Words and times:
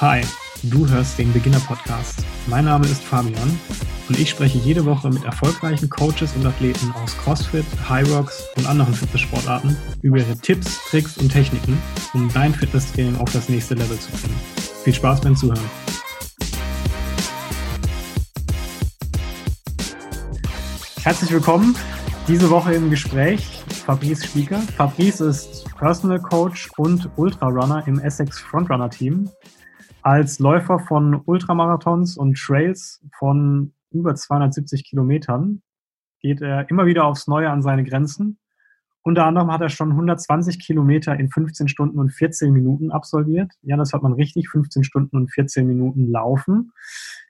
Hi, 0.00 0.22
du 0.64 0.88
hörst 0.88 1.20
den 1.20 1.32
Beginner 1.32 1.60
Podcast. 1.60 2.24
Mein 2.48 2.64
Name 2.64 2.84
ist 2.84 3.00
Fabian 3.00 3.60
und 4.08 4.18
ich 4.18 4.28
spreche 4.28 4.58
jede 4.58 4.84
Woche 4.84 5.08
mit 5.08 5.22
erfolgreichen 5.22 5.88
Coaches 5.88 6.34
und 6.34 6.44
Athleten 6.44 6.92
aus 7.00 7.16
CrossFit, 7.16 7.64
Rocks 8.10 8.42
und 8.56 8.66
anderen 8.66 8.92
Fitnesssportarten 8.92 9.76
über 10.02 10.18
ihre 10.18 10.36
Tipps, 10.36 10.80
Tricks 10.90 11.16
und 11.18 11.30
Techniken, 11.30 11.80
um 12.12 12.28
dein 12.34 12.52
Fitnesstraining 12.52 13.16
auf 13.18 13.32
das 13.32 13.48
nächste 13.48 13.74
Level 13.74 13.96
zu 13.96 14.10
bringen. 14.10 14.34
Viel 14.82 14.94
Spaß 14.94 15.20
beim 15.20 15.36
Zuhören. 15.36 15.70
Herzlich 21.04 21.30
willkommen. 21.30 21.76
Diese 22.26 22.50
Woche 22.50 22.74
im 22.74 22.90
Gespräch 22.90 23.62
Fabrice 23.86 24.24
Spieker. 24.24 24.58
Fabrice 24.76 25.20
ist 25.20 25.64
Personal 25.76 26.18
Coach 26.18 26.70
und 26.78 27.08
Ultrarunner 27.16 27.86
im 27.86 28.00
Essex 28.00 28.40
Frontrunner 28.40 28.90
Team 28.90 29.28
als 30.04 30.38
Läufer 30.38 30.78
von 30.78 31.22
Ultramarathons 31.24 32.18
und 32.18 32.38
Trails 32.38 33.02
von 33.18 33.72
über 33.90 34.14
270 34.14 34.84
Kilometern 34.84 35.62
geht 36.20 36.42
er 36.42 36.68
immer 36.68 36.84
wieder 36.84 37.06
aufs 37.06 37.26
Neue 37.26 37.48
an 37.48 37.62
seine 37.62 37.84
Grenzen. 37.84 38.38
Unter 39.02 39.24
anderem 39.24 39.50
hat 39.50 39.62
er 39.62 39.70
schon 39.70 39.92
120 39.92 40.58
Kilometer 40.60 41.18
in 41.18 41.30
15 41.30 41.68
Stunden 41.68 41.98
und 41.98 42.10
14 42.10 42.52
Minuten 42.52 42.90
absolviert. 42.90 43.50
Ja, 43.62 43.78
das 43.78 43.94
hat 43.94 44.02
man 44.02 44.12
richtig, 44.12 44.50
15 44.50 44.84
Stunden 44.84 45.16
und 45.16 45.32
14 45.32 45.66
Minuten 45.66 46.10
laufen. 46.10 46.72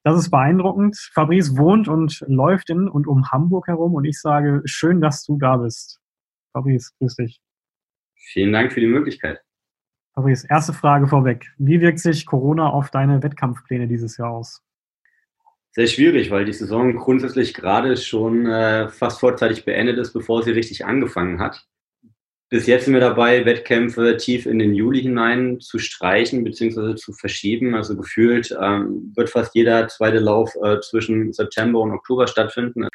Das 0.03 0.19
ist 0.19 0.31
beeindruckend. 0.31 0.97
Fabrice 1.15 1.57
wohnt 1.57 1.87
und 1.87 2.25
läuft 2.27 2.71
in 2.71 2.89
und 2.89 3.07
um 3.07 3.31
Hamburg 3.31 3.69
herum 3.69 3.95
und 3.95 4.05
ich 4.05 4.21
sage, 4.21 4.63
schön, 4.65 5.01
dass 5.01 5.25
du 5.25 5.39
da 5.39 5.59
bist. 5.59 6.01
Fabrice, 6.53 6.91
grüß 6.99 7.15
dich. 7.17 7.41
Vielen 8.17 8.53
Dank 8.53 8.73
für 8.73 8.81
die 8.81 8.89
Möglichkeit. 8.89 9.45
Fabrice, 10.15 10.47
erste 10.49 10.73
Frage 10.73 11.09
vorweg. 11.09 11.53
Wie 11.59 11.81
wirkt 11.81 11.99
sich 11.99 12.25
Corona 12.25 12.71
auf 12.71 12.91
deine 12.91 13.23
Wettkampfpläne 13.23 13.89
dieses 13.89 14.17
Jahr 14.17 14.31
aus? 14.31 14.63
Sehr 15.73 15.89
schwierig, 15.89 16.31
weil 16.31 16.45
die 16.45 16.53
Saison 16.53 16.95
grundsätzlich 16.95 17.53
gerade 17.53 17.97
schon 17.97 18.47
äh, 18.47 18.89
fast 18.89 19.19
vorzeitig 19.19 19.65
beendet 19.65 19.99
ist, 19.99 20.13
bevor 20.13 20.45
sie 20.45 20.53
richtig 20.53 20.87
angefangen 20.87 21.41
hat. 21.41 21.67
Bis 22.49 22.69
jetzt 22.69 22.85
sind 22.85 22.95
wir 22.95 23.01
dabei, 23.01 23.45
Wettkämpfe 23.45 24.17
tief 24.17 24.47
in 24.47 24.61
den 24.61 24.75
Juli 24.75 25.03
hinein 25.03 25.59
zu 25.59 25.81
streichen 25.81 26.45
bzw. 26.45 26.95
zu 26.95 27.13
verschieben. 27.13 27.75
Also 27.75 27.97
gefühlt 27.97 28.57
ähm, 28.63 29.13
wird 29.17 29.31
fast 29.31 29.57
jeder 29.57 29.89
zweite 29.89 30.21
Lauf 30.21 30.55
äh, 30.63 30.79
zwischen 30.79 31.33
September 31.33 31.81
und 31.81 31.91
Oktober 31.91 32.29
stattfinden. 32.29 32.87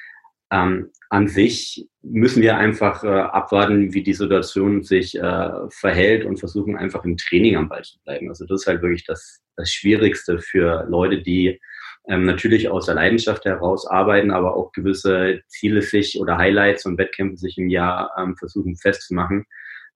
Ähm, 0.51 0.89
an 1.09 1.27
sich 1.27 1.87
müssen 2.01 2.41
wir 2.41 2.57
einfach 2.57 3.03
äh, 3.03 3.07
abwarten, 3.07 3.93
wie 3.93 4.03
die 4.03 4.13
Situation 4.13 4.83
sich 4.83 5.17
äh, 5.17 5.51
verhält 5.69 6.25
und 6.25 6.39
versuchen 6.39 6.75
einfach 6.75 7.03
im 7.03 7.17
Training 7.17 7.55
am 7.55 7.69
Ball 7.69 7.83
zu 7.83 7.99
bleiben. 8.03 8.29
Also 8.29 8.45
das 8.45 8.61
ist 8.61 8.67
halt 8.67 8.81
wirklich 8.81 9.05
das, 9.05 9.41
das 9.55 9.71
Schwierigste 9.71 10.39
für 10.39 10.85
Leute, 10.89 11.21
die 11.21 11.59
ähm, 12.07 12.25
natürlich 12.25 12.69
aus 12.69 12.87
der 12.87 12.95
Leidenschaft 12.95 13.45
heraus 13.45 13.85
arbeiten, 13.87 14.31
aber 14.31 14.55
auch 14.55 14.71
gewisse 14.71 15.41
Ziele 15.47 15.81
sich 15.81 16.19
oder 16.19 16.37
Highlights 16.37 16.85
und 16.85 16.97
Wettkämpfe 16.97 17.37
sich 17.37 17.57
im 17.57 17.69
Jahr 17.69 18.11
ähm, 18.17 18.35
versuchen 18.35 18.75
festzumachen. 18.75 19.45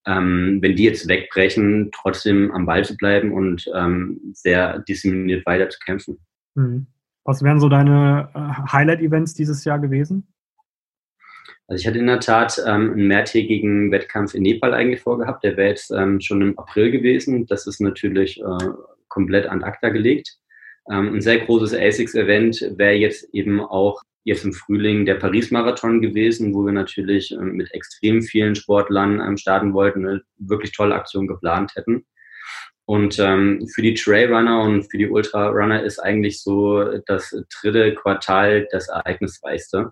Ähm, 0.06 0.60
wenn 0.62 0.76
die 0.76 0.84
jetzt 0.84 1.08
wegbrechen, 1.08 1.90
trotzdem 1.94 2.52
am 2.52 2.66
Ball 2.66 2.84
zu 2.84 2.98
bleiben 2.98 3.32
und 3.32 3.70
ähm, 3.74 4.20
sehr 4.34 4.80
diszipliniert 4.80 5.46
weiter 5.46 5.70
zu 5.70 5.80
kämpfen. 5.80 6.20
Mhm. 6.56 6.88
Was 7.24 7.42
wären 7.42 7.60
so 7.60 7.70
deine 7.70 8.30
äh, 8.34 8.72
Highlight-Events 8.72 9.34
dieses 9.34 9.64
Jahr 9.64 9.80
gewesen? 9.80 10.28
Also 11.68 11.82
ich 11.82 11.88
hatte 11.88 12.00
in 12.00 12.08
der 12.08 12.20
Tat 12.20 12.62
ähm, 12.66 12.92
einen 12.92 13.08
mehrtägigen 13.08 13.92
Wettkampf 13.92 14.34
in 14.34 14.44
Nepal 14.44 14.74
eigentlich 14.74 15.02
vorgehabt. 15.02 15.44
Der 15.44 15.56
wäre 15.58 15.70
jetzt 15.70 15.92
ähm, 15.92 16.20
schon 16.20 16.42
im 16.42 16.60
April 16.60 16.92
gewesen. 16.92 17.46
Das 17.46 17.68
ist 17.68 17.80
natürlich 17.80 18.42
äh, 18.42 18.68
komplett 19.08 19.46
an 19.48 19.64
ACTA 19.64 19.90
gelegt. 19.90 20.38
Ähm, 20.92 21.16
ein 21.16 21.22
sehr 21.22 21.40
großes 21.40 21.74
ASICS-Event 21.74 22.74
wäre 22.78 22.96
jetzt 22.96 23.34
eben 23.34 23.62
auch 23.62 24.02
jetzt 24.26 24.46
im 24.46 24.54
Frühling 24.54 25.06
der 25.06 25.16
Paris-Marathon 25.16 26.02
gewesen, 26.02 26.54
wo 26.54 26.66
wir 26.66 26.74
natürlich 26.74 27.32
ähm, 27.32 27.54
mit 27.54 27.74
extrem 27.74 28.22
vielen 28.22 28.56
Sportlern 28.56 29.22
ähm, 29.22 29.38
starten 29.38 29.74
wollten, 29.74 30.06
eine 30.06 30.22
wirklich 30.38 30.72
tolle 30.72 30.96
Aktion 30.96 31.28
geplant 31.28 31.76
hätten. 31.76 32.06
Und 32.86 33.18
ähm, 33.20 33.66
für 33.74 33.82
die 33.82 33.94
Trailrunner 33.94 34.62
und 34.62 34.84
für 34.92 34.98
die 34.98 35.10
Ultrarunner 35.10 35.84
ist 35.84 36.00
eigentlich 36.00 36.42
so 36.42 36.84
das 37.06 37.34
dritte 37.62 37.96
Quartal 37.96 38.68
das 38.72 38.90
ereignisreichste. 38.90 39.92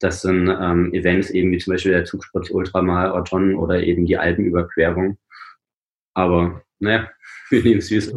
Das 0.00 0.22
sind 0.22 0.48
ähm, 0.48 0.92
Events 0.92 1.30
eben 1.30 1.50
wie 1.50 1.58
zum 1.58 1.72
Beispiel 1.72 1.92
der 1.92 2.04
Zugsport 2.04 2.50
Ultramarathon 2.50 3.56
oder 3.56 3.82
eben 3.82 4.06
die 4.06 4.16
Alpenüberquerung. 4.16 5.18
Aber 6.14 6.62
naja, 6.78 7.10
wir 7.50 7.62
nehmen 7.62 7.78
es 7.78 7.90
wie 7.90 7.96
es 7.96 8.14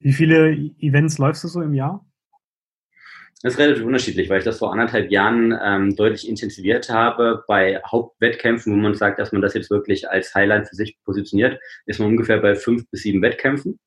Wie 0.00 0.12
viele 0.12 0.52
Events 0.78 1.18
läufst 1.18 1.44
du 1.44 1.48
so 1.48 1.62
im 1.62 1.74
Jahr? 1.74 2.04
Das 3.42 3.52
ist 3.52 3.58
relativ 3.60 3.84
unterschiedlich, 3.84 4.30
weil 4.30 4.38
ich 4.38 4.44
das 4.44 4.58
vor 4.58 4.72
anderthalb 4.72 5.10
Jahren 5.10 5.56
ähm, 5.62 5.94
deutlich 5.94 6.28
intensiviert 6.28 6.88
habe. 6.88 7.44
Bei 7.46 7.80
Hauptwettkämpfen, 7.86 8.72
wo 8.72 8.76
man 8.76 8.94
sagt, 8.94 9.18
dass 9.18 9.30
man 9.30 9.42
das 9.42 9.54
jetzt 9.54 9.70
wirklich 9.70 10.08
als 10.08 10.34
Highlight 10.34 10.68
für 10.68 10.74
sich 10.74 10.98
positioniert, 11.04 11.60
ist 11.84 12.00
man 12.00 12.08
ungefähr 12.08 12.38
bei 12.40 12.54
fünf 12.54 12.88
bis 12.90 13.02
sieben 13.02 13.20
Wettkämpfen. 13.22 13.78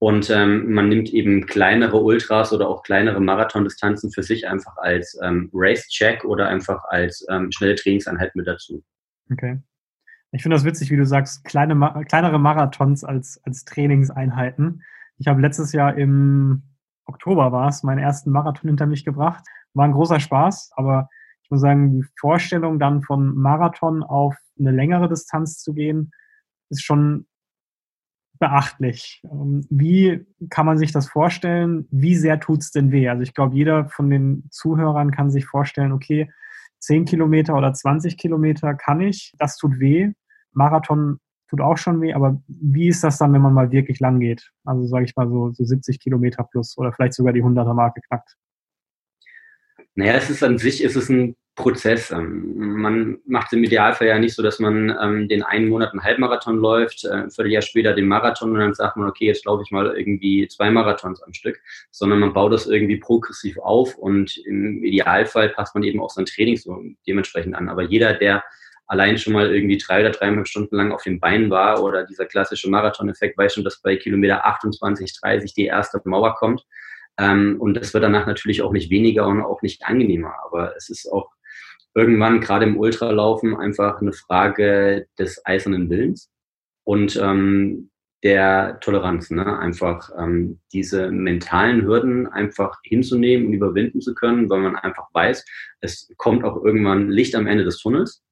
Und 0.00 0.30
ähm, 0.30 0.72
man 0.72 0.88
nimmt 0.88 1.10
eben 1.10 1.44
kleinere 1.44 1.98
Ultras 1.98 2.54
oder 2.54 2.68
auch 2.68 2.82
kleinere 2.82 3.20
Marathondistanzen 3.20 4.10
für 4.10 4.22
sich 4.22 4.48
einfach 4.48 4.78
als 4.78 5.18
ähm, 5.22 5.50
Race-Check 5.52 6.24
oder 6.24 6.48
einfach 6.48 6.82
als 6.88 7.26
ähm, 7.30 7.52
schnelle 7.52 7.74
Trainingseinheit 7.74 8.34
mit 8.34 8.46
dazu. 8.46 8.82
Okay. 9.30 9.60
Ich 10.32 10.42
finde 10.42 10.56
das 10.56 10.64
witzig, 10.64 10.90
wie 10.90 10.96
du 10.96 11.04
sagst, 11.04 11.44
kleine, 11.44 11.76
kleinere 12.08 12.38
Marathons 12.38 13.04
als, 13.04 13.42
als 13.44 13.66
Trainingseinheiten. 13.66 14.82
Ich 15.18 15.26
habe 15.26 15.42
letztes 15.42 15.72
Jahr 15.72 15.94
im 15.98 16.62
Oktober 17.04 17.52
war 17.52 17.68
es, 17.68 17.82
meinen 17.82 17.98
ersten 17.98 18.30
Marathon 18.30 18.68
hinter 18.68 18.86
mich 18.86 19.04
gebracht. 19.04 19.44
War 19.74 19.84
ein 19.84 19.92
großer 19.92 20.18
Spaß, 20.18 20.72
aber 20.76 21.10
ich 21.42 21.50
muss 21.50 21.60
sagen, 21.60 21.92
die 21.92 22.06
Vorstellung 22.18 22.78
dann 22.78 23.02
von 23.02 23.36
Marathon 23.36 24.02
auf 24.02 24.34
eine 24.58 24.70
längere 24.70 25.10
Distanz 25.10 25.58
zu 25.58 25.74
gehen, 25.74 26.12
ist 26.70 26.84
schon 26.84 27.26
beachtlich. 28.40 29.22
Ähm, 29.24 29.64
wie 29.70 30.26
kann 30.48 30.66
man 30.66 30.78
sich 30.78 30.90
das 30.90 31.08
vorstellen? 31.08 31.86
Wie 31.92 32.16
sehr 32.16 32.40
tut 32.40 32.60
es 32.62 32.72
denn 32.72 32.90
weh? 32.90 33.08
Also 33.08 33.22
ich 33.22 33.34
glaube, 33.34 33.54
jeder 33.54 33.88
von 33.88 34.10
den 34.10 34.48
Zuhörern 34.50 35.12
kann 35.12 35.30
sich 35.30 35.46
vorstellen, 35.46 35.92
okay, 35.92 36.32
10 36.78 37.04
Kilometer 37.04 37.54
oder 37.54 37.72
20 37.72 38.16
Kilometer 38.16 38.74
kann 38.74 39.00
ich, 39.00 39.34
das 39.38 39.56
tut 39.56 39.78
weh. 39.78 40.10
Marathon 40.52 41.20
tut 41.48 41.60
auch 41.60 41.76
schon 41.76 42.00
weh, 42.00 42.14
aber 42.14 42.42
wie 42.48 42.88
ist 42.88 43.04
das 43.04 43.18
dann, 43.18 43.32
wenn 43.34 43.42
man 43.42 43.52
mal 43.52 43.70
wirklich 43.70 44.00
lang 44.00 44.18
geht? 44.18 44.50
Also 44.64 44.86
sage 44.86 45.04
ich 45.04 45.14
mal 45.14 45.28
so, 45.28 45.52
so 45.52 45.64
70 45.64 46.00
Kilometer 46.00 46.42
plus 46.42 46.78
oder 46.78 46.92
vielleicht 46.92 47.14
sogar 47.14 47.34
die 47.34 47.42
100er 47.42 47.74
Marke 47.74 48.00
knackt. 48.00 48.36
Naja, 49.94 50.14
es 50.14 50.30
ist 50.30 50.42
an 50.42 50.56
sich, 50.56 50.82
ist 50.82 50.96
es 50.96 51.10
ein 51.10 51.36
Prozess. 51.60 52.10
Ähm, 52.10 52.80
man 52.80 53.18
macht 53.26 53.48
es 53.48 53.52
im 53.52 53.64
Idealfall 53.64 54.08
ja 54.08 54.18
nicht 54.18 54.34
so, 54.34 54.42
dass 54.42 54.58
man 54.58 54.96
ähm, 55.00 55.28
den 55.28 55.42
einen 55.42 55.68
Monat 55.68 55.92
einen 55.92 56.02
Halbmarathon 56.02 56.56
läuft, 56.56 57.04
äh, 57.04 57.10
ein 57.10 57.30
Vierteljahr 57.30 57.62
später 57.62 57.92
den 57.92 58.08
Marathon 58.08 58.52
und 58.52 58.58
dann 58.58 58.74
sagt 58.74 58.96
man, 58.96 59.08
okay, 59.08 59.26
jetzt 59.26 59.44
laufe 59.44 59.62
ich 59.62 59.70
mal 59.70 59.94
irgendwie 59.96 60.48
zwei 60.48 60.70
Marathons 60.70 61.22
am 61.22 61.32
Stück, 61.32 61.60
sondern 61.90 62.20
man 62.20 62.32
baut 62.32 62.52
das 62.52 62.66
irgendwie 62.66 62.96
progressiv 62.96 63.58
auf 63.58 63.96
und 63.96 64.36
im 64.46 64.82
Idealfall 64.82 65.50
passt 65.50 65.74
man 65.74 65.84
eben 65.84 66.00
auch 66.00 66.10
sein 66.10 66.26
Training 66.26 66.56
so 66.56 66.82
dementsprechend 67.06 67.54
an. 67.54 67.68
Aber 67.68 67.82
jeder, 67.82 68.14
der 68.14 68.42
allein 68.86 69.18
schon 69.18 69.34
mal 69.34 69.54
irgendwie 69.54 69.78
drei 69.78 70.00
oder 70.00 70.10
dreieinhalb 70.10 70.48
Stunden 70.48 70.74
lang 70.74 70.90
auf 70.90 71.02
den 71.02 71.20
Beinen 71.20 71.50
war 71.50 71.82
oder 71.82 72.04
dieser 72.04 72.26
klassische 72.26 72.68
Marathon-Effekt 72.70 73.38
weiß 73.38 73.54
schon, 73.54 73.64
dass 73.64 73.80
bei 73.82 73.96
Kilometer 73.96 74.44
28, 74.44 75.20
30 75.20 75.54
die 75.54 75.66
erste 75.66 76.00
Mauer 76.04 76.34
kommt. 76.34 76.66
Ähm, 77.18 77.56
und 77.60 77.74
das 77.74 77.92
wird 77.94 78.02
danach 78.02 78.26
natürlich 78.26 78.62
auch 78.62 78.72
nicht 78.72 78.90
weniger 78.90 79.26
und 79.26 79.42
auch 79.42 79.62
nicht 79.62 79.84
angenehmer. 79.84 80.34
Aber 80.44 80.74
es 80.76 80.88
ist 80.88 81.06
auch 81.06 81.30
irgendwann 81.94 82.40
gerade 82.40 82.66
im 82.66 82.78
Ultralaufen 82.78 83.56
einfach 83.56 84.00
eine 84.00 84.12
Frage 84.12 85.06
des 85.18 85.44
eisernen 85.44 85.90
Willens 85.90 86.30
und 86.84 87.16
ähm, 87.16 87.90
der 88.22 88.78
Toleranz, 88.80 89.30
ne? 89.30 89.58
einfach 89.58 90.10
ähm, 90.18 90.60
diese 90.72 91.10
mentalen 91.10 91.86
Hürden 91.86 92.26
einfach 92.26 92.78
hinzunehmen 92.82 93.46
und 93.46 93.52
überwinden 93.54 94.00
zu 94.00 94.14
können, 94.14 94.50
weil 94.50 94.60
man 94.60 94.76
einfach 94.76 95.08
weiß, 95.14 95.44
es 95.80 96.12
kommt 96.18 96.44
auch 96.44 96.62
irgendwann 96.62 97.10
Licht 97.10 97.34
am 97.34 97.46
Ende 97.46 97.64
des 97.64 97.78
Tunnels. 97.78 98.22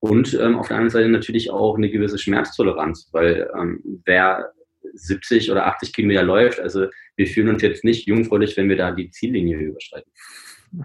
Und 0.00 0.34
ähm, 0.34 0.58
auf 0.58 0.68
der 0.68 0.76
anderen 0.76 0.90
Seite 0.90 1.08
natürlich 1.08 1.50
auch 1.50 1.76
eine 1.76 1.88
gewisse 1.88 2.18
Schmerztoleranz, 2.18 3.08
weil 3.12 3.48
ähm, 3.58 4.02
wer 4.04 4.52
70 4.94 5.50
oder 5.50 5.66
80 5.66 5.94
Kilometer 5.94 6.24
läuft, 6.24 6.60
also 6.60 6.86
wir 7.16 7.26
fühlen 7.26 7.48
uns 7.48 7.62
jetzt 7.62 7.84
nicht 7.84 8.06
jungfräulich, 8.06 8.56
wenn 8.56 8.68
wir 8.68 8.76
da 8.76 8.90
die 8.90 9.10
Ziellinie 9.10 9.56
überschreiten 9.58 10.12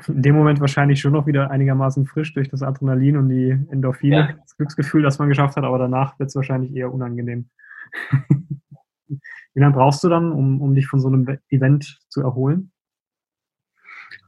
in 0.07 0.21
dem 0.21 0.35
Moment 0.35 0.59
wahrscheinlich 0.59 0.99
schon 0.99 1.13
noch 1.13 1.27
wieder 1.27 1.49
einigermaßen 1.49 2.05
frisch 2.05 2.33
durch 2.33 2.49
das 2.49 2.61
Adrenalin 2.61 3.17
und 3.17 3.29
die 3.29 3.51
Endorphine, 3.69 4.15
ja. 4.15 4.33
das 4.33 4.57
Glücksgefühl, 4.57 5.01
das 5.01 5.19
man 5.19 5.29
geschafft 5.29 5.55
hat, 5.55 5.63
aber 5.63 5.77
danach 5.77 6.19
wird 6.19 6.29
es 6.29 6.35
wahrscheinlich 6.35 6.75
eher 6.75 6.93
unangenehm. 6.93 7.49
Wie 9.07 9.59
lange 9.59 9.75
brauchst 9.75 10.03
du 10.03 10.09
dann, 10.09 10.31
um, 10.31 10.61
um 10.61 10.75
dich 10.75 10.87
von 10.87 10.99
so 10.99 11.07
einem 11.07 11.39
Event 11.49 11.99
zu 12.09 12.21
erholen? 12.21 12.71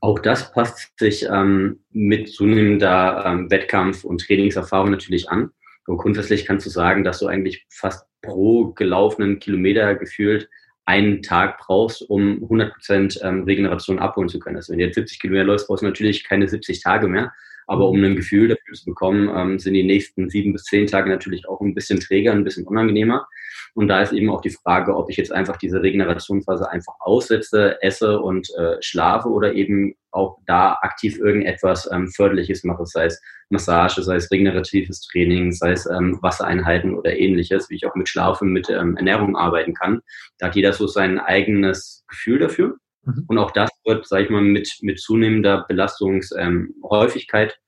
Auch 0.02 0.20
das 0.20 0.52
passt 0.54 0.98
sich 0.98 1.28
ähm, 1.30 1.82
mit 1.92 2.30
zunehmender 2.30 3.26
ähm, 3.26 3.52
Wettkampf- 3.52 4.06
und 4.06 4.22
Trainingserfahrung 4.22 4.92
natürlich 4.92 5.30
an. 5.30 5.52
Und 5.88 5.98
grundsätzlich 5.98 6.46
kannst 6.46 6.66
du 6.66 6.70
sagen, 6.70 7.04
dass 7.04 7.20
du 7.20 7.28
eigentlich 7.28 7.66
fast 7.70 8.06
pro 8.22 8.72
gelaufenen 8.72 9.40
Kilometer 9.40 9.96
gefühlt 9.96 10.50
einen 10.90 11.22
Tag 11.22 11.60
brauchst, 11.60 12.02
um 12.10 12.44
100% 12.50 13.24
ähm, 13.24 13.44
Regeneration 13.44 14.00
abholen 14.00 14.28
zu 14.28 14.40
können. 14.40 14.56
Also 14.56 14.72
wenn 14.72 14.80
du 14.80 14.86
jetzt 14.86 14.96
70 14.96 15.20
Kilometer 15.20 15.44
läufst, 15.44 15.68
brauchst 15.68 15.84
du 15.84 15.86
natürlich 15.86 16.24
keine 16.24 16.48
70 16.48 16.82
Tage 16.82 17.08
mehr. 17.08 17.32
Aber 17.70 17.88
um 17.88 18.04
ein 18.04 18.16
Gefühl 18.16 18.48
dafür 18.48 18.74
zu 18.74 18.86
bekommen, 18.86 19.30
ähm, 19.36 19.60
sind 19.60 19.76
die 19.76 19.84
nächsten 19.84 20.28
sieben 20.28 20.54
bis 20.54 20.64
zehn 20.64 20.88
Tage 20.88 21.08
natürlich 21.08 21.48
auch 21.48 21.62
ein 21.62 21.76
bisschen 21.76 22.00
träger, 22.00 22.32
ein 22.32 22.44
bisschen 22.44 22.66
unangenehmer. 22.66 23.28
Und 23.76 23.90
da 23.90 24.02
ist 24.02 24.12
eben 24.12 24.32
auch 24.32 24.42
die 24.42 24.50
Frage, 24.50 24.96
ob 24.96 25.12
ich 25.12 25.18
jetzt 25.18 25.32
einfach 25.32 25.56
diese 25.56 25.84
Regenerationsphase 25.84 26.68
einfach 26.68 26.96
aussetze, 27.00 27.78
esse 27.84 28.20
und 28.22 28.50
äh, 28.58 28.78
schlafe 28.82 29.30
oder 29.30 29.54
eben 29.54 29.94
auch 30.10 30.40
da 30.48 30.80
aktiv 30.82 31.20
irgendetwas 31.20 31.88
ähm, 31.92 32.08
Förderliches 32.08 32.64
mache, 32.64 32.88
sei 32.88 33.06
es 33.06 33.22
Massage, 33.50 34.02
sei 34.02 34.16
es 34.16 34.32
regeneratives 34.32 35.02
Training, 35.02 35.52
sei 35.52 35.74
es 35.74 35.86
ähm, 35.86 36.18
Wassereinheiten 36.24 36.96
oder 36.96 37.16
ähnliches, 37.16 37.70
wie 37.70 37.76
ich 37.76 37.86
auch 37.86 37.94
mit 37.94 38.10
Schlaf 38.10 38.42
und 38.42 38.52
mit 38.52 38.68
ähm, 38.72 38.98
Ernährung 38.98 39.38
arbeiten 39.38 39.76
kann. 39.76 40.02
Da 40.40 40.48
hat 40.48 40.56
jeder 40.56 40.74
so 40.74 40.88
sein 40.88 41.20
eigenes 41.20 42.04
Gefühl 42.08 42.40
dafür. 42.40 42.78
Mhm. 43.04 43.26
Und 43.28 43.38
auch 43.38 43.52
das 43.52 43.70
wird, 43.86 44.08
sage 44.08 44.26
ich 44.26 44.30
mal, 44.30 44.42
mit, 44.42 44.78
mit 44.82 45.00
zunehmender 45.00 45.66
Belastungshäufigkeit 45.68 47.52
ähm, 47.52 47.60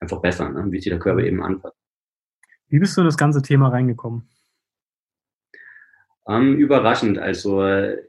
einfach 0.00 0.20
besser, 0.20 0.48
ne? 0.50 0.66
wie 0.70 0.80
sich 0.80 0.90
der 0.90 0.98
Körper 0.98 1.22
eben 1.22 1.42
anpasst. 1.42 1.76
Wie 2.68 2.78
bist 2.78 2.96
du 2.96 3.02
in 3.02 3.06
das 3.06 3.16
ganze 3.16 3.42
Thema 3.42 3.68
reingekommen? 3.68 4.28
Ähm, 6.28 6.56
überraschend. 6.56 7.18
Also 7.18 7.62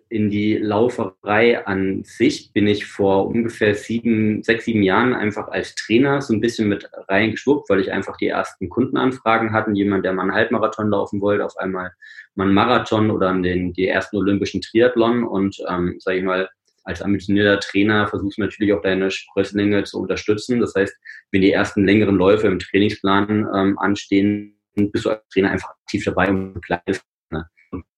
in 0.10 0.32
die 0.32 0.58
Lauferei 0.58 1.66
an 1.68 2.04
sich 2.04 2.52
bin 2.52 2.66
ich 2.66 2.88
vor 2.88 3.28
ungefähr 3.28 3.76
sieben, 3.76 4.42
sechs, 4.42 4.66
sieben 4.66 4.82
Jahren 4.82 5.14
einfach 5.14 5.50
als 5.50 5.76
Trainer 5.76 6.22
so 6.22 6.34
ein 6.34 6.42
bisschen 6.42 6.68
mit 6.68 6.90
reingeschwuppt, 7.08 7.70
weil 7.70 7.80
ich 7.80 7.92
einfach 7.92 8.18
die 8.18 8.30
ersten 8.30 8.70
Kundenanfragen 8.70 9.54
hatten. 9.54 9.76
Jemand, 9.76 10.04
der 10.04 10.14
mal 10.14 10.24
einen 10.24 10.34
Halbmarathon 10.34 10.90
laufen 10.90 11.22
wollte, 11.22 11.46
auf 11.46 11.58
einmal 11.58 11.92
mal 12.34 12.46
einen 12.46 12.56
Marathon 12.56 13.12
oder 13.12 13.32
den, 13.40 13.74
die 13.74 13.88
ersten 13.88 14.18
olympischen 14.18 14.62
Triathlon 14.62 15.24
und, 15.24 15.58
ähm, 15.70 15.98
sage 16.00 16.18
ich 16.18 16.24
mal, 16.24 16.50
als 16.88 17.02
ambitionierter 17.02 17.60
Trainer 17.60 18.08
versuchst 18.08 18.38
du 18.38 18.44
natürlich 18.44 18.74
auch 18.74 18.82
deine 18.82 19.12
Sprösslinge 19.12 19.84
zu 19.84 20.00
unterstützen. 20.00 20.62
Das 20.62 20.74
heißt, 20.74 20.96
wenn 21.32 21.42
die 21.42 21.52
ersten 21.52 21.86
längeren 21.86 22.16
Läufe 22.16 22.48
im 22.48 22.60
Trainingsplan 22.60 23.46
ähm, 23.54 23.78
anstehen, 23.78 24.58
bist 24.74 25.04
du 25.06 25.10
als 25.10 25.28
Trainer 25.28 25.52
einfach 25.52 25.70
aktiv 25.70 26.06
dabei 26.06 26.30
und 26.30 26.54
begleitest, 26.54 27.04
ne? 27.30 27.46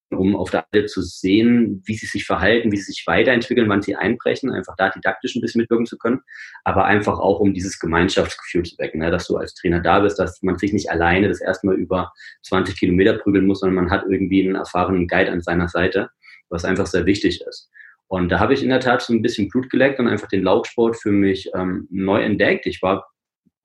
um 0.10 0.36
auf 0.36 0.50
der 0.50 0.66
Seite 0.74 0.88
zu 0.88 1.04
sehen, 1.04 1.84
wie 1.86 1.94
sie 1.94 2.08
sich 2.08 2.26
verhalten, 2.26 2.72
wie 2.72 2.78
sie 2.78 2.92
sich 2.92 3.04
weiterentwickeln, 3.06 3.70
wann 3.70 3.84
sie 3.84 3.96
einbrechen, 3.96 4.50
einfach 4.50 4.74
da 4.76 4.90
didaktisch 4.90 5.36
ein 5.36 5.42
bisschen 5.42 5.62
mitwirken 5.62 5.86
zu 5.86 6.00
können, 6.00 6.22
aber 6.64 6.86
einfach 6.86 7.20
auch 7.20 7.40
um 7.40 7.54
dieses 7.54 7.78
Gemeinschaftsgefühl 7.78 8.64
zu 8.64 8.76
wecken, 8.80 9.02
ne? 9.02 9.12
dass 9.12 9.28
du 9.28 9.38
als 9.38 9.54
Trainer 9.54 9.82
da 9.82 10.00
bist, 10.00 10.18
dass 10.18 10.42
man 10.42 10.58
sich 10.58 10.74
nicht 10.74 10.90
alleine 10.90 11.28
das 11.28 11.42
erstmal 11.42 11.76
über 11.76 12.12
20 12.42 12.76
Kilometer 12.76 13.20
prügeln 13.20 13.46
muss, 13.46 13.60
sondern 13.60 13.84
man 13.84 13.92
hat 13.92 14.06
irgendwie 14.10 14.44
einen 14.44 14.56
erfahrenen 14.56 15.08
Guide 15.08 15.32
an 15.32 15.42
seiner 15.42 15.68
Seite, 15.68 16.10
was 16.50 16.66
einfach 16.66 16.88
sehr 16.88 17.06
wichtig 17.06 17.42
ist. 17.48 17.70
Und 18.10 18.30
da 18.30 18.40
habe 18.40 18.56
ich 18.56 18.64
in 18.64 18.70
der 18.70 18.80
Tat 18.80 19.04
so 19.04 19.14
ein 19.14 19.22
bisschen 19.22 19.50
Blut 19.50 19.70
geleckt 19.70 20.00
und 20.00 20.08
einfach 20.08 20.28
den 20.28 20.44
Laufsport 20.44 20.98
für 20.98 21.12
mich 21.12 21.50
ähm, 21.56 21.88
neu 21.92 22.20
entdeckt. 22.22 22.66
Ich 22.66 22.82
war 22.82 23.08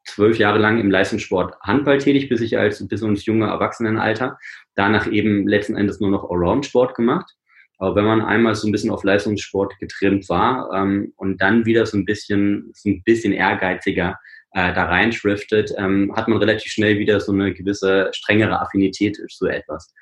zwölf 0.05 0.38
Jahre 0.38 0.58
lang 0.58 0.79
im 0.79 0.91
Leistungssport 0.91 1.58
Handball 1.62 1.96
tätig, 1.96 2.29
bis 2.29 2.43
ich 2.43 2.58
als 2.58 2.87
bis 2.87 3.00
ins 3.00 3.25
junge 3.25 3.46
Erwachsenenalter 3.46 4.38
danach 4.75 5.11
eben 5.11 5.49
letzten 5.49 5.76
Endes 5.76 5.99
nur 5.99 6.11
noch 6.11 6.31
Allround-Sport 6.31 6.94
gemacht. 6.94 7.32
Aber 7.79 7.96
wenn 7.96 8.05
man 8.05 8.20
einmal 8.20 8.55
so 8.55 8.69
ein 8.69 8.73
bisschen 8.73 8.91
auf 8.91 9.02
Leistungssport 9.02 9.79
getrimmt 9.81 10.29
war 10.29 10.70
ähm, 10.75 11.14
und 11.17 11.41
dann 11.41 11.64
wieder 11.64 11.87
so 11.87 11.96
ein 11.96 12.05
bisschen, 12.05 12.70
so 12.75 12.91
ein 12.91 13.02
bisschen 13.02 13.32
ehrgeiziger 13.32 14.19
äh, 14.52 14.75
da 14.75 14.85
reinschriftet, 14.85 15.73
ähm, 15.79 16.14
hat 16.14 16.29
man 16.29 16.38
relativ 16.38 16.70
schnell 16.70 16.99
wieder 16.99 17.19
so 17.19 17.32
eine 17.32 17.55
gewisse 17.55 18.11
strengere 18.12 18.61
Affinität 18.61 19.17
zu 19.31 19.46
etwas 19.46 19.93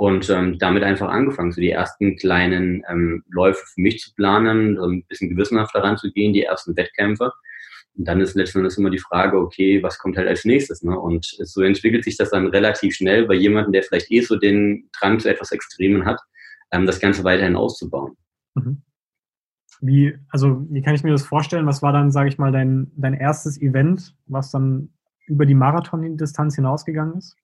und 0.00 0.30
ähm, 0.30 0.58
damit 0.58 0.82
einfach 0.82 1.10
angefangen, 1.10 1.52
so 1.52 1.60
die 1.60 1.72
ersten 1.72 2.16
kleinen 2.16 2.82
ähm, 2.88 3.22
Läufe 3.28 3.62
für 3.66 3.82
mich 3.82 4.00
zu 4.00 4.14
planen, 4.14 4.76
so 4.76 4.86
ein 4.86 5.04
bisschen 5.04 5.28
gewissenhaft 5.28 5.74
daran 5.74 5.98
zu 5.98 6.10
gehen, 6.10 6.32
die 6.32 6.42
ersten 6.42 6.74
Wettkämpfe. 6.74 7.30
Und 7.98 8.08
dann 8.08 8.18
ist 8.22 8.34
letztendlich 8.34 8.78
immer 8.78 8.88
die 8.88 8.96
Frage, 8.96 9.36
okay, 9.36 9.82
was 9.82 9.98
kommt 9.98 10.16
halt 10.16 10.26
als 10.26 10.46
nächstes? 10.46 10.82
Ne? 10.82 10.98
Und 10.98 11.26
so 11.42 11.60
entwickelt 11.60 12.04
sich 12.04 12.16
das 12.16 12.30
dann 12.30 12.46
relativ 12.46 12.94
schnell 12.94 13.26
bei 13.26 13.34
jemandem, 13.34 13.72
der 13.72 13.82
vielleicht 13.82 14.10
eh 14.10 14.22
so 14.22 14.36
den 14.36 14.88
Drang 14.98 15.18
zu 15.18 15.28
etwas 15.28 15.52
Extremen 15.52 16.06
hat, 16.06 16.18
ähm, 16.70 16.86
das 16.86 16.98
Ganze 16.98 17.22
weiterhin 17.22 17.56
auszubauen. 17.56 18.16
Mhm. 18.54 18.80
Wie, 19.82 20.16
also, 20.30 20.66
wie 20.70 20.80
kann 20.80 20.94
ich 20.94 21.04
mir 21.04 21.12
das 21.12 21.26
vorstellen? 21.26 21.66
Was 21.66 21.82
war 21.82 21.92
dann, 21.92 22.10
sage 22.10 22.30
ich 22.30 22.38
mal, 22.38 22.52
dein, 22.52 22.90
dein 22.96 23.12
erstes 23.12 23.60
Event, 23.60 24.16
was 24.24 24.50
dann 24.50 24.94
über 25.26 25.44
die 25.44 25.54
Marathon-Distanz 25.54 26.54
hinausgegangen 26.54 27.18
ist? 27.18 27.36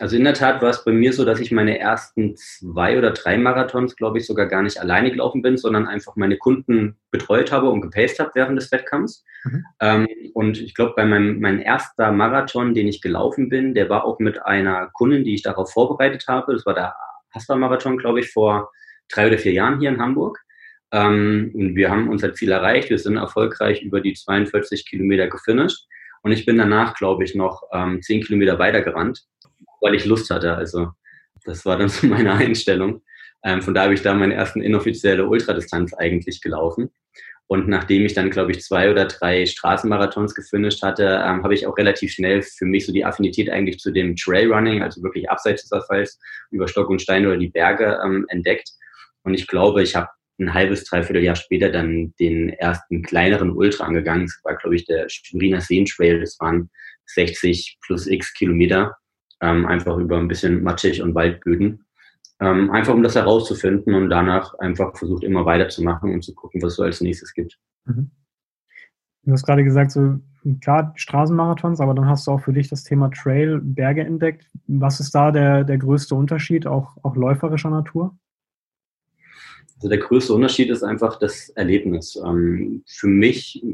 Also 0.00 0.16
in 0.16 0.24
der 0.24 0.34
Tat 0.34 0.62
war 0.62 0.70
es 0.70 0.84
bei 0.84 0.92
mir 0.92 1.12
so, 1.12 1.24
dass 1.24 1.40
ich 1.40 1.52
meine 1.52 1.78
ersten 1.78 2.36
zwei 2.36 2.98
oder 2.98 3.12
drei 3.12 3.38
Marathons, 3.38 3.96
glaube 3.96 4.18
ich, 4.18 4.26
sogar 4.26 4.46
gar 4.46 4.62
nicht 4.62 4.80
alleine 4.80 5.10
gelaufen 5.10 5.42
bin, 5.42 5.56
sondern 5.56 5.86
einfach 5.86 6.16
meine 6.16 6.36
Kunden 6.36 6.96
betreut 7.10 7.52
habe 7.52 7.70
und 7.70 7.80
gepaced 7.80 8.18
habe 8.18 8.32
während 8.34 8.58
des 8.58 8.70
Wettkampfs. 8.72 9.24
Mhm. 9.44 9.64
Ähm, 9.80 10.08
und 10.34 10.60
ich 10.60 10.74
glaube, 10.74 10.94
bei 10.96 11.04
meinem 11.04 11.40
mein 11.40 11.60
erster 11.60 12.12
Marathon, 12.12 12.74
den 12.74 12.88
ich 12.88 13.00
gelaufen 13.00 13.48
bin, 13.48 13.74
der 13.74 13.88
war 13.88 14.04
auch 14.04 14.18
mit 14.18 14.44
einer 14.44 14.90
Kundin, 14.92 15.24
die 15.24 15.34
ich 15.34 15.42
darauf 15.42 15.72
vorbereitet 15.72 16.24
habe. 16.28 16.52
Das 16.52 16.66
war 16.66 16.74
der 16.74 16.94
Haspa-Marathon, 17.34 17.96
glaube 17.96 18.20
ich, 18.20 18.32
vor 18.32 18.70
drei 19.08 19.28
oder 19.28 19.38
vier 19.38 19.52
Jahren 19.52 19.80
hier 19.80 19.90
in 19.90 20.00
Hamburg. 20.00 20.38
Ähm, 20.92 21.52
und 21.54 21.76
wir 21.76 21.90
haben 21.90 22.08
unser 22.08 22.34
Ziel 22.34 22.52
erreicht. 22.52 22.90
Wir 22.90 22.98
sind 22.98 23.16
erfolgreich 23.16 23.82
über 23.82 24.00
die 24.00 24.14
42 24.14 24.88
Kilometer 24.88 25.28
gefinisht. 25.28 25.86
Und 26.22 26.32
ich 26.32 26.44
bin 26.44 26.58
danach, 26.58 26.94
glaube 26.94 27.24
ich, 27.24 27.34
noch 27.34 27.62
ähm, 27.72 28.02
zehn 28.02 28.22
Kilometer 28.22 28.58
weiter 28.58 28.82
gerannt 28.82 29.26
weil 29.80 29.94
ich 29.94 30.04
Lust 30.04 30.30
hatte. 30.30 30.54
Also 30.54 30.88
das 31.44 31.64
war 31.64 31.78
dann 31.78 31.88
so 31.90 32.06
meine 32.06 32.32
Einstellung. 32.32 33.02
Ähm, 33.44 33.62
von 33.62 33.74
da 33.74 33.84
habe 33.84 33.94
ich 33.94 34.02
da 34.02 34.14
meine 34.14 34.34
ersten 34.34 34.60
inoffizielle 34.60 35.26
Ultradistanz 35.26 35.94
eigentlich 35.94 36.40
gelaufen. 36.40 36.90
Und 37.48 37.68
nachdem 37.68 38.04
ich 38.04 38.12
dann, 38.12 38.30
glaube 38.30 38.50
ich, 38.50 38.62
zwei 38.62 38.90
oder 38.90 39.06
drei 39.06 39.46
Straßenmarathons 39.46 40.34
gefinisht 40.34 40.82
hatte, 40.82 41.04
ähm, 41.04 41.44
habe 41.44 41.54
ich 41.54 41.66
auch 41.66 41.78
relativ 41.78 42.12
schnell 42.12 42.42
für 42.42 42.64
mich 42.64 42.86
so 42.86 42.92
die 42.92 43.04
Affinität 43.04 43.50
eigentlich 43.50 43.78
zu 43.78 43.92
dem 43.92 44.16
Trailrunning, 44.16 44.82
also 44.82 45.00
wirklich 45.02 45.30
abseits 45.30 45.62
des 45.62 45.72
Asphalts, 45.72 46.18
über 46.50 46.66
Stock 46.66 46.90
und 46.90 47.00
Stein 47.00 47.24
oder 47.24 47.36
die 47.36 47.50
Berge 47.50 48.00
ähm, 48.04 48.26
entdeckt. 48.30 48.68
Und 49.22 49.34
ich 49.34 49.46
glaube, 49.46 49.82
ich 49.82 49.94
habe 49.94 50.08
ein 50.40 50.52
halbes, 50.52 50.84
dreiviertel 50.84 51.22
Jahr 51.22 51.36
später 51.36 51.70
dann 51.70 52.14
den 52.18 52.50
ersten 52.50 53.02
kleineren 53.02 53.52
Ultra 53.52 53.84
angegangen. 53.84 54.26
Das 54.26 54.40
war, 54.42 54.56
glaube 54.56 54.74
ich, 54.74 54.84
der 54.84 55.08
Schweriner 55.08 55.60
Seen 55.60 55.86
Trail. 55.86 56.20
Das 56.20 56.38
waren 56.40 56.68
60 57.06 57.78
plus 57.86 58.08
x 58.08 58.34
Kilometer 58.34 58.96
ähm, 59.40 59.66
einfach 59.66 59.96
über 59.98 60.18
ein 60.18 60.28
bisschen 60.28 60.62
matschig 60.62 61.02
und 61.02 61.14
Waldböden. 61.14 61.84
Ähm, 62.38 62.70
einfach 62.70 62.92
um 62.92 63.02
das 63.02 63.14
herauszufinden 63.14 63.94
und 63.94 64.10
danach 64.10 64.54
einfach 64.58 64.96
versucht 64.96 65.24
immer 65.24 65.46
weiterzumachen 65.46 66.12
und 66.12 66.22
zu 66.22 66.34
gucken, 66.34 66.60
was 66.60 66.72
es 66.72 66.76
so 66.76 66.82
als 66.82 67.00
nächstes 67.00 67.32
gibt. 67.32 67.58
Mhm. 67.86 68.10
Du 69.22 69.32
hast 69.32 69.44
gerade 69.44 69.64
gesagt, 69.64 69.90
so 69.90 70.20
klar 70.60 70.92
Straßenmarathons, 70.96 71.80
aber 71.80 71.94
dann 71.94 72.06
hast 72.06 72.26
du 72.26 72.30
auch 72.32 72.40
für 72.40 72.52
dich 72.52 72.68
das 72.68 72.84
Thema 72.84 73.10
Trail, 73.10 73.60
Berge 73.60 74.02
entdeckt. 74.02 74.48
Was 74.68 75.00
ist 75.00 75.14
da 75.14 75.32
der, 75.32 75.64
der 75.64 75.78
größte 75.78 76.14
Unterschied, 76.14 76.66
auch, 76.66 76.96
auch 77.02 77.16
läuferischer 77.16 77.70
Natur? 77.70 78.16
Also 79.76 79.88
der 79.88 79.98
größte 79.98 80.32
Unterschied 80.32 80.70
ist 80.70 80.82
einfach 80.82 81.18
das 81.18 81.48
Erlebnis. 81.50 82.20
Ähm, 82.24 82.82
für 82.86 83.08
mich 83.08 83.64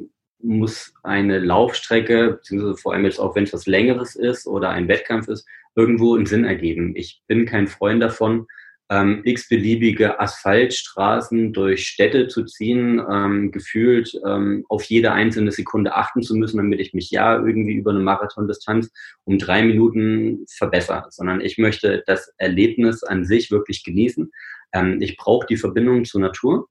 muss 0.42 0.92
eine 1.02 1.38
Laufstrecke, 1.38 2.32
beziehungsweise 2.32 2.76
vor 2.76 2.94
allem 2.94 3.04
jetzt 3.04 3.20
auch, 3.20 3.36
wenn 3.36 3.44
es 3.44 3.52
was 3.52 3.66
Längeres 3.66 4.16
ist 4.16 4.46
oder 4.46 4.70
ein 4.70 4.88
Wettkampf 4.88 5.28
ist, 5.28 5.46
irgendwo 5.74 6.14
einen 6.14 6.26
Sinn 6.26 6.44
ergeben. 6.44 6.92
Ich 6.96 7.22
bin 7.26 7.46
kein 7.46 7.66
Freund 7.66 8.02
davon, 8.02 8.46
ähm, 8.92 9.22
x-beliebige 9.24 10.20
Asphaltstraßen 10.20 11.54
durch 11.54 11.86
Städte 11.86 12.28
zu 12.28 12.44
ziehen, 12.44 13.00
ähm, 13.10 13.50
gefühlt 13.50 14.12
ähm, 14.26 14.66
auf 14.68 14.84
jede 14.84 15.12
einzelne 15.12 15.50
Sekunde 15.50 15.94
achten 15.94 16.22
zu 16.22 16.36
müssen, 16.36 16.58
damit 16.58 16.78
ich 16.78 16.92
mich 16.92 17.10
ja 17.10 17.36
irgendwie 17.36 17.72
über 17.72 17.92
eine 17.92 18.00
Marathondistanz 18.00 18.90
um 19.24 19.38
drei 19.38 19.62
Minuten 19.62 20.44
verbessere, 20.46 21.06
sondern 21.08 21.40
ich 21.40 21.56
möchte 21.56 22.02
das 22.06 22.34
Erlebnis 22.36 23.02
an 23.02 23.24
sich 23.24 23.50
wirklich 23.50 23.82
genießen. 23.82 24.30
Ähm, 24.74 24.98
ich 25.00 25.16
brauche 25.16 25.46
die 25.46 25.56
Verbindung 25.56 26.04
zur 26.04 26.20
Natur. 26.20 26.68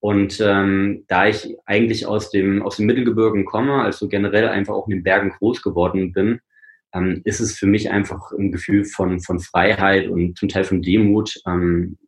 Und 0.00 0.40
ähm, 0.40 1.04
da 1.08 1.26
ich 1.26 1.54
eigentlich 1.66 2.06
aus 2.06 2.30
dem, 2.30 2.62
aus 2.62 2.76
dem 2.76 2.86
Mittelgebirgen 2.86 3.44
komme, 3.44 3.82
also 3.82 4.08
generell 4.08 4.48
einfach 4.48 4.74
auch 4.74 4.86
in 4.86 4.92
den 4.92 5.02
Bergen 5.02 5.30
groß 5.30 5.62
geworden 5.62 6.12
bin, 6.12 6.40
ähm, 6.96 7.20
ist 7.24 7.40
es 7.40 7.56
für 7.56 7.66
mich 7.66 7.90
einfach 7.90 8.32
ein 8.32 8.52
Gefühl 8.52 8.84
von, 8.84 9.20
von 9.20 9.40
Freiheit 9.40 10.08
und 10.08 10.38
zum 10.38 10.48
Teil 10.48 10.64
von 10.64 10.82
Demut, 10.82 11.34
ähm, 11.46 11.98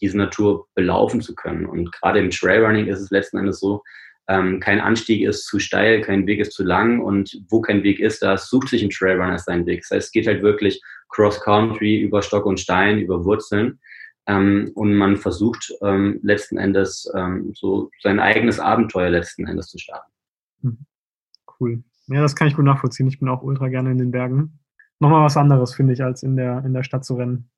diese 0.00 0.16
Natur 0.16 0.68
belaufen 0.74 1.20
zu 1.20 1.34
können. 1.34 1.66
Und 1.66 1.92
gerade 1.92 2.20
im 2.20 2.30
Trailrunning 2.30 2.86
ist 2.86 3.00
es 3.00 3.10
letzten 3.10 3.38
Endes 3.38 3.60
so, 3.60 3.82
ähm, 4.28 4.60
kein 4.60 4.80
Anstieg 4.80 5.22
ist 5.22 5.46
zu 5.46 5.58
steil, 5.58 6.02
kein 6.02 6.26
Weg 6.26 6.40
ist 6.40 6.52
zu 6.52 6.62
lang 6.62 7.00
und 7.00 7.42
wo 7.48 7.62
kein 7.62 7.82
Weg 7.82 7.98
ist, 7.98 8.22
da 8.22 8.36
sucht 8.36 8.68
sich 8.68 8.82
ein 8.82 8.90
Trailrunner 8.90 9.38
seinen 9.38 9.66
Weg. 9.66 9.80
Das 9.80 9.90
heißt, 9.90 10.06
es 10.08 10.12
geht 10.12 10.26
halt 10.26 10.42
wirklich 10.42 10.80
cross-country 11.08 12.00
über 12.00 12.22
Stock 12.22 12.44
und 12.44 12.60
Stein, 12.60 12.98
über 12.98 13.24
Wurzeln. 13.24 13.80
Ähm, 14.26 14.70
und 14.74 14.94
man 14.94 15.16
versucht 15.16 15.72
ähm, 15.82 16.20
letzten 16.22 16.58
Endes 16.58 17.10
ähm, 17.16 17.52
so 17.54 17.90
sein 18.02 18.20
eigenes 18.20 18.60
Abenteuer 18.60 19.08
letzten 19.08 19.46
Endes 19.46 19.68
zu 19.68 19.78
starten. 19.78 20.12
Hm. 20.62 20.78
Cool. 21.58 21.82
Ja, 22.08 22.20
das 22.20 22.34
kann 22.34 22.48
ich 22.48 22.56
gut 22.56 22.64
nachvollziehen. 22.64 23.06
Ich 23.08 23.18
bin 23.18 23.28
auch 23.28 23.42
ultra 23.42 23.68
gerne 23.68 23.90
in 23.90 23.98
den 23.98 24.10
Bergen. 24.10 24.58
Nochmal 24.98 25.24
was 25.24 25.36
anderes, 25.36 25.74
finde 25.74 25.92
ich, 25.92 26.02
als 26.02 26.22
in 26.22 26.36
der, 26.36 26.64
in 26.64 26.74
der 26.74 26.82
Stadt 26.82 27.04
zu 27.04 27.14
rennen. 27.14 27.50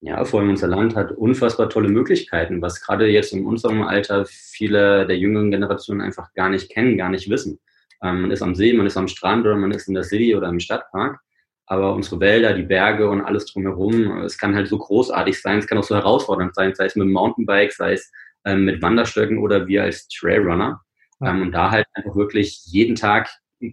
Ja, 0.00 0.24
vor 0.24 0.40
allem 0.40 0.50
unser 0.50 0.66
Land 0.66 0.96
hat 0.96 1.12
unfassbar 1.12 1.68
tolle 1.68 1.88
Möglichkeiten, 1.88 2.60
was 2.60 2.80
gerade 2.80 3.06
jetzt 3.06 3.32
in 3.32 3.46
unserem 3.46 3.82
Alter 3.82 4.24
viele 4.26 5.06
der 5.06 5.16
jüngeren 5.16 5.52
Generationen 5.52 6.00
einfach 6.00 6.32
gar 6.34 6.48
nicht 6.48 6.72
kennen, 6.72 6.96
gar 6.98 7.08
nicht 7.08 7.30
wissen. 7.30 7.60
Ähm, 8.02 8.22
man 8.22 8.30
ist 8.32 8.42
am 8.42 8.54
See, 8.54 8.72
man 8.72 8.86
ist 8.86 8.96
am 8.96 9.06
Strand 9.06 9.46
oder 9.46 9.56
man 9.56 9.70
ist 9.70 9.86
in 9.86 9.94
der 9.94 10.02
City 10.02 10.34
oder 10.34 10.48
im 10.48 10.58
Stadtpark. 10.58 11.20
Aber 11.66 11.94
unsere 11.94 12.18
Wälder, 12.18 12.52
die 12.54 12.64
Berge 12.64 13.08
und 13.08 13.20
alles 13.20 13.46
drumherum, 13.46 14.22
es 14.22 14.36
kann 14.36 14.56
halt 14.56 14.66
so 14.68 14.78
großartig 14.78 15.40
sein, 15.40 15.58
es 15.58 15.66
kann 15.66 15.78
auch 15.78 15.84
so 15.84 15.94
herausfordernd 15.94 16.54
sein, 16.54 16.74
sei 16.74 16.86
es 16.86 16.96
mit 16.96 17.06
dem 17.06 17.12
Mountainbike, 17.12 17.72
sei 17.72 17.92
es 17.92 18.10
ähm, 18.44 18.64
mit 18.64 18.82
Wanderstöcken 18.82 19.38
oder 19.38 19.68
wir 19.68 19.84
als 19.84 20.08
Trailrunner. 20.08 20.80
Ja. 21.22 21.30
Ähm, 21.30 21.42
und 21.42 21.52
da 21.52 21.70
halt 21.70 21.86
einfach 21.94 22.14
wirklich 22.16 22.62
jeden 22.66 22.96
Tag 22.96 23.30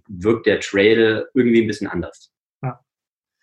wirkt 0.08 0.46
der 0.46 0.60
Trail 0.60 1.26
irgendwie 1.34 1.62
ein 1.62 1.68
bisschen 1.68 1.88
anders. 1.88 2.32
Ja. 2.62 2.80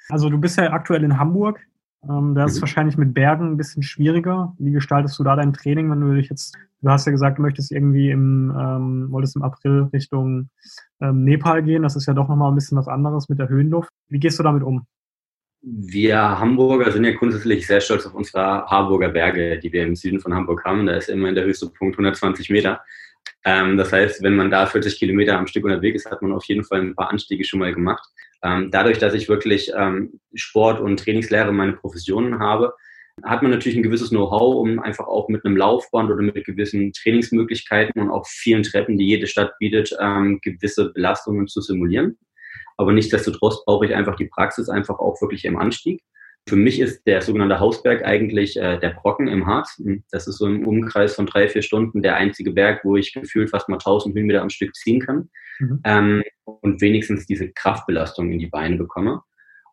Also 0.08 0.30
du 0.30 0.38
bist 0.38 0.56
ja 0.56 0.72
aktuell 0.72 1.02
in 1.04 1.18
Hamburg. 1.18 1.60
Ähm, 2.08 2.34
da 2.34 2.44
ist 2.44 2.52
es 2.52 2.58
mhm. 2.58 2.62
wahrscheinlich 2.62 2.96
mit 2.96 3.14
Bergen 3.14 3.52
ein 3.52 3.56
bisschen 3.56 3.82
schwieriger. 3.82 4.54
Wie 4.58 4.70
gestaltest 4.70 5.18
du 5.18 5.24
da 5.24 5.34
dein 5.34 5.52
Training, 5.52 5.90
wenn 5.90 6.00
du 6.00 6.14
dich 6.14 6.28
jetzt, 6.28 6.56
du 6.82 6.90
hast 6.90 7.06
ja 7.06 7.12
gesagt, 7.12 7.38
du 7.38 7.42
möchtest 7.42 7.72
irgendwie 7.72 8.10
im, 8.10 8.54
ähm, 8.56 9.10
wolltest 9.10 9.34
im 9.34 9.42
April 9.42 9.88
Richtung 9.92 10.50
ähm, 11.00 11.24
Nepal 11.24 11.62
gehen. 11.62 11.82
Das 11.82 11.96
ist 11.96 12.06
ja 12.06 12.14
doch 12.14 12.28
nochmal 12.28 12.52
ein 12.52 12.54
bisschen 12.54 12.78
was 12.78 12.86
anderes 12.86 13.28
mit 13.28 13.40
der 13.40 13.48
Höhenluft. 13.48 13.90
Wie 14.08 14.20
gehst 14.20 14.38
du 14.38 14.44
damit 14.44 14.62
um? 14.62 14.86
Wir 15.62 16.38
Hamburger 16.38 16.92
sind 16.92 17.04
ja 17.04 17.12
grundsätzlich 17.12 17.66
sehr 17.66 17.80
stolz 17.80 18.06
auf 18.06 18.14
unsere 18.14 18.66
Harburger 18.66 19.08
Berge, 19.08 19.58
die 19.58 19.72
wir 19.72 19.82
im 19.82 19.96
Süden 19.96 20.20
von 20.20 20.32
Hamburg 20.32 20.64
haben. 20.64 20.86
Da 20.86 20.94
ist 20.94 21.08
immerhin 21.08 21.34
der 21.34 21.44
höchste 21.44 21.66
Punkt 21.66 21.94
120 21.94 22.50
Meter. 22.50 22.80
Ähm, 23.44 23.76
das 23.76 23.92
heißt, 23.92 24.22
wenn 24.22 24.36
man 24.36 24.50
da 24.50 24.66
40 24.66 24.98
Kilometer 24.98 25.38
am 25.38 25.46
Stück 25.46 25.64
unterwegs 25.64 26.04
ist, 26.04 26.10
hat 26.10 26.22
man 26.22 26.32
auf 26.32 26.44
jeden 26.44 26.64
Fall 26.64 26.80
ein 26.80 26.94
paar 26.94 27.10
Anstiege 27.10 27.44
schon 27.44 27.60
mal 27.60 27.72
gemacht. 27.72 28.06
Ähm, 28.42 28.70
dadurch, 28.70 28.98
dass 28.98 29.14
ich 29.14 29.28
wirklich 29.28 29.72
ähm, 29.76 30.20
Sport 30.34 30.80
und 30.80 31.00
Trainingslehre 31.00 31.52
meine 31.52 31.74
Professionen 31.74 32.38
habe, 32.38 32.74
hat 33.24 33.42
man 33.42 33.50
natürlich 33.50 33.78
ein 33.78 33.82
gewisses 33.82 34.10
Know-how, 34.10 34.56
um 34.56 34.78
einfach 34.78 35.06
auch 35.06 35.28
mit 35.28 35.44
einem 35.44 35.56
Laufband 35.56 36.10
oder 36.10 36.22
mit 36.22 36.44
gewissen 36.44 36.92
Trainingsmöglichkeiten 36.92 38.00
und 38.00 38.10
auch 38.10 38.26
vielen 38.26 38.62
Treppen, 38.62 38.98
die 38.98 39.06
jede 39.06 39.26
Stadt 39.26 39.52
bietet, 39.58 39.96
ähm, 40.00 40.38
gewisse 40.42 40.92
Belastungen 40.92 41.48
zu 41.48 41.60
simulieren. 41.60 42.18
Aber 42.76 42.92
nichtsdestotrotz 42.92 43.64
brauche 43.64 43.86
ich 43.86 43.94
einfach 43.94 44.16
die 44.16 44.26
Praxis 44.26 44.68
einfach 44.68 44.98
auch 44.98 45.20
wirklich 45.22 45.46
im 45.46 45.56
Anstieg. 45.56 46.02
Für 46.48 46.56
mich 46.56 46.78
ist 46.78 47.04
der 47.06 47.22
sogenannte 47.22 47.58
Hausberg 47.58 48.04
eigentlich 48.04 48.56
äh, 48.56 48.78
der 48.78 48.90
Brocken 48.90 49.26
im 49.26 49.46
Harz. 49.46 49.82
Das 50.12 50.28
ist 50.28 50.38
so 50.38 50.46
im 50.46 50.66
Umkreis 50.66 51.16
von 51.16 51.26
drei, 51.26 51.48
vier 51.48 51.62
Stunden 51.62 52.02
der 52.02 52.16
einzige 52.16 52.52
Berg, 52.52 52.84
wo 52.84 52.96
ich 52.96 53.12
gefühlt 53.12 53.50
fast 53.50 53.68
mal 53.68 53.76
1000 53.76 54.14
Höhenmeter 54.14 54.42
am 54.42 54.50
Stück 54.50 54.74
ziehen 54.76 55.00
kann 55.00 55.28
mhm. 55.58 55.80
ähm, 55.84 56.22
und 56.44 56.80
wenigstens 56.80 57.26
diese 57.26 57.50
Kraftbelastung 57.50 58.30
in 58.30 58.38
die 58.38 58.46
Beine 58.46 58.76
bekomme. 58.76 59.22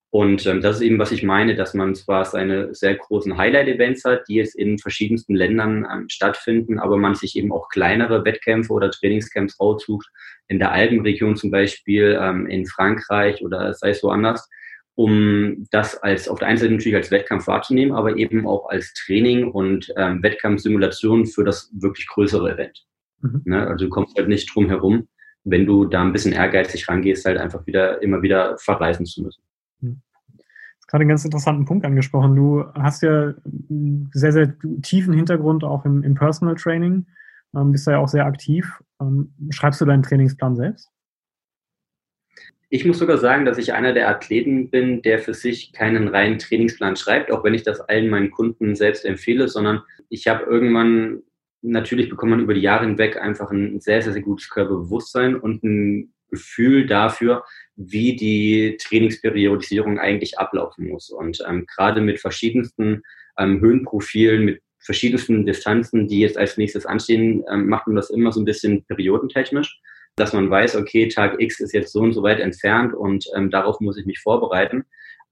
Und 0.09 0.45
ähm, 0.45 0.61
das 0.61 0.75
ist 0.75 0.81
eben, 0.83 0.99
was 0.99 1.11
ich 1.11 1.23
meine, 1.23 1.55
dass 1.55 1.73
man 1.73 1.95
zwar 1.95 2.25
seine 2.25 2.73
sehr 2.73 2.95
großen 2.95 3.35
Highlight-Events 3.35 4.03
hat, 4.05 4.27
die 4.27 4.35
jetzt 4.35 4.55
in 4.55 4.77
verschiedensten 4.77 5.33
Ländern 5.33 5.87
ähm, 5.91 6.05
stattfinden, 6.07 6.77
aber 6.77 6.97
man 6.97 7.15
sich 7.15 7.35
eben 7.35 7.51
auch 7.51 7.67
kleinere 7.69 8.23
Wettkämpfe 8.23 8.73
oder 8.73 8.91
Trainingscamps 8.91 9.59
raussucht, 9.59 10.07
in 10.47 10.59
der 10.59 10.71
Alpenregion 10.71 11.35
zum 11.35 11.49
Beispiel, 11.49 12.17
ähm, 12.21 12.45
in 12.45 12.67
Frankreich 12.67 13.43
oder 13.43 13.73
sei 13.73 13.89
es 13.89 14.03
woanders, 14.03 14.47
um 14.95 15.65
das 15.71 16.01
als 16.03 16.27
auf 16.27 16.39
der 16.39 16.47
einen 16.47 16.57
Seite 16.57 16.71
natürlich 16.71 16.95
als 16.95 17.11
Wettkampf 17.11 17.47
wahrzunehmen, 17.47 17.95
aber 17.95 18.15
eben 18.17 18.47
auch 18.47 18.69
als 18.69 18.93
Training 18.93 19.49
und 19.51 19.91
ähm, 19.97 20.21
Wettkampfsimulation 20.21 21.25
für 21.25 21.43
das 21.43 21.71
wirklich 21.73 22.07
größere 22.07 22.53
Event. 22.53 22.85
Mhm. 23.21 23.41
Ne? 23.45 23.67
Also 23.67 23.85
du 23.85 23.89
kommst 23.89 24.15
halt 24.17 24.27
nicht 24.27 24.53
drum 24.53 24.67
herum, 24.67 25.07
wenn 25.43 25.65
du 25.65 25.85
da 25.85 26.01
ein 26.01 26.13
bisschen 26.13 26.33
ehrgeizig 26.33 26.87
rangehst, 26.87 27.25
halt 27.25 27.39
einfach 27.39 27.65
wieder 27.65 28.01
immer 28.03 28.21
wieder 28.21 28.57
verreisen 28.57 29.05
zu 29.05 29.23
müssen. 29.23 29.43
Mhm. 29.81 30.01
Gerade 30.87 31.01
einen 31.01 31.09
ganz 31.09 31.25
interessanten 31.25 31.65
Punkt 31.65 31.85
angesprochen. 31.85 32.35
Du 32.35 32.65
hast 32.75 33.01
ja 33.01 33.33
einen 33.69 34.11
sehr, 34.13 34.31
sehr 34.31 34.53
tiefen 34.83 35.13
Hintergrund 35.13 35.63
auch 35.63 35.85
im, 35.85 36.03
im 36.03 36.13
Personal 36.13 36.55
Training, 36.55 37.07
ähm, 37.55 37.71
bist 37.71 37.87
da 37.87 37.93
ja 37.93 37.97
auch 37.97 38.07
sehr 38.07 38.25
aktiv. 38.25 38.83
Ähm, 39.01 39.33
schreibst 39.49 39.81
du 39.81 39.85
deinen 39.85 40.03
Trainingsplan 40.03 40.55
selbst? 40.55 40.92
Ich 42.75 42.85
muss 42.85 42.97
sogar 42.97 43.19
sagen, 43.19 43.45
dass 43.45 43.59
ich 43.59 43.73
einer 43.73 43.93
der 43.93 44.09
Athleten 44.09 44.71
bin, 44.71 45.03
der 45.03 45.19
für 45.19 45.35
sich 45.35 45.73
keinen 45.73 46.07
reinen 46.07 46.39
Trainingsplan 46.39 46.95
schreibt, 46.95 47.29
auch 47.31 47.43
wenn 47.43 47.53
ich 47.53 47.61
das 47.61 47.79
allen 47.81 48.09
meinen 48.09 48.31
Kunden 48.31 48.75
selbst 48.75 49.05
empfehle, 49.05 49.47
sondern 49.47 49.83
ich 50.09 50.25
habe 50.25 50.45
irgendwann, 50.45 51.21
natürlich 51.61 52.09
bekommt 52.09 52.31
man 52.31 52.39
über 52.39 52.55
die 52.55 52.61
Jahre 52.61 52.87
hinweg 52.87 53.21
einfach 53.21 53.51
ein 53.51 53.79
sehr, 53.79 54.01
sehr, 54.01 54.13
sehr 54.13 54.23
gutes 54.23 54.49
Körperbewusstsein 54.49 55.35
und 55.35 55.63
ein 55.63 56.15
Gefühl 56.31 56.87
dafür, 56.87 57.43
wie 57.75 58.15
die 58.15 58.75
Trainingsperiodisierung 58.81 59.99
eigentlich 59.99 60.39
ablaufen 60.39 60.87
muss. 60.87 61.11
Und 61.11 61.43
ähm, 61.47 61.67
gerade 61.67 62.01
mit 62.01 62.19
verschiedensten 62.19 63.03
ähm, 63.37 63.61
Höhenprofilen, 63.61 64.45
mit 64.45 64.63
verschiedensten 64.79 65.45
Distanzen, 65.45 66.07
die 66.07 66.21
jetzt 66.21 66.39
als 66.39 66.57
nächstes 66.57 66.87
anstehen, 66.87 67.43
ähm, 67.51 67.67
macht 67.67 67.85
man 67.85 67.97
das 67.97 68.09
immer 68.09 68.31
so 68.31 68.41
ein 68.41 68.45
bisschen 68.45 68.83
periodentechnisch 68.85 69.79
dass 70.15 70.33
man 70.33 70.49
weiß, 70.49 70.75
okay, 70.75 71.07
Tag 71.07 71.39
X 71.39 71.59
ist 71.59 71.73
jetzt 71.73 71.91
so 71.91 72.01
und 72.01 72.13
so 72.13 72.23
weit 72.23 72.39
entfernt 72.39 72.93
und 72.93 73.25
ähm, 73.35 73.49
darauf 73.49 73.79
muss 73.79 73.97
ich 73.97 74.05
mich 74.05 74.19
vorbereiten. 74.19 74.85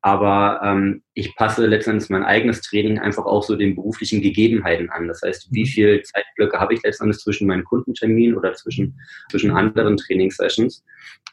Aber 0.03 0.61
ähm, 0.63 1.03
ich 1.13 1.35
passe 1.35 1.67
letztendlich 1.67 2.09
mein 2.09 2.23
eigenes 2.23 2.61
Training 2.61 2.97
einfach 2.97 3.25
auch 3.25 3.43
so 3.43 3.55
den 3.55 3.75
beruflichen 3.75 4.21
Gegebenheiten 4.21 4.89
an. 4.89 5.07
Das 5.07 5.21
heißt, 5.21 5.49
wie 5.51 5.61
mhm. 5.61 5.67
viel 5.67 6.01
Zeitblöcke 6.01 6.59
habe 6.59 6.73
ich 6.73 6.81
letztendlich 6.81 7.19
zwischen 7.19 7.47
meinen 7.47 7.63
Kundenterminen 7.63 8.35
oder 8.35 8.53
zwischen, 8.53 8.99
zwischen 9.29 9.51
anderen 9.51 9.97
Trainingssessions 9.97 10.83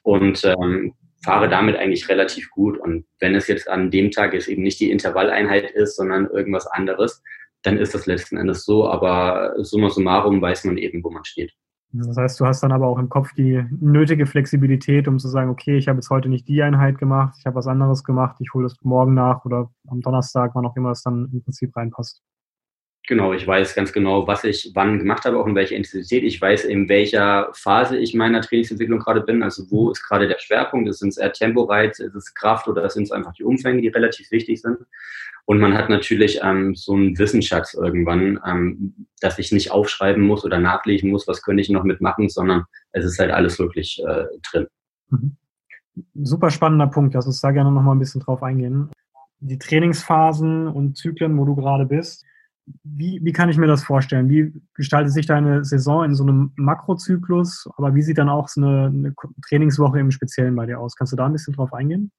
und 0.03 0.45
ähm, 0.45 0.93
fahre 1.25 1.49
damit 1.49 1.77
eigentlich 1.77 2.11
relativ 2.11 2.51
gut. 2.51 2.79
Und 2.79 3.07
wenn 3.21 3.35
es 3.35 3.49
jetzt 3.49 3.69
an 3.69 3.91
dem 3.91 4.11
Tag 4.11 4.35
jetzt 4.35 4.49
eben 4.49 4.63
nicht 4.63 4.81
die 4.81 4.91
Intervalleinheit 4.91 5.71
ist, 5.71 5.97
sondern 5.97 6.27
irgendwas 6.27 6.67
anderes, 6.67 7.23
dann 7.63 7.79
ist 7.79 7.95
das 7.95 8.05
letzten 8.05 8.37
Endes 8.37 8.67
so. 8.67 8.87
Aber 8.87 9.55
summa 9.65 9.89
summarum 9.89 10.43
weiß 10.43 10.65
man 10.65 10.77
eben, 10.77 11.03
wo 11.03 11.11
man 11.11 11.25
steht. 11.25 11.55
Das 11.93 12.17
heißt, 12.17 12.39
du 12.39 12.47
hast 12.47 12.63
dann 12.63 12.73
aber 12.73 12.87
auch 12.87 12.99
im 12.99 13.09
Kopf 13.09 13.33
die 13.33 13.65
nötige 13.81 14.27
Flexibilität, 14.27 15.09
um 15.09 15.19
zu 15.19 15.29
sagen, 15.29 15.51
okay, 15.51 15.79
ich 15.79 15.89
habe 15.89 15.99
jetzt 15.99 16.11
heute 16.11 16.29
nicht 16.29 16.47
die 16.47 16.63
Einheit 16.63 16.99
gemacht, 16.99 17.35
ich 17.39 17.47
habe 17.47 17.57
was 17.57 17.67
anderes 17.67 18.05
gemacht, 18.05 18.37
ich 18.41 18.53
hole 18.53 18.65
das 18.65 18.77
morgen 18.83 19.15
nach 19.15 19.45
oder 19.47 19.71
am 19.87 20.03
Donnerstag, 20.03 20.55
wann 20.55 20.67
auch 20.67 20.77
immer 20.77 20.91
es 20.91 21.03
dann 21.03 21.31
im 21.33 21.43
Prinzip 21.43 21.75
reinpasst. 21.75 22.23
Genau, 23.09 23.33
ich 23.33 23.47
weiß 23.47 23.75
ganz 23.75 23.95
genau, 23.95 24.27
was 24.27 24.45
ich 24.45 24.73
wann 24.75 24.99
gemacht 24.99 25.25
habe, 25.25 25.39
auch 25.39 25.47
in 25.47 25.55
welcher 25.55 25.77
Intensität. 25.77 26.25
Ich 26.25 26.39
weiß, 26.39 26.67
in 26.67 26.91
welcher 26.91 27.49
Phase 27.55 27.97
ich 27.97 28.13
meiner 28.13 28.43
Trainingsentwicklung 28.43 28.99
gerade 28.99 29.23
bin. 29.23 29.43
Also 29.43 29.65
wo 29.71 29.91
ist 29.91 30.03
gerade 30.03 30.29
der 30.29 30.39
Schwerpunkt? 30.39 30.91
Ist 30.91 31.03
es 31.03 31.17
eher 31.17 31.33
Temporeiz, 31.33 32.01
ist 32.01 32.15
es 32.15 32.35
Kraft 32.35 32.69
oder 32.69 32.87
sind 32.91 33.05
es 33.05 33.11
einfach 33.11 33.33
die 33.33 33.45
Umfänge, 33.45 33.81
die 33.81 33.89
relativ 33.89 34.31
wichtig 34.31 34.61
sind? 34.61 34.77
Und 35.47 35.59
man 35.59 35.73
hat 35.73 35.89
natürlich 35.89 36.41
ähm, 36.43 36.75
so 36.75 36.93
einen 36.93 37.19
Wissensschatz 37.19 37.73
irgendwann, 37.73 38.39
ähm, 38.47 39.07
dass 39.23 39.39
ich 39.39 39.53
nicht 39.53 39.71
aufschreiben 39.71 40.23
muss 40.23 40.45
oder 40.45 40.59
nachlesen 40.59 41.09
muss, 41.09 41.27
was 41.27 41.41
könnte 41.41 41.63
ich 41.63 41.71
noch 41.71 41.85
mitmachen, 41.85 42.29
sondern 42.29 42.65
es 42.93 43.07
ist 43.07 43.19
halt 43.19 43.31
alles 43.31 43.59
wirklich 43.59 44.03
äh, 44.07 44.25
drin. 44.51 44.67
Mhm. 45.09 45.37
Super 46.15 46.51
spannender 46.51 46.89
Punkt. 46.89 47.15
Lass 47.15 47.25
uns 47.25 47.41
da 47.41 47.53
gerne 47.53 47.73
noch 47.73 47.81
mal 47.81 47.93
ein 47.93 47.99
bisschen 48.01 48.21
drauf 48.21 48.43
eingehen. 48.43 48.91
Die 49.41 49.59
Trainingsphasen 49.59 50.69
und 50.69 50.99
Zyklen, 50.99 51.39
wo 51.39 51.47
du 51.47 51.57
gerade 51.57 51.87
bist, 51.87 52.27
wie, 52.85 53.21
wie 53.23 53.33
kann 53.33 53.49
ich 53.49 53.57
mir 53.57 53.67
das 53.67 53.85
vorstellen? 53.85 54.29
Wie 54.29 54.53
gestaltet 54.75 55.13
sich 55.13 55.27
deine 55.27 55.65
Saison 55.65 56.05
in 56.05 56.15
so 56.15 56.23
einem 56.23 56.53
Makrozyklus? 56.57 57.69
Aber 57.77 57.95
wie 57.95 58.03
sieht 58.03 58.19
dann 58.19 58.29
auch 58.29 58.49
so 58.49 58.61
eine, 58.61 58.87
eine 58.87 59.15
Trainingswoche 59.47 59.99
im 59.99 60.11
Speziellen 60.11 60.55
bei 60.57 60.67
dir 60.67 60.81
aus? 60.81 60.97
Kannst 60.97 61.13
du 61.13 61.17
da 61.17 61.27
ein 61.27 61.33
bisschen 61.33 61.55
drauf 61.55 61.73
eingehen? 61.73 62.11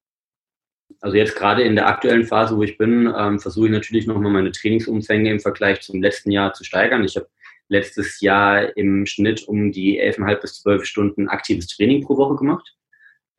Also 1.01 1.15
jetzt 1.15 1.35
gerade 1.35 1.63
in 1.63 1.75
der 1.75 1.87
aktuellen 1.87 2.25
Phase, 2.25 2.57
wo 2.57 2.63
ich 2.63 2.77
bin, 2.77 3.11
ähm, 3.17 3.39
versuche 3.39 3.67
ich 3.67 3.71
natürlich 3.71 4.07
nochmal 4.07 4.31
meine 4.31 4.51
Trainingsumfänge 4.51 5.31
im 5.31 5.39
Vergleich 5.39 5.81
zum 5.81 6.01
letzten 6.01 6.31
Jahr 6.31 6.53
zu 6.53 6.63
steigern. 6.63 7.03
Ich 7.03 7.15
habe 7.15 7.27
letztes 7.69 8.19
Jahr 8.19 8.75
im 8.75 9.05
Schnitt 9.05 9.47
um 9.47 9.71
die 9.71 10.01
11,5 10.01 10.41
bis 10.41 10.61
12 10.61 10.85
Stunden 10.85 11.29
aktives 11.29 11.67
Training 11.67 12.03
pro 12.03 12.17
Woche 12.17 12.35
gemacht. 12.35 12.75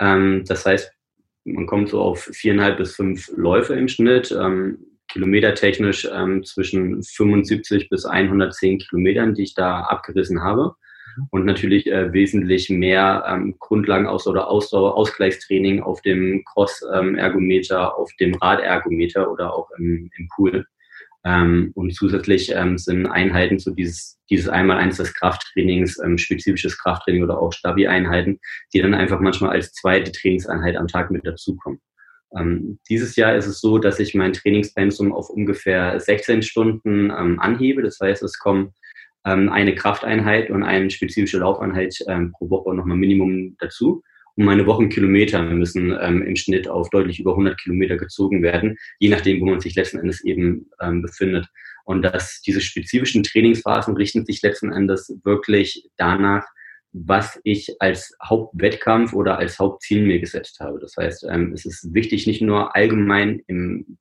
Ähm, 0.01 0.45
das 0.47 0.65
heißt, 0.65 0.93
man 1.45 1.67
kommt 1.67 1.91
so 1.91 2.01
auf 2.01 2.31
viereinhalb 2.33 2.79
bis 2.79 2.95
fünf 2.95 3.31
Läufe 3.37 3.75
im 3.75 3.89
Schnitt. 3.89 4.31
Ähm, 4.33 4.79
kilometertechnisch 5.13 6.09
ähm, 6.13 6.45
zwischen 6.45 7.03
75 7.03 7.89
bis 7.89 8.05
110 8.05 8.79
Kilometern, 8.79 9.35
die 9.35 9.43
ich 9.43 9.55
da 9.55 9.81
abgerissen 9.83 10.43
habe. 10.43 10.75
Und 11.31 11.45
natürlich 11.45 11.87
äh, 11.89 12.13
wesentlich 12.13 12.71
mehr 12.71 13.25
ähm, 13.27 13.57
Grundlagenausdauer 13.59 14.33
oder 14.33 14.49
Ausdauer, 14.49 14.97
Ausgleichstraining 14.97 15.83
auf 15.83 16.01
dem 16.03 16.45
Cross-Ergometer, 16.45 17.97
auf 17.99 18.11
dem 18.21 18.35
Radergometer 18.35 19.31
oder 19.31 19.53
auch 19.55 19.71
im, 19.77 20.11
im 20.17 20.29
Pool. 20.35 20.67
Ähm, 21.25 21.73
und 21.75 21.95
zusätzlich 21.95 22.51
ähm, 22.55 22.79
sind 22.79 23.07
Einheiten 23.07 23.59
zu 23.59 23.73
dieses, 23.73 24.19
dieses 24.31 24.49
Einmal-Eins 24.49 24.97
des 24.97 25.13
Krafttrainings, 25.15 25.99
ähm, 26.03 26.17
spezifisches 26.17 26.79
Krafttraining 26.79 27.23
oder 27.23 27.39
auch 27.39 27.53
Stabi-Einheiten, 27.53 28.41
die 28.73 28.81
dann 28.81 28.95
einfach 28.95 29.21
manchmal 29.21 29.51
als 29.51 29.73
zweite 29.73 30.13
Trainingseinheit 30.13 30.77
am 30.77 30.87
Tag 30.87 31.11
mit 31.11 31.27
dazukommen. 31.27 31.81
Ähm, 32.39 32.79
dieses 32.89 33.17
Jahr 33.17 33.35
ist 33.35 33.47
es 33.47 33.61
so, 33.61 33.79
dass 33.79 33.99
ich 33.99 34.15
mein 34.15 34.33
Trainingspensum 34.33 35.13
auf 35.13 35.31
ungefähr 35.31 35.99
16 35.99 36.43
Stunden 36.43 37.11
ähm, 37.11 37.41
anhebe. 37.41 37.83
Das 37.83 37.99
heißt, 38.01 38.23
es 38.23 38.39
kommen 38.39 38.73
ähm, 39.25 39.49
eine 39.51 39.75
Krafteinheit 39.75 40.51
und 40.51 40.63
eine 40.63 40.91
spezifische 40.91 41.39
Laufeinheit 41.39 41.97
ähm, 42.09 42.33
pro 42.33 42.51
Woche 42.51 42.75
nochmal 42.75 42.97
Minimum 42.97 43.57
dazu. 43.59 44.03
und 44.37 44.45
meine 44.45 44.67
Wochenkilometer 44.67 45.43
müssen 45.43 45.97
ähm, 46.01 46.23
im 46.23 46.37
Schnitt 46.37 46.69
auf 46.69 46.89
deutlich 46.91 47.21
über 47.21 47.33
100 47.33 47.61
Kilometer 47.61 47.97
gezogen 47.97 48.43
werden, 48.43 48.77
je 48.99 49.11
nachdem, 49.11 49.41
wo 49.41 49.47
man 49.47 49.61
sich 49.61 49.75
letzten 49.75 49.99
Endes 49.99 50.25
eben 50.25 50.71
ähm, 50.81 51.03
befindet. 51.03 51.49
Und 51.85 52.03
dass 52.03 52.41
diese 52.43 52.61
spezifischen 52.61 53.23
Trainingsphasen 53.23 53.97
richten 53.97 54.25
sich 54.25 54.41
letzten 54.43 54.73
Endes 54.73 55.13
wirklich 55.25 55.89
danach, 55.97 56.47
was 56.93 57.41
ich 57.45 57.77
als 57.81 58.17
Hauptwettkampf 58.23 59.13
oder 59.13 59.39
als 59.39 59.59
Hauptziel 59.59 60.07
mir 60.07 60.19
gesetzt 60.19 60.59
habe. 60.61 60.81
Das 60.81 60.97
heißt, 60.97 61.27
ähm, 61.31 61.53
es 61.53 61.65
ist 61.65 61.95
wichtig, 61.95 62.27
nicht 62.27 62.43
nur 62.43 62.75
allgemein 62.75 63.43
im 63.47 63.99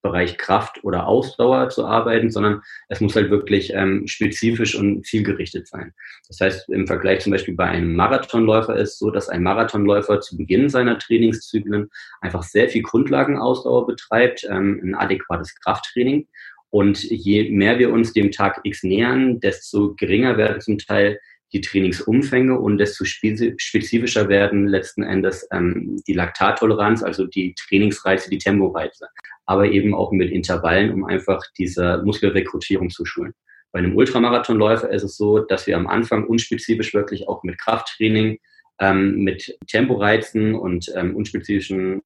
Bereich 0.00 0.38
Kraft 0.38 0.84
oder 0.84 1.06
Ausdauer 1.08 1.70
zu 1.70 1.84
arbeiten, 1.84 2.30
sondern 2.30 2.62
es 2.88 3.00
muss 3.00 3.16
halt 3.16 3.30
wirklich 3.30 3.72
ähm, 3.74 4.06
spezifisch 4.06 4.76
und 4.76 5.04
zielgerichtet 5.04 5.66
sein. 5.66 5.92
Das 6.28 6.40
heißt, 6.40 6.68
im 6.68 6.86
Vergleich 6.86 7.20
zum 7.20 7.32
Beispiel 7.32 7.54
bei 7.54 7.64
einem 7.64 7.96
Marathonläufer 7.96 8.76
ist 8.76 8.98
so, 8.98 9.10
dass 9.10 9.28
ein 9.28 9.42
Marathonläufer 9.42 10.20
zu 10.20 10.36
Beginn 10.36 10.68
seiner 10.68 10.98
Trainingszyklen 10.98 11.90
einfach 12.20 12.44
sehr 12.44 12.68
viel 12.68 12.82
Grundlagenausdauer 12.82 13.86
betreibt, 13.86 14.46
ähm, 14.48 14.80
ein 14.82 14.94
adäquates 14.94 15.54
Krafttraining. 15.56 16.28
Und 16.70 17.02
je 17.02 17.50
mehr 17.50 17.78
wir 17.78 17.90
uns 17.92 18.12
dem 18.12 18.30
Tag 18.30 18.60
X 18.62 18.84
nähern, 18.84 19.40
desto 19.40 19.94
geringer 19.94 20.36
werden 20.36 20.60
zum 20.60 20.78
Teil 20.78 21.18
die 21.52 21.60
Trainingsumfänge 21.60 22.58
und 22.58 22.78
desto 22.78 23.04
spezifischer 23.04 24.28
werden 24.28 24.66
letzten 24.66 25.02
Endes 25.02 25.46
ähm, 25.52 26.00
die 26.06 26.12
Laktattoleranz, 26.12 27.02
also 27.02 27.26
die 27.26 27.54
Trainingsreize, 27.54 28.28
die 28.30 28.38
Temporeize, 28.38 29.06
aber 29.46 29.66
eben 29.66 29.94
auch 29.94 30.12
mit 30.12 30.30
Intervallen, 30.30 30.92
um 30.92 31.04
einfach 31.04 31.42
diese 31.56 32.02
Muskelrekrutierung 32.04 32.90
zu 32.90 33.04
schulen. 33.04 33.32
Bei 33.72 33.78
einem 33.78 33.96
Ultramarathonläufer 33.96 34.90
ist 34.90 35.02
es 35.02 35.16
so, 35.16 35.40
dass 35.40 35.66
wir 35.66 35.76
am 35.76 35.86
Anfang 35.86 36.26
unspezifisch 36.26 36.94
wirklich 36.94 37.28
auch 37.28 37.42
mit 37.42 37.58
Krafttraining, 37.58 38.38
ähm, 38.80 39.22
mit 39.24 39.58
Temporeizen 39.66 40.54
und 40.54 40.90
ähm, 40.94 41.16
unspezifischen 41.16 42.02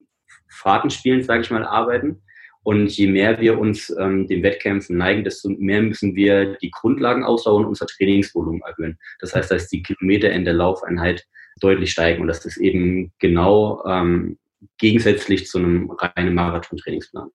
Fahrtenspielen, 0.49 1.23
sage 1.23 1.41
ich 1.41 1.51
mal, 1.51 1.65
arbeiten 1.65 2.21
und 2.63 2.89
je 2.91 3.07
mehr 3.07 3.39
wir 3.39 3.59
uns 3.59 3.93
ähm, 3.99 4.27
den 4.27 4.41
Wettkämpfen 4.41 4.97
neigen, 4.97 5.23
desto 5.23 5.49
mehr 5.49 5.81
müssen 5.81 6.15
wir 6.15 6.57
die 6.57 6.71
Grundlagenausdauer 6.71 7.59
und 7.59 7.65
unser 7.65 7.85
Trainingsvolumen 7.87 8.61
erhöhen. 8.61 8.97
Das 9.19 9.35
heißt, 9.35 9.51
dass 9.51 9.67
die 9.67 9.83
Kilometer 9.83 10.31
in 10.31 10.45
der 10.45 10.53
Laufeinheit 10.53 11.25
deutlich 11.59 11.91
steigen 11.91 12.21
und 12.21 12.27
das 12.27 12.45
ist 12.45 12.57
eben 12.57 13.11
genau 13.19 13.83
ähm, 13.85 14.37
gegensätzlich 14.77 15.47
zu 15.47 15.59
einem 15.59 15.91
reinen 15.91 16.33
Marathon-Trainingsplan. 16.33 17.29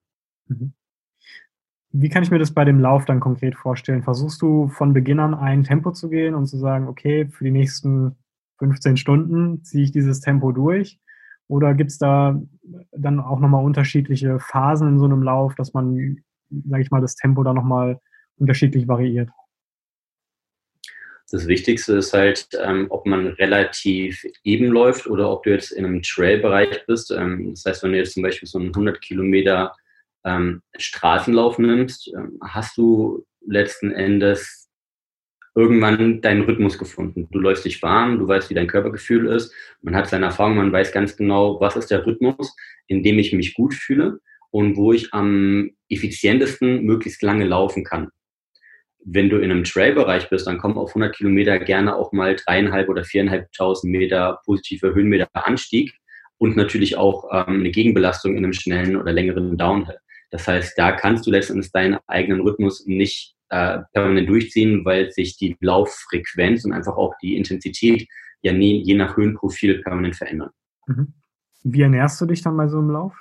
Mhm. 0.48 0.72
Wie 1.90 2.10
kann 2.10 2.22
ich 2.22 2.30
mir 2.30 2.38
das 2.38 2.52
bei 2.52 2.64
dem 2.64 2.80
Lauf 2.80 3.06
dann 3.06 3.20
konkret 3.20 3.54
vorstellen? 3.56 4.02
Versuchst 4.02 4.42
du 4.42 4.68
von 4.68 4.92
Beginn 4.92 5.20
an 5.20 5.34
ein 5.34 5.64
Tempo 5.64 5.92
zu 5.92 6.10
gehen 6.10 6.34
und 6.34 6.46
zu 6.46 6.58
sagen, 6.58 6.86
okay, 6.86 7.28
für 7.28 7.44
die 7.44 7.50
nächsten 7.50 8.16
15 8.58 8.96
Stunden 8.96 9.62
ziehe 9.62 9.84
ich 9.84 9.92
dieses 9.92 10.20
Tempo 10.20 10.52
durch? 10.52 11.00
Oder 11.48 11.74
gibt 11.74 11.90
es 11.90 11.98
da 11.98 12.40
dann 12.92 13.20
auch 13.20 13.40
nochmal 13.40 13.64
unterschiedliche 13.64 14.38
Phasen 14.38 14.88
in 14.88 14.98
so 14.98 15.06
einem 15.06 15.22
Lauf, 15.22 15.54
dass 15.54 15.72
man, 15.72 16.22
sage 16.50 16.82
ich 16.82 16.90
mal, 16.90 17.00
das 17.00 17.16
Tempo 17.16 17.42
da 17.42 17.54
nochmal 17.54 18.00
unterschiedlich 18.36 18.86
variiert? 18.86 19.30
Das 21.30 21.46
Wichtigste 21.46 21.96
ist 21.96 22.14
halt, 22.14 22.48
ähm, 22.62 22.86
ob 22.88 23.04
man 23.04 23.26
relativ 23.26 24.24
eben 24.44 24.66
läuft 24.66 25.06
oder 25.06 25.30
ob 25.30 25.42
du 25.42 25.50
jetzt 25.50 25.72
in 25.72 25.84
einem 25.84 26.02
Trail-Bereich 26.02 26.86
bist. 26.86 27.10
Ähm, 27.10 27.50
das 27.50 27.64
heißt, 27.66 27.82
wenn 27.82 27.92
du 27.92 27.98
jetzt 27.98 28.14
zum 28.14 28.22
Beispiel 28.22 28.48
so 28.48 28.58
einen 28.58 28.68
100 28.68 29.00
Kilometer 29.00 29.74
ähm, 30.24 30.62
Straßenlauf 30.78 31.58
nimmst, 31.58 32.10
ähm, 32.14 32.38
hast 32.42 32.78
du 32.78 33.26
letzten 33.46 33.92
Endes 33.92 34.57
irgendwann 35.58 36.20
deinen 36.20 36.42
Rhythmus 36.42 36.78
gefunden. 36.78 37.26
Du 37.32 37.40
läufst 37.40 37.64
dich 37.64 37.82
warm, 37.82 38.20
du 38.20 38.28
weißt, 38.28 38.48
wie 38.48 38.54
dein 38.54 38.68
Körpergefühl 38.68 39.26
ist, 39.26 39.52
man 39.82 39.96
hat 39.96 40.08
seine 40.08 40.26
Erfahrung, 40.26 40.56
man 40.56 40.72
weiß 40.72 40.92
ganz 40.92 41.16
genau, 41.16 41.60
was 41.60 41.74
ist 41.74 41.90
der 41.90 42.06
Rhythmus, 42.06 42.54
in 42.86 43.02
dem 43.02 43.18
ich 43.18 43.32
mich 43.32 43.54
gut 43.54 43.74
fühle 43.74 44.20
und 44.50 44.76
wo 44.76 44.92
ich 44.92 45.12
am 45.12 45.70
effizientesten 45.88 46.84
möglichst 46.84 47.22
lange 47.22 47.44
laufen 47.44 47.82
kann. 47.82 48.10
Wenn 49.04 49.30
du 49.30 49.38
in 49.38 49.50
einem 49.50 49.64
Trail-Bereich 49.64 50.30
bist, 50.30 50.46
dann 50.46 50.58
kommen 50.58 50.78
auf 50.78 50.90
100 50.90 51.16
Kilometer 51.16 51.58
gerne 51.58 51.96
auch 51.96 52.12
mal 52.12 52.36
dreieinhalb 52.36 52.88
oder 52.88 53.04
viereinhalbtausend 53.04 53.90
Meter 53.90 54.40
positive 54.44 54.94
Höhenmeter 54.94 55.28
Anstieg 55.32 55.92
und 56.36 56.56
natürlich 56.56 56.96
auch 56.96 57.24
ähm, 57.32 57.60
eine 57.60 57.70
Gegenbelastung 57.70 58.36
in 58.36 58.44
einem 58.44 58.52
schnellen 58.52 58.94
oder 58.94 59.12
längeren 59.12 59.56
Downhill. 59.56 59.98
Das 60.30 60.46
heißt, 60.46 60.78
da 60.78 60.92
kannst 60.92 61.26
du 61.26 61.32
letztendlich 61.32 61.72
deinen 61.72 61.98
eigenen 62.06 62.42
Rhythmus 62.42 62.86
nicht 62.86 63.34
äh, 63.50 63.80
permanent 63.92 64.28
durchziehen, 64.28 64.84
weil 64.84 65.10
sich 65.10 65.36
die 65.36 65.56
Lauffrequenz 65.60 66.64
und 66.64 66.72
einfach 66.72 66.96
auch 66.96 67.14
die 67.22 67.36
Intensität 67.36 68.08
ja 68.42 68.52
nie, 68.52 68.82
je 68.82 68.94
nach 68.94 69.16
Höhenprofil 69.16 69.82
permanent 69.82 70.16
verändern. 70.16 70.50
Mhm. 70.86 71.14
Wie 71.64 71.82
ernährst 71.82 72.20
du 72.20 72.26
dich 72.26 72.42
dann 72.42 72.56
bei 72.56 72.68
so 72.68 72.78
einem 72.78 72.90
Lauf? 72.90 73.14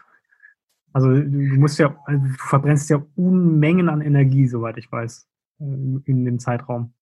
Also 0.93 1.09
du 1.09 1.59
musst 1.59 1.79
ja, 1.79 1.95
also 2.05 2.25
du 2.25 2.33
verbrennst 2.37 2.89
ja 2.89 3.03
Unmengen 3.15 3.89
an 3.89 4.01
Energie, 4.01 4.47
soweit 4.47 4.77
ich 4.77 4.91
weiß, 4.91 5.27
äh, 5.59 5.63
in 5.63 6.25
dem 6.25 6.39
Zeitraum. 6.39 6.93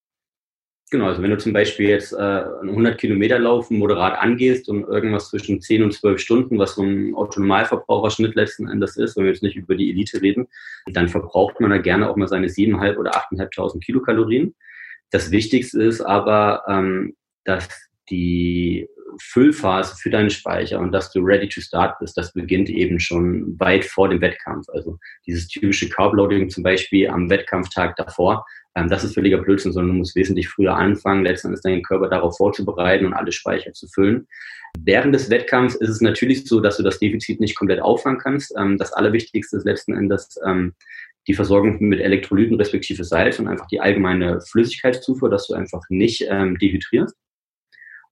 Genau, 0.90 1.06
also 1.06 1.20
wenn 1.20 1.30
du 1.30 1.38
zum 1.38 1.52
Beispiel 1.52 1.88
jetzt 1.88 2.12
äh, 2.12 2.16
100 2.16 2.96
Kilometer 2.96 3.40
Laufen 3.40 3.78
moderat 3.78 4.20
angehst 4.20 4.68
und 4.68 4.84
irgendwas 4.84 5.30
zwischen 5.30 5.60
10 5.60 5.82
und 5.82 5.92
12 5.92 6.20
Stunden, 6.20 6.58
was 6.60 6.76
so 6.76 6.82
ein 6.82 7.12
Autonormalverbraucherschnitt 7.16 8.36
letzten 8.36 8.68
Endes 8.68 8.96
ist, 8.96 9.16
wenn 9.16 9.24
wir 9.24 9.32
jetzt 9.32 9.42
nicht 9.42 9.56
über 9.56 9.74
die 9.74 9.90
Elite 9.90 10.22
reden, 10.22 10.46
dann 10.86 11.08
verbraucht 11.08 11.60
man 11.60 11.70
da 11.70 11.78
gerne 11.78 12.08
auch 12.08 12.14
mal 12.14 12.28
seine 12.28 12.46
7.500 12.46 12.98
oder 12.98 13.16
8.500 13.16 13.80
Kilokalorien. 13.80 14.54
Das 15.10 15.32
Wichtigste 15.32 15.82
ist 15.82 16.02
aber, 16.02 16.62
ähm, 16.68 17.16
dass 17.42 17.68
die 18.08 18.88
Füllphase 19.20 19.96
für 19.96 20.10
deinen 20.10 20.30
Speicher 20.30 20.80
und 20.80 20.92
dass 20.92 21.12
du 21.12 21.20
ready 21.20 21.48
to 21.48 21.60
start 21.60 21.98
bist, 21.98 22.16
das 22.16 22.32
beginnt 22.32 22.68
eben 22.68 23.00
schon 23.00 23.58
weit 23.58 23.84
vor 23.84 24.08
dem 24.08 24.20
Wettkampf. 24.20 24.68
Also 24.72 24.98
dieses 25.26 25.48
typische 25.48 25.88
Carbloading 25.88 26.50
zum 26.50 26.62
Beispiel 26.62 27.08
am 27.08 27.30
Wettkampftag 27.30 27.96
davor, 27.96 28.44
ähm, 28.76 28.88
das 28.88 29.02
ist 29.02 29.14
völliger 29.14 29.38
Blödsinn, 29.38 29.72
sondern 29.72 29.94
du 29.94 29.98
musst 29.98 30.14
wesentlich 30.14 30.48
früher 30.48 30.76
anfangen, 30.76 31.24
letztendlich 31.24 31.62
deinen 31.62 31.82
Körper 31.82 32.08
darauf 32.08 32.36
vorzubereiten 32.36 33.06
und 33.06 33.14
alle 33.14 33.32
Speicher 33.32 33.72
zu 33.72 33.88
füllen. 33.88 34.28
Während 34.78 35.14
des 35.14 35.30
Wettkampfs 35.30 35.74
ist 35.76 35.88
es 35.88 36.00
natürlich 36.00 36.46
so, 36.46 36.60
dass 36.60 36.76
du 36.76 36.82
das 36.82 36.98
Defizit 36.98 37.40
nicht 37.40 37.56
komplett 37.56 37.80
auffangen 37.80 38.20
kannst. 38.20 38.54
Ähm, 38.58 38.76
das 38.76 38.92
Allerwichtigste 38.92 39.56
ist 39.56 39.64
letzten 39.64 39.94
Endes 39.94 40.38
ähm, 40.46 40.74
die 41.26 41.34
Versorgung 41.34 41.78
mit 41.80 42.00
Elektrolyten 42.00 42.56
respektive 42.56 43.02
Salz 43.02 43.40
und 43.40 43.48
einfach 43.48 43.66
die 43.66 43.80
allgemeine 43.80 44.40
Flüssigkeitszufuhr, 44.42 45.28
dass 45.28 45.48
du 45.48 45.54
einfach 45.54 45.82
nicht 45.88 46.20
dehydrierst. 46.20 47.16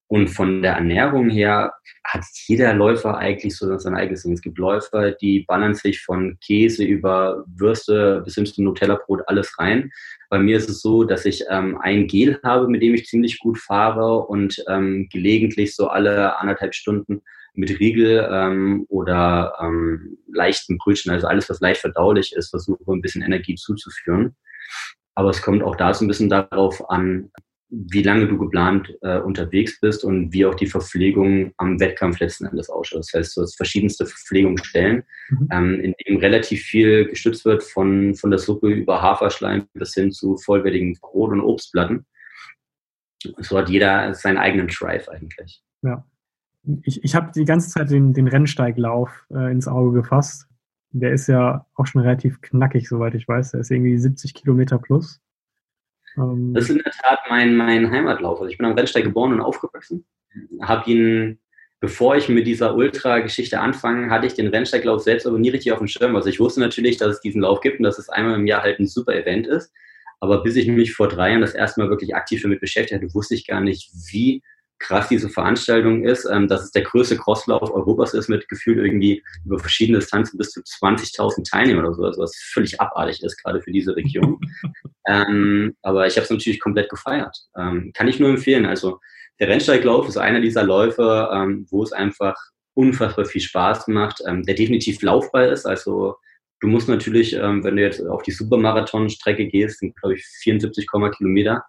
Und 0.09 0.29
von 0.29 0.63
der 0.63 0.75
Ernährung 0.75 1.31
her 1.31 1.73
hat 2.05 2.25
jeder 2.47 2.75
Läufer 2.75 3.17
eigentlich 3.17 3.57
so 3.57 3.79
sein 3.79 3.97
eigenes 3.97 4.23
Ding. 4.23 4.33
Es 4.35 4.43
gibt 4.43 4.59
Läufer, 4.59 5.13
die 5.13 5.45
ballern 5.49 5.75
sich 5.75 6.03
von 6.03 6.39
Käse 6.45 6.85
über 6.85 7.45
Würste 7.47 8.21
bis 8.25 8.35
hin 8.35 8.45
zum 8.45 8.65
Nutella-Brot 8.65 9.23
alles 9.27 9.59
rein. 9.59 9.91
Bei 10.29 10.39
mir 10.39 10.59
ist 10.59 10.69
es 10.69 10.83
so, 10.83 11.05
dass 11.05 11.25
ich 11.25 11.45
ähm, 11.49 11.79
ein 11.81 12.07
Gel 12.07 12.39
habe, 12.45 12.69
mit 12.69 12.83
dem 12.83 12.95
ich 12.95 13.07
ziemlich 13.07 13.39
gut 13.39 13.59
fahre 13.59 14.19
und 14.27 14.63
ähm, 14.69 15.09
gelegentlich 15.11 15.75
so 15.75 15.89
alle 15.89 16.39
anderthalb 16.39 16.75
Stunden 16.75 17.23
mit 17.55 17.79
Riegel 17.79 18.29
ähm, 18.31 18.85
oder 18.89 19.55
ähm, 19.61 20.19
leichten 20.33 20.77
Brötchen, 20.77 21.13
also 21.13 21.27
alles, 21.29 21.49
was 21.49 21.61
leicht 21.61 21.81
verdaulich 21.81 22.33
ist, 22.35 22.51
versuche 22.51 22.93
ein 22.93 23.01
bisschen 23.01 23.23
Energie 23.23 23.55
zuzuführen. 23.55 24.37
Aber 25.15 25.31
es 25.31 25.41
kommt 25.41 25.63
auch 25.63 25.77
da 25.77 25.95
so 25.95 26.05
ein 26.05 26.09
bisschen 26.09 26.29
darauf 26.29 26.91
an, 26.91 27.31
wie 27.89 28.03
lange 28.03 28.29
du 28.29 28.39
geplant 28.39 28.95
äh, 29.03 29.19
unterwegs 29.19 29.81
bist 29.81 30.05
und 30.05 30.33
wie 30.33 30.47
auch 30.47 30.55
die 30.55 30.67
Verpflegung 30.67 31.53
am 31.57 31.81
Wettkampf 31.81 32.21
letzten 32.21 32.47
Endes 32.47 32.69
ausschaut. 32.69 33.01
Das 33.01 33.13
heißt, 33.15 33.37
du 33.37 33.43
hast 33.43 33.57
verschiedenste 33.57 34.07
Verpflegungsstellen, 34.07 35.03
mhm. 35.31 35.49
ähm, 35.51 35.81
in 35.81 35.95
dem 36.07 36.19
relativ 36.19 36.63
viel 36.63 37.07
gestützt 37.07 37.45
wird 37.45 37.63
von, 37.63 38.15
von 38.15 38.31
der 38.31 38.39
Suppe 38.39 38.69
über 38.69 39.03
Haferschleim 39.03 39.67
bis 39.75 39.95
hin 39.95 40.13
zu 40.13 40.37
vollwertigen 40.37 40.97
Brot- 41.01 41.33
und 41.33 41.41
Obstplatten. 41.41 42.07
So 43.39 43.59
hat 43.59 43.69
jeder 43.69 44.15
seinen 44.15 44.39
eigenen 44.39 44.69
Drive 44.69 45.09
eigentlich. 45.09 45.63
Ja. 45.83 46.05
Ich, 46.83 47.03
ich 47.03 47.15
habe 47.15 47.33
die 47.35 47.45
ganze 47.45 47.71
Zeit 47.71 47.91
den, 47.91 48.13
den 48.13 48.29
Rennsteiglauf 48.29 49.27
äh, 49.31 49.51
ins 49.51 49.69
Auge 49.69 49.93
gefasst. 49.93 50.47
Der 50.93 51.13
ist 51.13 51.27
ja 51.27 51.67
auch 51.75 51.87
schon 51.87 52.03
relativ 52.03 52.41
knackig, 52.41 52.89
soweit 52.89 53.15
ich 53.15 53.27
weiß. 53.27 53.53
Der 53.53 53.61
ist 53.61 53.71
irgendwie 53.71 53.99
70 53.99 54.33
Kilometer 54.35 54.79
plus. 54.79 55.21
Ähm, 56.17 56.55
das 56.55 56.65
ist 56.65 56.71
in 56.71 56.79
der 56.79 56.93
Tat 56.93 57.21
mein, 57.29 57.57
mein 57.57 57.91
Heimatlauf. 57.91 58.41
Also 58.41 58.51
ich 58.51 58.59
bin 58.59 58.67
am 58.67 58.75
Rennsteig 58.75 59.05
geboren 59.05 59.33
und 59.33 59.41
aufgewachsen. 59.41 60.05
Habe 60.61 60.91
ihn, 60.91 61.39
bevor 61.81 62.17
ich 62.17 62.29
mit 62.29 62.47
dieser 62.47 62.75
Ultra-Geschichte 62.75 63.61
anfange, 63.61 64.11
hatte 64.11 64.27
ich 64.27 64.35
den 64.35 64.49
Rennsteiglauf 64.49 65.03
selbst 65.03 65.27
aber 65.27 65.39
nie 65.39 65.51
richtig 65.51 65.73
auf 65.73 65.79
dem 65.79 65.89
Schirm. 65.89 66.17
Also 66.17 66.29
ich 66.29 66.41
wusste 66.41 66.61
natürlich, 66.61 66.97
dass 66.97 67.17
es 67.17 67.21
diesen 67.21 67.43
Lauf 67.43 67.61
gibt 67.61 67.79
und 67.79 67.85
dass 67.85 67.99
es 67.99 68.09
einmal 68.09 68.35
im 68.35 68.47
Jahr 68.47 68.63
halt 68.63 68.81
ein 68.81 68.87
super 68.87 69.15
Event 69.15 69.47
ist. 69.47 69.73
Aber 70.21 70.43
bis 70.43 70.57
ich 70.57 70.67
mich 70.69 70.95
vor 70.95 71.09
drei 71.09 71.31
Jahren 71.31 71.43
das 71.43 71.55
erste 71.55 71.81
Mal 71.81 71.91
wirklich 71.91 72.15
aktiv 72.15 72.43
damit 72.43 72.61
beschäftigt 72.61 73.01
hatte, 73.01 73.15
wusste 73.15 73.35
ich 73.35 73.47
gar 73.47 73.61
nicht, 73.61 73.91
wie 74.11 74.43
krass 74.79 75.09
diese 75.09 75.29
Veranstaltung 75.29 76.05
ist, 76.05 76.27
ähm, 76.27 76.49
dass 76.49 76.65
es 76.65 76.71
der 76.71 76.83
größte 76.83 77.17
Crosslauf 77.17 77.71
Europas 77.71 78.15
ist 78.15 78.29
mit 78.29 78.49
Gefühl 78.49 78.85
irgendwie 78.85 79.23
über 79.45 79.59
verschiedene 79.59 79.99
Distanzen 79.99 80.37
bis 80.37 80.51
zu 80.51 80.61
20.000 80.61 81.49
Teilnehmern 81.49 81.87
oder 81.87 81.95
so, 81.95 82.05
also 82.05 82.23
was 82.23 82.37
völlig 82.37 82.81
abartig 82.81 83.23
ist, 83.23 83.43
gerade 83.43 83.63
für 83.63 83.73
diese 83.73 83.97
Region. 83.97 84.39
ähm, 85.07 85.77
aber 85.83 86.07
ich 86.07 86.17
habe 86.17 86.25
es 86.25 86.31
natürlich 86.31 86.61
komplett 86.61 86.89
gefeiert. 86.89 87.37
Ähm, 87.59 87.93
kann 87.95 88.09
ich 88.09 88.21
nur 88.21 88.31
empfehlen. 88.31 88.67
Also 88.67 89.01
der 89.41 89.49
Rennsteiglauf 89.49 90.09
ist 90.09 90.17
einer 90.17 90.41
dieser 90.41 90.63
Läufe, 90.63 91.31
ähm, 91.33 91.67
wo 91.71 91.83
es 91.83 91.93
einfach 91.93 92.37
unfassbar 92.75 93.25
viel 93.25 93.41
Spaß 93.41 93.89
macht, 93.89 94.23
ähm, 94.27 94.43
der 94.45 94.55
definitiv 94.55 95.03
laufbar 95.03 95.49
ist. 95.49 95.67
Also 95.67 96.17
du 96.61 96.69
musst 96.69 96.89
natürlich, 96.89 97.35
ähm, 97.35 97.63
wenn 97.65 97.77
du 97.77 97.83
jetzt 97.83 98.05
auf 98.07 98.23
die 98.23 98.33
Supermarathon-Strecke 98.33 99.47
gehst, 99.47 99.81
sind 99.81 99.97
glaube 99.97 100.17
ich 100.17 100.25
74, 100.43 100.87
Kilometer, 101.17 101.65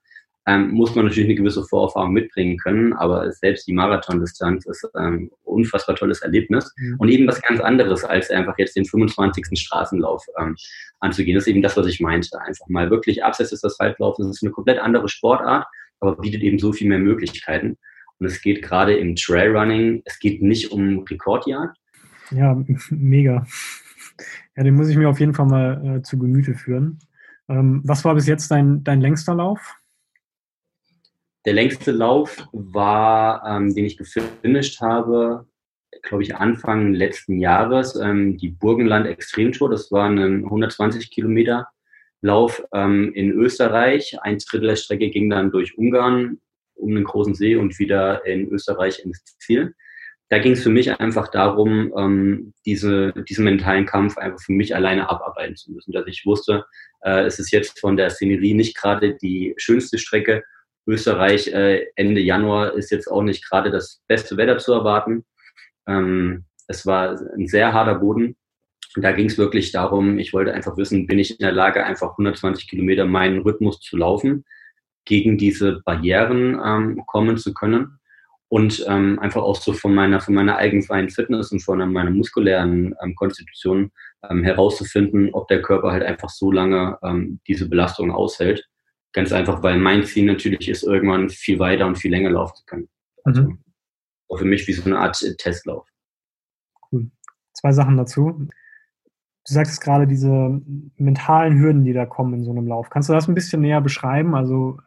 ähm, 0.47 0.71
muss 0.71 0.93
man 0.93 1.05
natürlich 1.05 1.29
eine 1.29 1.35
gewisse 1.35 1.63
Vorerfahrung 1.63 2.13
mitbringen 2.13 2.57
können, 2.57 2.93
aber 2.93 3.31
selbst 3.31 3.67
die 3.67 3.73
Marathondistanz 3.73 4.65
ist 4.65 4.87
ein 4.95 5.29
unfassbar 5.43 5.95
tolles 5.95 6.21
Erlebnis 6.21 6.71
mhm. 6.77 6.97
und 6.99 7.09
eben 7.09 7.27
was 7.27 7.41
ganz 7.41 7.59
anderes, 7.61 8.03
als 8.03 8.29
einfach 8.29 8.57
jetzt 8.59 8.75
den 8.75 8.85
25. 8.85 9.59
Straßenlauf 9.59 10.23
ähm, 10.39 10.55
anzugehen. 10.99 11.35
Das 11.35 11.45
ist 11.45 11.49
eben 11.49 11.63
das, 11.63 11.75
was 11.77 11.87
ich 11.87 11.99
meinte. 11.99 12.39
Einfach 12.39 12.67
mal 12.67 12.91
wirklich 12.91 13.23
abseits 13.23 13.49
des 13.49 13.63
Asphaltlaufen. 13.63 14.27
Das 14.27 14.37
ist 14.37 14.43
eine 14.43 14.51
komplett 14.51 14.79
andere 14.79 15.09
Sportart, 15.09 15.65
aber 15.99 16.15
bietet 16.17 16.41
eben 16.41 16.59
so 16.59 16.71
viel 16.73 16.89
mehr 16.89 16.99
Möglichkeiten. 16.99 17.77
Und 18.19 18.27
es 18.27 18.41
geht 18.41 18.61
gerade 18.61 18.95
im 18.95 19.15
Trailrunning, 19.15 20.03
es 20.05 20.19
geht 20.19 20.41
nicht 20.43 20.71
um 20.71 20.99
Rekordjagd. 21.09 21.75
Ja, 22.29 22.55
mega. 22.91 23.47
Ja, 24.55 24.63
den 24.63 24.75
muss 24.75 24.89
ich 24.89 24.95
mir 24.95 25.09
auf 25.09 25.19
jeden 25.19 25.33
Fall 25.33 25.47
mal 25.47 25.97
äh, 25.97 26.01
zu 26.03 26.19
Gemüte 26.19 26.53
führen. 26.53 26.99
Ähm, 27.49 27.81
was 27.83 28.05
war 28.05 28.13
bis 28.13 28.27
jetzt 28.27 28.51
dein, 28.51 28.83
dein 28.83 29.01
längster 29.01 29.33
Lauf? 29.33 29.75
Der 31.45 31.53
längste 31.53 31.91
Lauf 31.91 32.47
war, 32.51 33.43
ähm, 33.47 33.75
den 33.75 33.85
ich 33.85 33.97
gefinisht 33.97 34.81
habe, 34.81 35.47
glaube 36.01 36.23
ich, 36.23 36.35
Anfang 36.35 36.93
letzten 36.93 37.39
Jahres, 37.39 37.95
ähm, 37.95 38.37
die 38.37 38.49
Burgenland 38.49 39.05
Extremtour. 39.05 39.69
Das 39.69 39.91
war 39.91 40.09
ein 40.09 40.43
120 40.43 41.11
Kilometer 41.11 41.67
Lauf 42.21 42.63
ähm, 42.73 43.13
in 43.13 43.31
Österreich. 43.31 44.17
Ein 44.21 44.39
Drittel 44.39 44.69
der 44.69 44.75
Strecke 44.75 45.09
ging 45.11 45.29
dann 45.29 45.51
durch 45.51 45.77
Ungarn 45.77 46.39
um 46.73 46.95
den 46.95 47.03
großen 47.03 47.35
See 47.35 47.55
und 47.55 47.77
wieder 47.77 48.25
in 48.25 48.49
Österreich 48.49 49.05
ins 49.05 49.23
Ziel. 49.37 49.75
Da 50.29 50.39
ging 50.39 50.53
es 50.53 50.63
für 50.63 50.71
mich 50.71 50.99
einfach 50.99 51.27
darum, 51.27 51.93
ähm, 51.95 52.53
diese, 52.65 53.13
diesen 53.29 53.45
mentalen 53.45 53.85
Kampf 53.85 54.17
einfach 54.17 54.39
für 54.39 54.53
mich 54.53 54.75
alleine 54.75 55.07
abarbeiten 55.07 55.55
zu 55.55 55.71
müssen. 55.71 55.91
Dass 55.91 56.07
ich 56.07 56.25
wusste, 56.25 56.65
äh, 57.01 57.25
es 57.25 57.37
ist 57.37 57.51
jetzt 57.51 57.79
von 57.79 57.95
der 57.95 58.09
Szenerie 58.09 58.55
nicht 58.55 58.75
gerade 58.75 59.15
die 59.15 59.53
schönste 59.57 59.99
Strecke 59.99 60.43
Österreich 60.87 61.47
äh, 61.47 61.87
Ende 61.95 62.21
Januar 62.21 62.73
ist 62.73 62.91
jetzt 62.91 63.07
auch 63.07 63.23
nicht 63.23 63.47
gerade 63.49 63.71
das 63.71 64.01
beste 64.07 64.37
Wetter 64.37 64.57
zu 64.57 64.73
erwarten. 64.73 65.25
Ähm, 65.87 66.45
es 66.67 66.85
war 66.85 67.19
ein 67.35 67.47
sehr 67.47 67.73
harter 67.73 67.95
Boden. 67.95 68.35
Und 68.95 69.01
da 69.01 69.11
ging 69.11 69.27
es 69.27 69.37
wirklich 69.37 69.71
darum, 69.71 70.19
ich 70.19 70.33
wollte 70.33 70.53
einfach 70.53 70.77
wissen, 70.77 71.07
bin 71.07 71.19
ich 71.19 71.31
in 71.31 71.43
der 71.43 71.51
Lage, 71.51 71.83
einfach 71.83 72.11
120 72.11 72.69
Kilometer 72.69 73.05
meinen 73.05 73.41
Rhythmus 73.41 73.79
zu 73.79 73.97
laufen, 73.97 74.45
gegen 75.03 75.37
diese 75.37 75.81
Barrieren 75.85 76.59
ähm, 76.63 77.03
kommen 77.05 77.37
zu 77.37 77.53
können 77.53 77.99
und 78.47 78.85
ähm, 78.87 79.19
einfach 79.19 79.41
auch 79.41 79.57
so 79.57 79.73
von 79.73 79.93
meiner, 79.93 80.21
von 80.21 80.33
meiner 80.33 80.57
allgemeinen 80.57 81.09
Fitness 81.09 81.51
und 81.51 81.61
von 81.61 81.79
meiner 81.91 82.11
muskulären 82.11 82.95
ähm, 83.03 83.15
Konstitution 83.15 83.91
ähm, 84.29 84.43
herauszufinden, 84.43 85.29
ob 85.33 85.47
der 85.47 85.61
Körper 85.61 85.91
halt 85.91 86.03
einfach 86.03 86.29
so 86.29 86.51
lange 86.51 86.97
ähm, 87.03 87.39
diese 87.47 87.67
Belastung 87.67 88.11
aushält. 88.11 88.65
Ganz 89.15 89.31
einfach, 89.31 89.63
weil 89.63 89.79
mein 89.79 90.03
Ziel 90.03 90.25
natürlich 90.25 90.67
ist, 90.67 90.83
irgendwann 90.83 91.29
viel 91.29 91.57
weiter 91.57 91.87
und 91.87 91.97
viel 91.97 92.11
länger 92.11 92.31
laufen 92.31 92.57
zu 92.57 92.65
können. 92.65 92.89
Also 93.23 93.43
mhm. 93.43 93.59
für 94.35 94.43
mich 94.43 94.67
wie 94.67 94.73
so 94.73 94.83
eine 94.85 94.99
Art 94.99 95.17
Testlauf. 95.37 95.87
Cool. 96.91 97.09
Zwei 97.53 97.71
Sachen 97.71 97.95
dazu. 97.95 98.49
Du 99.47 99.53
sagst 99.53 99.79
gerade 99.79 100.05
diese 100.05 100.59
mentalen 100.97 101.57
Hürden, 101.57 101.85
die 101.85 101.93
da 101.93 102.05
kommen 102.05 102.33
in 102.33 102.43
so 102.43 102.51
einem 102.51 102.67
Lauf. 102.67 102.89
Kannst 102.89 103.07
du 103.07 103.13
das 103.13 103.29
ein 103.29 103.35
bisschen 103.35 103.61
näher 103.61 103.79
beschreiben? 103.79 104.35
Also 104.35 104.79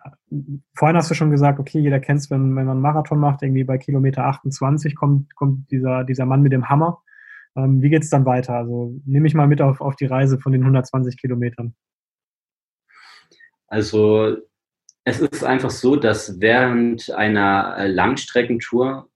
vorhin 0.74 0.98
hast 0.98 1.10
du 1.10 1.14
schon 1.14 1.30
gesagt, 1.30 1.58
okay, 1.58 1.78
jeder 1.78 1.98
kennt 1.98 2.20
es, 2.20 2.30
wenn, 2.30 2.54
wenn 2.54 2.66
man 2.66 2.72
einen 2.72 2.80
Marathon 2.82 3.20
macht, 3.20 3.42
irgendwie 3.42 3.64
bei 3.64 3.78
Kilometer 3.78 4.26
28 4.26 4.94
kommt, 4.94 5.34
kommt 5.36 5.70
dieser, 5.70 6.04
dieser 6.04 6.26
Mann 6.26 6.42
mit 6.42 6.52
dem 6.52 6.68
Hammer. 6.68 7.02
Ähm, 7.56 7.80
wie 7.80 7.88
geht 7.88 8.02
es 8.02 8.10
dann 8.10 8.26
weiter? 8.26 8.56
Also 8.56 8.94
nehme 9.06 9.26
ich 9.26 9.32
mal 9.32 9.48
mit 9.48 9.62
auf, 9.62 9.80
auf 9.80 9.96
die 9.96 10.04
Reise 10.04 10.38
von 10.38 10.52
den 10.52 10.60
120 10.60 11.18
Kilometern. 11.18 11.74
Also 13.68 14.37
es 15.04 15.20
ist 15.20 15.44
einfach 15.44 15.70
so, 15.70 15.96
dass 15.96 16.40
während 16.40 17.11
einer 17.11 17.76
äh, 17.78 17.88
Langstreckentour 17.88 19.09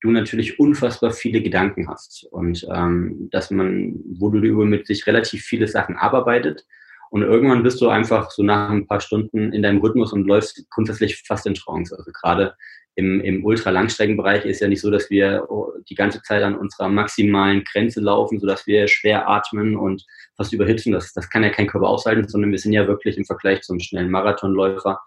du 0.00 0.10
natürlich 0.10 0.58
unfassbar 0.58 1.10
viele 1.10 1.42
Gedanken 1.42 1.88
hast 1.88 2.26
und 2.30 2.66
ähm, 2.72 3.28
dass 3.30 3.50
man, 3.50 3.94
wo 4.18 4.30
du 4.30 4.38
über 4.38 4.64
mit 4.64 4.86
sich 4.86 5.06
relativ 5.06 5.42
viele 5.42 5.66
Sachen 5.66 5.96
abarbeitet 5.96 6.64
und 7.10 7.22
irgendwann 7.22 7.62
bist 7.62 7.80
du 7.80 7.88
einfach 7.88 8.30
so 8.30 8.42
nach 8.42 8.70
ein 8.70 8.86
paar 8.86 9.00
Stunden 9.00 9.52
in 9.52 9.62
deinem 9.62 9.80
Rhythmus 9.80 10.12
und 10.12 10.26
läufst 10.26 10.68
grundsätzlich 10.70 11.22
fast 11.26 11.46
in 11.46 11.54
Trance. 11.54 11.96
Also 11.96 12.10
gerade 12.12 12.54
im, 12.98 13.20
im 13.20 13.44
Ultra-Langstreckenbereich 13.44 14.44
ist 14.44 14.60
ja 14.60 14.66
nicht 14.66 14.80
so, 14.80 14.90
dass 14.90 15.08
wir 15.08 15.46
oh, 15.48 15.70
die 15.88 15.94
ganze 15.94 16.20
Zeit 16.22 16.42
an 16.42 16.56
unserer 16.56 16.88
maximalen 16.88 17.62
Grenze 17.62 18.00
laufen, 18.00 18.40
sodass 18.40 18.66
wir 18.66 18.88
schwer 18.88 19.28
atmen 19.28 19.76
und 19.76 20.04
fast 20.36 20.52
überhitzen. 20.52 20.90
Das, 20.90 21.12
das 21.12 21.30
kann 21.30 21.44
ja 21.44 21.50
kein 21.50 21.68
Körper 21.68 21.86
aushalten, 21.86 22.26
sondern 22.26 22.50
wir 22.50 22.58
sind 22.58 22.72
ja 22.72 22.88
wirklich 22.88 23.16
im 23.16 23.24
Vergleich 23.24 23.60
zum 23.60 23.78
schnellen 23.78 24.10
Marathonläufer 24.10 25.00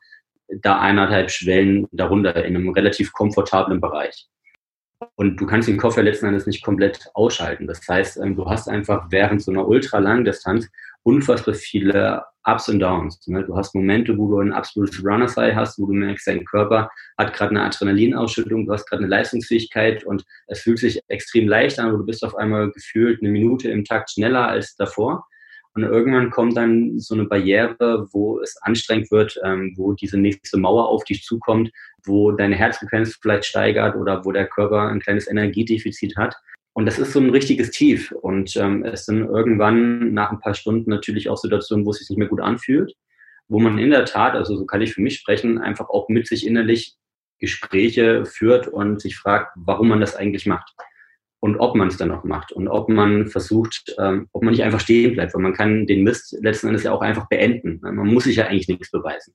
da 0.62 0.80
eineinhalb 0.80 1.32
Schwellen 1.32 1.86
darunter 1.91 2.34
in 2.45 2.56
einem 2.56 2.69
relativ 2.69 3.12
komfortablen 3.12 3.82
Bereich. 3.82 4.25
Und 5.15 5.37
du 5.37 5.45
kannst 5.45 5.67
den 5.67 5.77
Koffer 5.77 6.03
letzten 6.03 6.27
Endes 6.27 6.45
nicht 6.45 6.63
komplett 6.63 7.09
ausschalten. 7.13 7.67
Das 7.67 7.87
heißt, 7.87 8.17
ähm, 8.17 8.35
du 8.35 8.45
hast 8.45 8.67
einfach 8.67 9.07
während 9.09 9.41
so 9.41 9.51
einer 9.51 9.67
ultralangen 9.67 10.25
Distanz 10.25 10.69
unfassbar 11.03 11.55
viele 11.55 12.23
Ups 12.43 12.69
und 12.69 12.79
Downs. 12.79 13.19
Ne? 13.27 13.43
Du 13.43 13.55
hast 13.55 13.75
Momente, 13.75 14.17
wo 14.17 14.29
du 14.29 14.39
ein 14.39 14.53
absolutes 14.53 15.03
Runner-High 15.03 15.55
hast, 15.55 15.79
wo 15.79 15.85
du 15.85 15.93
merkst, 15.93 16.27
dein 16.27 16.45
Körper 16.45 16.89
hat 17.17 17.33
gerade 17.33 17.51
eine 17.51 17.63
Adrenalinausschüttung, 17.63 18.65
du 18.65 18.73
hast 18.73 18.87
gerade 18.87 19.03
eine 19.03 19.09
Leistungsfähigkeit 19.09 20.03
und 20.03 20.23
es 20.47 20.61
fühlt 20.61 20.79
sich 20.79 21.01
extrem 21.07 21.47
leicht 21.47 21.79
an, 21.79 21.89
aber 21.89 21.99
du 21.99 22.05
bist 22.05 22.23
auf 22.23 22.35
einmal 22.35 22.71
gefühlt 22.71 23.21
eine 23.21 23.31
Minute 23.31 23.69
im 23.69 23.83
Takt 23.83 24.11
schneller 24.11 24.47
als 24.47 24.75
davor. 24.75 25.25
Und 25.73 25.84
irgendwann 25.84 26.31
kommt 26.31 26.57
dann 26.57 26.99
so 26.99 27.13
eine 27.13 27.25
Barriere, 27.25 28.07
wo 28.12 28.39
es 28.41 28.57
anstrengend 28.62 29.10
wird, 29.10 29.39
ähm, 29.43 29.73
wo 29.77 29.93
diese 29.93 30.17
nächste 30.17 30.57
Mauer 30.57 30.89
auf 30.89 31.05
dich 31.05 31.23
zukommt, 31.23 31.71
wo 32.05 32.31
deine 32.31 32.55
Herzfrequenz 32.55 33.17
vielleicht 33.21 33.45
steigert 33.45 33.95
oder 33.95 34.25
wo 34.25 34.31
der 34.31 34.47
Körper 34.47 34.89
ein 34.89 34.99
kleines 34.99 35.27
Energiedefizit 35.27 36.17
hat. 36.17 36.36
Und 36.73 36.86
das 36.86 36.99
ist 36.99 37.13
so 37.13 37.19
ein 37.19 37.29
richtiges 37.29 37.71
Tief. 37.71 38.12
Und 38.12 38.55
ähm, 38.57 38.84
es 38.84 39.05
sind 39.05 39.21
irgendwann 39.21 40.13
nach 40.13 40.31
ein 40.31 40.39
paar 40.39 40.55
Stunden 40.55 40.89
natürlich 40.89 41.29
auch 41.29 41.38
Situationen, 41.38 41.86
wo 41.86 41.91
es 41.91 41.99
sich 41.99 42.10
nicht 42.10 42.19
mehr 42.19 42.27
gut 42.27 42.41
anfühlt, 42.41 42.93
wo 43.47 43.60
man 43.60 43.77
in 43.77 43.91
der 43.91 44.05
Tat, 44.05 44.34
also 44.34 44.57
so 44.57 44.65
kann 44.65 44.81
ich 44.81 44.93
für 44.93 45.01
mich 45.01 45.17
sprechen, 45.19 45.57
einfach 45.57 45.89
auch 45.89 46.10
mit 46.10 46.27
sich 46.27 46.45
innerlich 46.45 46.95
Gespräche 47.39 48.25
führt 48.25 48.67
und 48.67 49.01
sich 49.01 49.17
fragt, 49.17 49.53
warum 49.55 49.88
man 49.88 50.01
das 50.01 50.15
eigentlich 50.15 50.45
macht 50.45 50.73
und 51.41 51.58
ob 51.58 51.75
man 51.75 51.88
es 51.88 51.97
dann 51.97 52.10
noch 52.10 52.23
macht 52.23 52.51
und 52.51 52.67
ob 52.67 52.88
man 52.88 53.27
versucht, 53.27 53.95
ähm, 53.99 54.27
ob 54.32 54.43
man 54.43 54.51
nicht 54.51 54.63
einfach 54.63 54.80
stehen 54.80 55.13
bleibt, 55.13 55.34
weil 55.34 55.41
man 55.41 55.56
kann 55.56 55.88
den 55.88 56.04
Mist 56.04 56.38
letzten 56.39 56.67
Endes 56.67 56.84
ja 56.84 56.91
auch 56.91 57.01
einfach 57.01 57.27
beenden. 57.30 57.80
Man 57.82 58.13
muss 58.13 58.25
sich 58.25 58.36
ja 58.36 58.45
eigentlich 58.45 58.67
nichts 58.67 58.91
beweisen. 58.91 59.34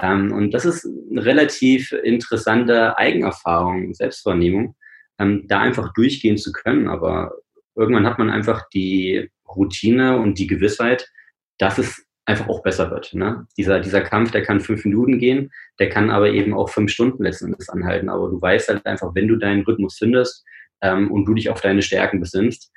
Ähm, 0.00 0.32
und 0.32 0.52
das 0.52 0.64
ist 0.64 0.86
eine 0.86 1.24
relativ 1.24 1.90
interessante 1.90 2.96
Eigenerfahrung, 2.96 3.92
Selbstwahrnehmung, 3.94 4.76
ähm, 5.18 5.44
da 5.48 5.58
einfach 5.60 5.92
durchgehen 5.92 6.38
zu 6.38 6.52
können. 6.52 6.86
Aber 6.86 7.32
irgendwann 7.74 8.06
hat 8.06 8.20
man 8.20 8.30
einfach 8.30 8.68
die 8.72 9.28
Routine 9.48 10.20
und 10.20 10.38
die 10.38 10.46
Gewissheit, 10.46 11.10
dass 11.58 11.78
es 11.78 12.06
einfach 12.26 12.48
auch 12.48 12.62
besser 12.62 12.92
wird. 12.92 13.12
Ne? 13.12 13.48
Dieser, 13.56 13.80
dieser 13.80 14.02
Kampf, 14.02 14.30
der 14.30 14.44
kann 14.44 14.60
fünf 14.60 14.84
Minuten 14.84 15.18
gehen, 15.18 15.50
der 15.80 15.88
kann 15.88 16.10
aber 16.10 16.30
eben 16.30 16.54
auch 16.54 16.68
fünf 16.68 16.92
Stunden 16.92 17.24
letzten 17.24 17.46
Endes 17.46 17.68
anhalten. 17.68 18.08
Aber 18.08 18.28
du 18.28 18.40
weißt 18.40 18.68
halt 18.68 18.86
einfach, 18.86 19.16
wenn 19.16 19.26
du 19.26 19.34
deinen 19.34 19.64
Rhythmus 19.64 19.98
findest, 19.98 20.44
ähm, 20.82 21.10
und 21.10 21.24
du 21.24 21.34
dich 21.34 21.50
auf 21.50 21.60
deine 21.60 21.82
Stärken 21.82 22.20
besinnst, 22.20 22.72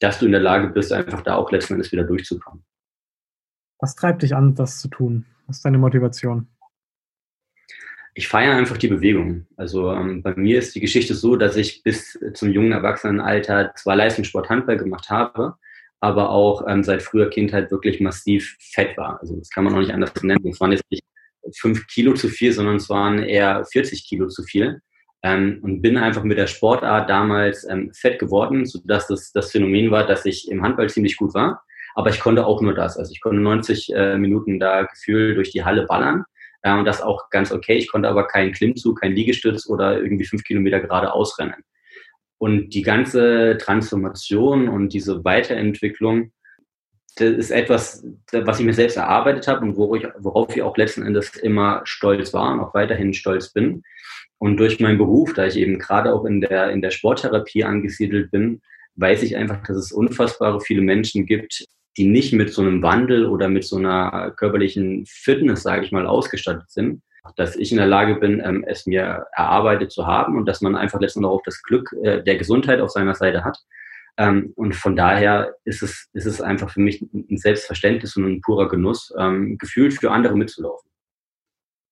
dass 0.00 0.18
du 0.18 0.26
in 0.26 0.32
der 0.32 0.40
Lage 0.40 0.68
bist, 0.68 0.92
einfach 0.92 1.22
da 1.22 1.36
auch 1.36 1.50
letzten 1.52 1.74
Endes 1.74 1.92
wieder 1.92 2.04
durchzukommen. 2.04 2.64
Was 3.78 3.94
treibt 3.94 4.22
dich 4.22 4.34
an, 4.34 4.54
das 4.54 4.80
zu 4.80 4.88
tun? 4.88 5.26
Was 5.46 5.58
ist 5.58 5.64
deine 5.64 5.78
Motivation? 5.78 6.48
Ich 8.14 8.28
feiere 8.28 8.56
einfach 8.56 8.76
die 8.76 8.88
Bewegung. 8.88 9.46
Also 9.56 9.92
ähm, 9.92 10.22
bei 10.22 10.34
mir 10.34 10.58
ist 10.58 10.74
die 10.74 10.80
Geschichte 10.80 11.14
so, 11.14 11.36
dass 11.36 11.56
ich 11.56 11.82
bis 11.82 12.18
zum 12.34 12.50
jungen 12.50 12.72
Erwachsenenalter 12.72 13.72
zwar 13.76 13.96
Leistungssport 13.96 14.48
Handball 14.48 14.76
gemacht 14.76 15.08
habe, 15.08 15.54
aber 16.00 16.30
auch 16.30 16.66
ähm, 16.66 16.82
seit 16.82 17.02
früher 17.02 17.30
Kindheit 17.30 17.70
wirklich 17.70 18.00
massiv 18.00 18.56
fett 18.58 18.96
war. 18.96 19.20
Also 19.20 19.36
das 19.36 19.50
kann 19.50 19.64
man 19.64 19.74
auch 19.74 19.80
nicht 19.80 19.92
anders 19.92 20.12
nennen. 20.22 20.46
Es 20.48 20.60
waren 20.60 20.72
jetzt 20.72 20.90
nicht 20.90 21.04
fünf 21.56 21.86
Kilo 21.86 22.14
zu 22.14 22.28
viel, 22.28 22.52
sondern 22.52 22.76
es 22.76 22.88
waren 22.88 23.20
eher 23.20 23.64
40 23.64 24.06
Kilo 24.06 24.28
zu 24.28 24.42
viel 24.42 24.82
ähm, 25.22 25.60
und 25.62 25.82
bin 25.82 25.96
einfach 25.96 26.22
mit 26.24 26.38
der 26.38 26.46
Sportart 26.46 27.10
damals 27.10 27.68
ähm, 27.68 27.92
fett 27.92 28.18
geworden, 28.18 28.64
sodass 28.64 29.06
das 29.06 29.32
das 29.32 29.50
Phänomen 29.50 29.90
war, 29.90 30.06
dass 30.06 30.24
ich 30.24 30.50
im 30.50 30.62
Handball 30.62 30.88
ziemlich 30.88 31.16
gut 31.16 31.34
war. 31.34 31.62
Aber 31.94 32.10
ich 32.10 32.20
konnte 32.20 32.46
auch 32.46 32.60
nur 32.62 32.74
das. 32.74 32.96
Also 32.96 33.12
ich 33.12 33.20
konnte 33.20 33.40
90 33.40 33.92
äh, 33.94 34.16
Minuten 34.16 34.60
da 34.60 34.82
gefühlt 34.82 35.36
durch 35.36 35.50
die 35.50 35.64
Halle 35.64 35.86
ballern. 35.86 36.24
Äh, 36.62 36.72
und 36.72 36.84
das 36.84 37.02
auch 37.02 37.30
ganz 37.30 37.52
okay. 37.52 37.76
Ich 37.76 37.90
konnte 37.90 38.08
aber 38.08 38.26
keinen 38.26 38.52
Klimmzug, 38.52 39.00
keinen 39.00 39.14
Liegestütz 39.14 39.68
oder 39.68 40.00
irgendwie 40.00 40.24
fünf 40.24 40.44
Kilometer 40.44 40.80
gerade 40.80 41.12
ausrennen. 41.12 41.62
Und 42.38 42.70
die 42.70 42.82
ganze 42.82 43.58
Transformation 43.58 44.68
und 44.68 44.94
diese 44.94 45.24
Weiterentwicklung, 45.24 46.32
das 47.16 47.32
ist 47.32 47.50
etwas, 47.50 48.06
was 48.32 48.60
ich 48.60 48.64
mir 48.64 48.72
selbst 48.72 48.96
erarbeitet 48.96 49.46
habe 49.46 49.66
und 49.66 49.76
worauf 49.76 50.56
ich 50.56 50.62
auch 50.62 50.76
letzten 50.76 51.04
Endes 51.04 51.36
immer 51.36 51.82
stolz 51.84 52.32
war 52.32 52.54
und 52.54 52.60
auch 52.60 52.72
weiterhin 52.72 53.12
stolz 53.12 53.52
bin. 53.52 53.82
Und 54.40 54.56
durch 54.56 54.80
meinen 54.80 54.96
Beruf, 54.96 55.34
da 55.34 55.44
ich 55.44 55.58
eben 55.58 55.78
gerade 55.78 56.14
auch 56.14 56.24
in 56.24 56.40
der, 56.40 56.70
in 56.70 56.80
der 56.80 56.90
Sporttherapie 56.90 57.62
angesiedelt 57.62 58.30
bin, 58.30 58.62
weiß 58.96 59.22
ich 59.22 59.36
einfach, 59.36 59.62
dass 59.62 59.76
es 59.76 59.92
unfassbare 59.92 60.62
viele 60.62 60.80
Menschen 60.80 61.26
gibt, 61.26 61.66
die 61.98 62.06
nicht 62.06 62.32
mit 62.32 62.50
so 62.50 62.62
einem 62.62 62.82
Wandel 62.82 63.26
oder 63.26 63.50
mit 63.50 63.64
so 63.64 63.76
einer 63.76 64.32
körperlichen 64.38 65.04
Fitness, 65.06 65.62
sage 65.62 65.84
ich 65.84 65.92
mal, 65.92 66.06
ausgestattet 66.06 66.70
sind, 66.70 67.02
dass 67.36 67.54
ich 67.54 67.70
in 67.70 67.76
der 67.76 67.86
Lage 67.86 68.14
bin, 68.14 68.40
ähm, 68.42 68.64
es 68.66 68.86
mir 68.86 69.26
erarbeitet 69.32 69.92
zu 69.92 70.06
haben 70.06 70.38
und 70.38 70.46
dass 70.46 70.62
man 70.62 70.74
einfach 70.74 71.00
letztendlich 71.00 71.30
auch 71.30 71.42
das 71.44 71.62
Glück 71.62 71.94
äh, 72.02 72.22
der 72.22 72.36
Gesundheit 72.36 72.80
auf 72.80 72.90
seiner 72.90 73.14
Seite 73.14 73.44
hat. 73.44 73.58
Ähm, 74.16 74.54
und 74.56 74.74
von 74.74 74.96
daher 74.96 75.54
ist 75.64 75.82
es, 75.82 76.08
ist 76.14 76.26
es 76.26 76.40
einfach 76.40 76.70
für 76.70 76.80
mich 76.80 77.02
ein 77.12 77.36
Selbstverständnis 77.36 78.16
und 78.16 78.24
ein 78.24 78.40
purer 78.40 78.68
Genuss, 78.68 79.12
ähm, 79.18 79.58
gefühlt 79.58 79.92
für 79.92 80.10
andere 80.10 80.34
mitzulaufen. 80.34 80.89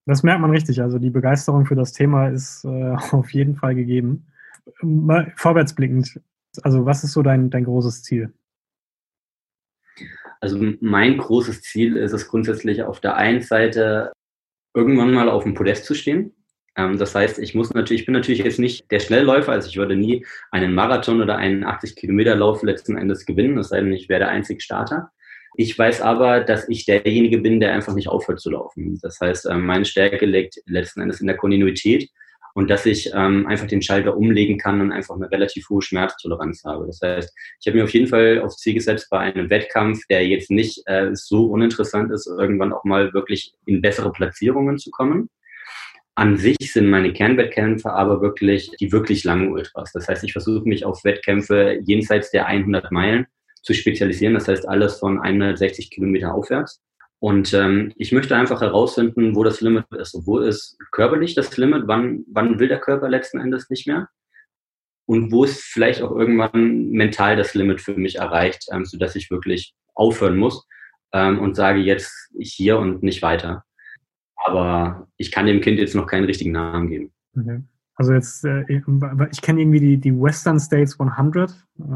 Das 0.09 0.23
merkt 0.23 0.41
man 0.41 0.51
richtig. 0.51 0.81
Also 0.81 0.99
die 0.99 1.11
Begeisterung 1.11 1.67
für 1.67 1.75
das 1.75 1.93
Thema 1.93 2.29
ist 2.29 2.65
äh, 2.65 2.97
auf 3.13 3.31
jeden 3.31 3.57
Fall 3.57 3.75
gegeben. 3.75 4.27
Mal 4.81 5.33
vorwärtsblickend, 5.37 6.19
also 6.63 6.87
was 6.87 7.05
ist 7.05 7.13
so 7.13 7.23
dein, 7.23 7.51
dein 7.51 7.65
großes 7.65 8.03
Ziel? 8.03 8.33
Also 10.41 10.59
mein 10.81 11.19
großes 11.19 11.61
Ziel 11.61 11.97
ist 11.97 12.13
es 12.13 12.29
grundsätzlich 12.29 12.83
auf 12.85 13.01
der 13.01 13.17
einen 13.17 13.43
Seite 13.43 14.13
irgendwann 14.75 15.13
mal 15.13 15.29
auf 15.29 15.43
dem 15.43 15.55
Podest 15.55 15.85
zu 15.85 15.95
stehen. 15.95 16.35
Ähm, 16.75 16.97
das 16.97 17.15
heißt, 17.15 17.39
ich 17.39 17.55
muss 17.55 17.75
natürlich, 17.75 18.03
ich 18.03 18.07
bin 18.07 18.15
natürlich 18.15 18.43
jetzt 18.43 18.59
nicht 18.59 18.91
der 18.91 19.01
Schnellläufer, 19.01 19.53
also 19.53 19.69
ich 19.69 19.77
würde 19.77 19.97
nie 19.97 20.25
einen 20.51 20.75
Marathon 20.75 21.21
oder 21.21 21.37
einen 21.37 21.65
80 21.65 21.97
Kilometer 21.97 22.35
Lauf 22.35 22.63
letzten 22.63 22.97
Endes 22.97 23.27
gewinnen, 23.27 23.59
es 23.59 23.69
sei 23.69 23.81
denn, 23.81 23.93
ich 23.93 24.09
wäre 24.09 24.21
der 24.21 24.31
einzige 24.31 24.61
Starter. 24.61 25.11
Ich 25.61 25.77
weiß 25.77 26.03
aber, 26.03 26.39
dass 26.39 26.69
ich 26.69 26.87
derjenige 26.87 27.39
bin, 27.39 27.59
der 27.59 27.75
einfach 27.75 27.93
nicht 27.93 28.07
aufhört 28.07 28.39
zu 28.39 28.49
laufen. 28.49 28.97
Das 29.03 29.19
heißt, 29.21 29.47
ähm, 29.47 29.67
meine 29.67 29.85
Stärke 29.85 30.25
liegt 30.25 30.61
letzten 30.67 31.01
Endes 31.01 31.21
in 31.21 31.27
der 31.27 31.37
Kontinuität 31.37 32.09
und 32.55 32.71
dass 32.71 32.87
ich 32.87 33.11
ähm, 33.13 33.45
einfach 33.49 33.67
den 33.67 33.83
Schalter 33.83 34.17
umlegen 34.17 34.57
kann 34.57 34.81
und 34.81 34.93
einfach 34.93 35.17
eine 35.17 35.29
relativ 35.29 35.69
hohe 35.69 35.83
Schmerztoleranz 35.83 36.63
habe. 36.65 36.87
Das 36.87 37.01
heißt, 37.03 37.35
ich 37.61 37.67
habe 37.67 37.77
mir 37.77 37.83
auf 37.83 37.93
jeden 37.93 38.07
Fall 38.07 38.41
aufs 38.41 38.59
Ziel 38.59 38.75
gesetzt, 38.75 39.09
bei 39.11 39.19
einem 39.19 39.51
Wettkampf, 39.51 40.07
der 40.09 40.25
jetzt 40.29 40.49
nicht 40.53 40.81
äh, 40.87 41.11
so 41.15 41.47
uninteressant 41.47 42.13
ist, 42.13 42.29
irgendwann 42.29 42.73
auch 42.73 42.85
mal 42.85 43.13
wirklich 43.13 43.53
in 43.67 43.83
bessere 43.83 44.13
Platzierungen 44.13 44.79
zu 44.79 44.93
kommen. 44.93 45.29
An 46.15 46.37
sich 46.37 46.73
sind 46.73 46.89
meine 46.89 47.13
Kernwettkämpfe 47.13 47.93
aber 47.93 48.21
wirklich 48.21 48.71
die 48.79 48.93
wirklich 48.93 49.25
langen 49.25 49.51
Ultras. 49.51 49.91
Das 49.91 50.07
heißt, 50.07 50.23
ich 50.23 50.33
versuche 50.33 50.69
mich 50.69 50.85
auf 50.85 51.03
Wettkämpfe 51.03 51.81
jenseits 51.83 52.31
der 52.31 52.47
100 52.47 52.93
Meilen 52.93 53.27
zu 53.69 53.75
spezialisieren. 53.75 54.33
Das 54.33 54.49
heißt, 54.49 54.67
alles 54.67 54.99
von 54.99 55.21
160 55.21 55.91
Kilometer 55.91 56.33
aufwärts. 56.33 56.81
Und 57.19 57.53
ähm, 57.53 57.93
ich 57.97 58.13
möchte 58.13 58.35
einfach 58.35 58.63
herausfinden, 58.63 59.37
wo 59.37 59.45
das 59.45 59.61
Limit 59.61 59.85
ist. 59.99 60.17
Wo 60.25 60.39
ist 60.39 60.79
körperlich 60.91 61.35
das 61.35 61.55
Limit? 61.59 61.83
Wann, 61.87 62.25
wann 62.33 62.59
will 62.59 62.69
der 62.69 62.81
Körper 62.81 63.11
letzten 63.11 63.39
Endes 63.39 63.69
nicht 63.69 63.87
mehr? 63.87 64.09
Und 65.05 65.31
wo 65.33 65.45
ist 65.45 65.61
vielleicht 65.61 66.01
auch 66.01 66.13
irgendwann 66.13 66.89
mental 66.89 67.37
das 67.37 67.53
Limit 67.53 67.83
für 67.83 67.93
mich 67.93 68.17
erreicht, 68.17 68.65
ähm, 68.73 68.87
sodass 68.87 69.17
ich 69.17 69.31
wirklich 69.31 69.75
aufhören 69.95 70.39
muss 70.39 70.67
ähm, 71.13 71.39
und 71.39 71.55
sage 71.55 71.81
jetzt 71.81 72.31
hier 72.39 72.79
und 72.79 73.03
nicht 73.03 73.21
weiter. 73.21 73.65
Aber 74.37 75.09
ich 75.19 75.31
kann 75.31 75.45
dem 75.45 75.61
Kind 75.61 75.79
jetzt 75.79 75.95
noch 75.95 76.07
keinen 76.07 76.25
richtigen 76.25 76.53
Namen 76.53 76.89
geben. 76.89 77.13
Okay. 77.39 77.61
Also 77.99 78.15
jetzt, 78.15 78.45
äh, 78.45 78.65
ich 79.31 79.43
kenne 79.43 79.61
irgendwie 79.61 79.81
die, 79.81 79.97
die 79.99 80.15
Western 80.15 80.59
States 80.59 80.99
100. 80.99 81.51
Äh, 81.51 81.55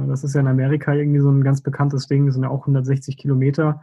das 0.09 0.25
ist 0.25 0.35
ja 0.35 0.41
in 0.41 0.49
Amerika 0.49 0.93
irgendwie 0.93 1.21
so 1.21 1.31
ein 1.31 1.43
ganz 1.43 1.63
bekanntes 1.63 2.07
Ding. 2.07 2.27
Das 2.27 2.35
sind 2.35 2.45
ja 2.45 2.51
auch 2.51 2.63
160 2.63 3.17
Kilometer 3.17 3.83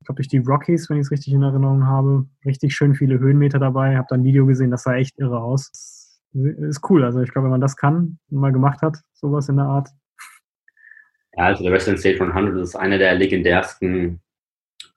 ich 0.00 0.06
glaube, 0.06 0.16
durch 0.16 0.28
die 0.28 0.38
Rockies, 0.38 0.88
wenn 0.88 0.98
ich 0.98 1.06
es 1.06 1.10
richtig 1.10 1.32
in 1.32 1.42
Erinnerung 1.42 1.86
habe. 1.86 2.26
Richtig 2.44 2.74
schön 2.74 2.94
viele 2.94 3.18
Höhenmeter 3.18 3.58
dabei. 3.58 3.96
Habe 3.96 4.06
da 4.08 4.14
ein 4.14 4.24
Video 4.24 4.46
gesehen, 4.46 4.70
das 4.70 4.84
sah 4.84 4.94
echt 4.94 5.18
irre 5.18 5.40
aus. 5.40 6.20
Ist 6.32 6.88
cool. 6.88 7.04
Also 7.04 7.20
ich 7.20 7.32
glaube, 7.32 7.46
wenn 7.46 7.52
man 7.52 7.60
das 7.60 7.76
kann 7.76 8.18
und 8.30 8.38
mal 8.38 8.52
gemacht 8.52 8.80
hat, 8.82 8.98
sowas 9.14 9.48
in 9.48 9.56
der 9.56 9.66
Art. 9.66 9.88
Ja, 11.36 11.44
also 11.46 11.64
der 11.64 11.72
Western 11.72 11.98
State 11.98 12.22
100 12.22 12.56
ist 12.56 12.76
einer 12.76 12.98
der 12.98 13.14
legendärsten 13.14 14.20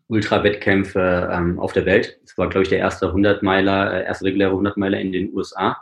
Ultra-Wettkämpfe 0.08 1.30
ähm, 1.32 1.60
auf 1.60 1.74
der 1.74 1.86
Welt. 1.86 2.20
Es 2.24 2.38
war, 2.38 2.50
glaube 2.50 2.64
ich, 2.64 2.70
der 2.70 2.80
erste 2.80 3.08
100-Meiler, 3.08 3.94
äh, 3.94 4.06
erste 4.06 4.26
reguläre 4.26 4.54
100-Meiler 4.54 5.00
in 5.00 5.12
den 5.12 5.34
USA. 5.34 5.78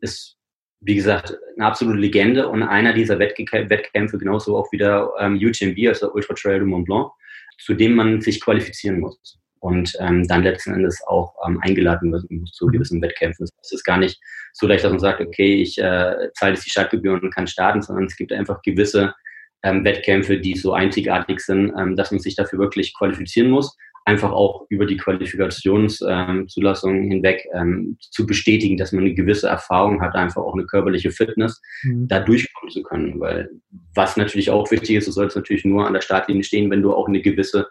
Ist, 0.00 0.36
wie 0.80 0.94
gesagt, 0.96 1.36
eine 1.56 1.66
absolute 1.66 1.98
Legende 1.98 2.48
und 2.48 2.62
einer 2.62 2.92
dieser 2.92 3.18
Wettkämpfe, 3.18 4.18
genauso 4.18 4.56
auch 4.56 4.70
wieder 4.72 5.12
ähm, 5.18 5.36
UTMB, 5.36 5.88
also 5.88 6.12
Ultra 6.12 6.34
Trail 6.34 6.60
du 6.60 6.66
Mont 6.66 6.86
Blanc, 6.86 7.10
zu 7.58 7.74
dem 7.74 7.94
man 7.94 8.20
sich 8.20 8.40
qualifizieren 8.40 9.00
muss 9.00 9.38
und 9.64 9.96
ähm, 9.98 10.28
dann 10.28 10.42
letzten 10.42 10.74
Endes 10.74 11.02
auch 11.06 11.34
ähm, 11.46 11.58
eingeladen 11.62 12.12
wird 12.12 12.26
zu 12.52 12.66
gewissen 12.66 13.00
Wettkämpfen. 13.00 13.46
Es 13.62 13.72
ist 13.72 13.84
gar 13.84 13.96
nicht 13.96 14.20
so 14.52 14.66
leicht, 14.66 14.84
dass 14.84 14.90
man 14.90 15.00
sagt, 15.00 15.22
okay, 15.22 15.62
ich 15.62 15.78
äh, 15.78 16.30
zahle 16.34 16.52
jetzt 16.52 16.66
die 16.66 16.70
Stadtgebühren 16.70 17.20
und 17.22 17.34
kann 17.34 17.46
starten, 17.46 17.80
sondern 17.80 18.04
es 18.04 18.16
gibt 18.16 18.30
einfach 18.30 18.60
gewisse 18.60 19.14
ähm, 19.62 19.82
Wettkämpfe, 19.82 20.38
die 20.38 20.54
so 20.54 20.74
einzigartig 20.74 21.40
sind, 21.40 21.72
ähm, 21.78 21.96
dass 21.96 22.10
man 22.10 22.20
sich 22.20 22.36
dafür 22.36 22.58
wirklich 22.58 22.94
qualifizieren 22.94 23.48
muss. 23.48 23.74
Einfach 24.06 24.32
auch 24.32 24.66
über 24.68 24.84
die 24.84 24.98
Qualifikationszulassung 24.98 26.96
ähm, 26.96 27.10
hinweg 27.10 27.46
ähm, 27.54 27.96
zu 28.00 28.26
bestätigen, 28.26 28.76
dass 28.76 28.92
man 28.92 29.04
eine 29.04 29.14
gewisse 29.14 29.48
Erfahrung 29.48 30.02
hat, 30.02 30.14
einfach 30.14 30.42
auch 30.42 30.52
eine 30.52 30.66
körperliche 30.66 31.10
Fitness, 31.10 31.62
mhm. 31.82 32.08
da 32.08 32.20
durchkommen 32.20 32.70
zu 32.70 32.82
können. 32.82 33.18
Weil 33.18 33.50
was 33.94 34.16
natürlich 34.16 34.50
auch 34.50 34.70
wichtig 34.70 34.96
ist, 34.96 35.08
du 35.08 35.12
sollst 35.12 35.36
natürlich 35.36 35.64
nur 35.64 35.86
an 35.86 35.94
der 35.94 36.02
Startlinie 36.02 36.44
stehen, 36.44 36.70
wenn 36.70 36.82
du 36.82 36.92
auch 36.92 37.08
eine 37.08 37.22
gewisse 37.22 37.66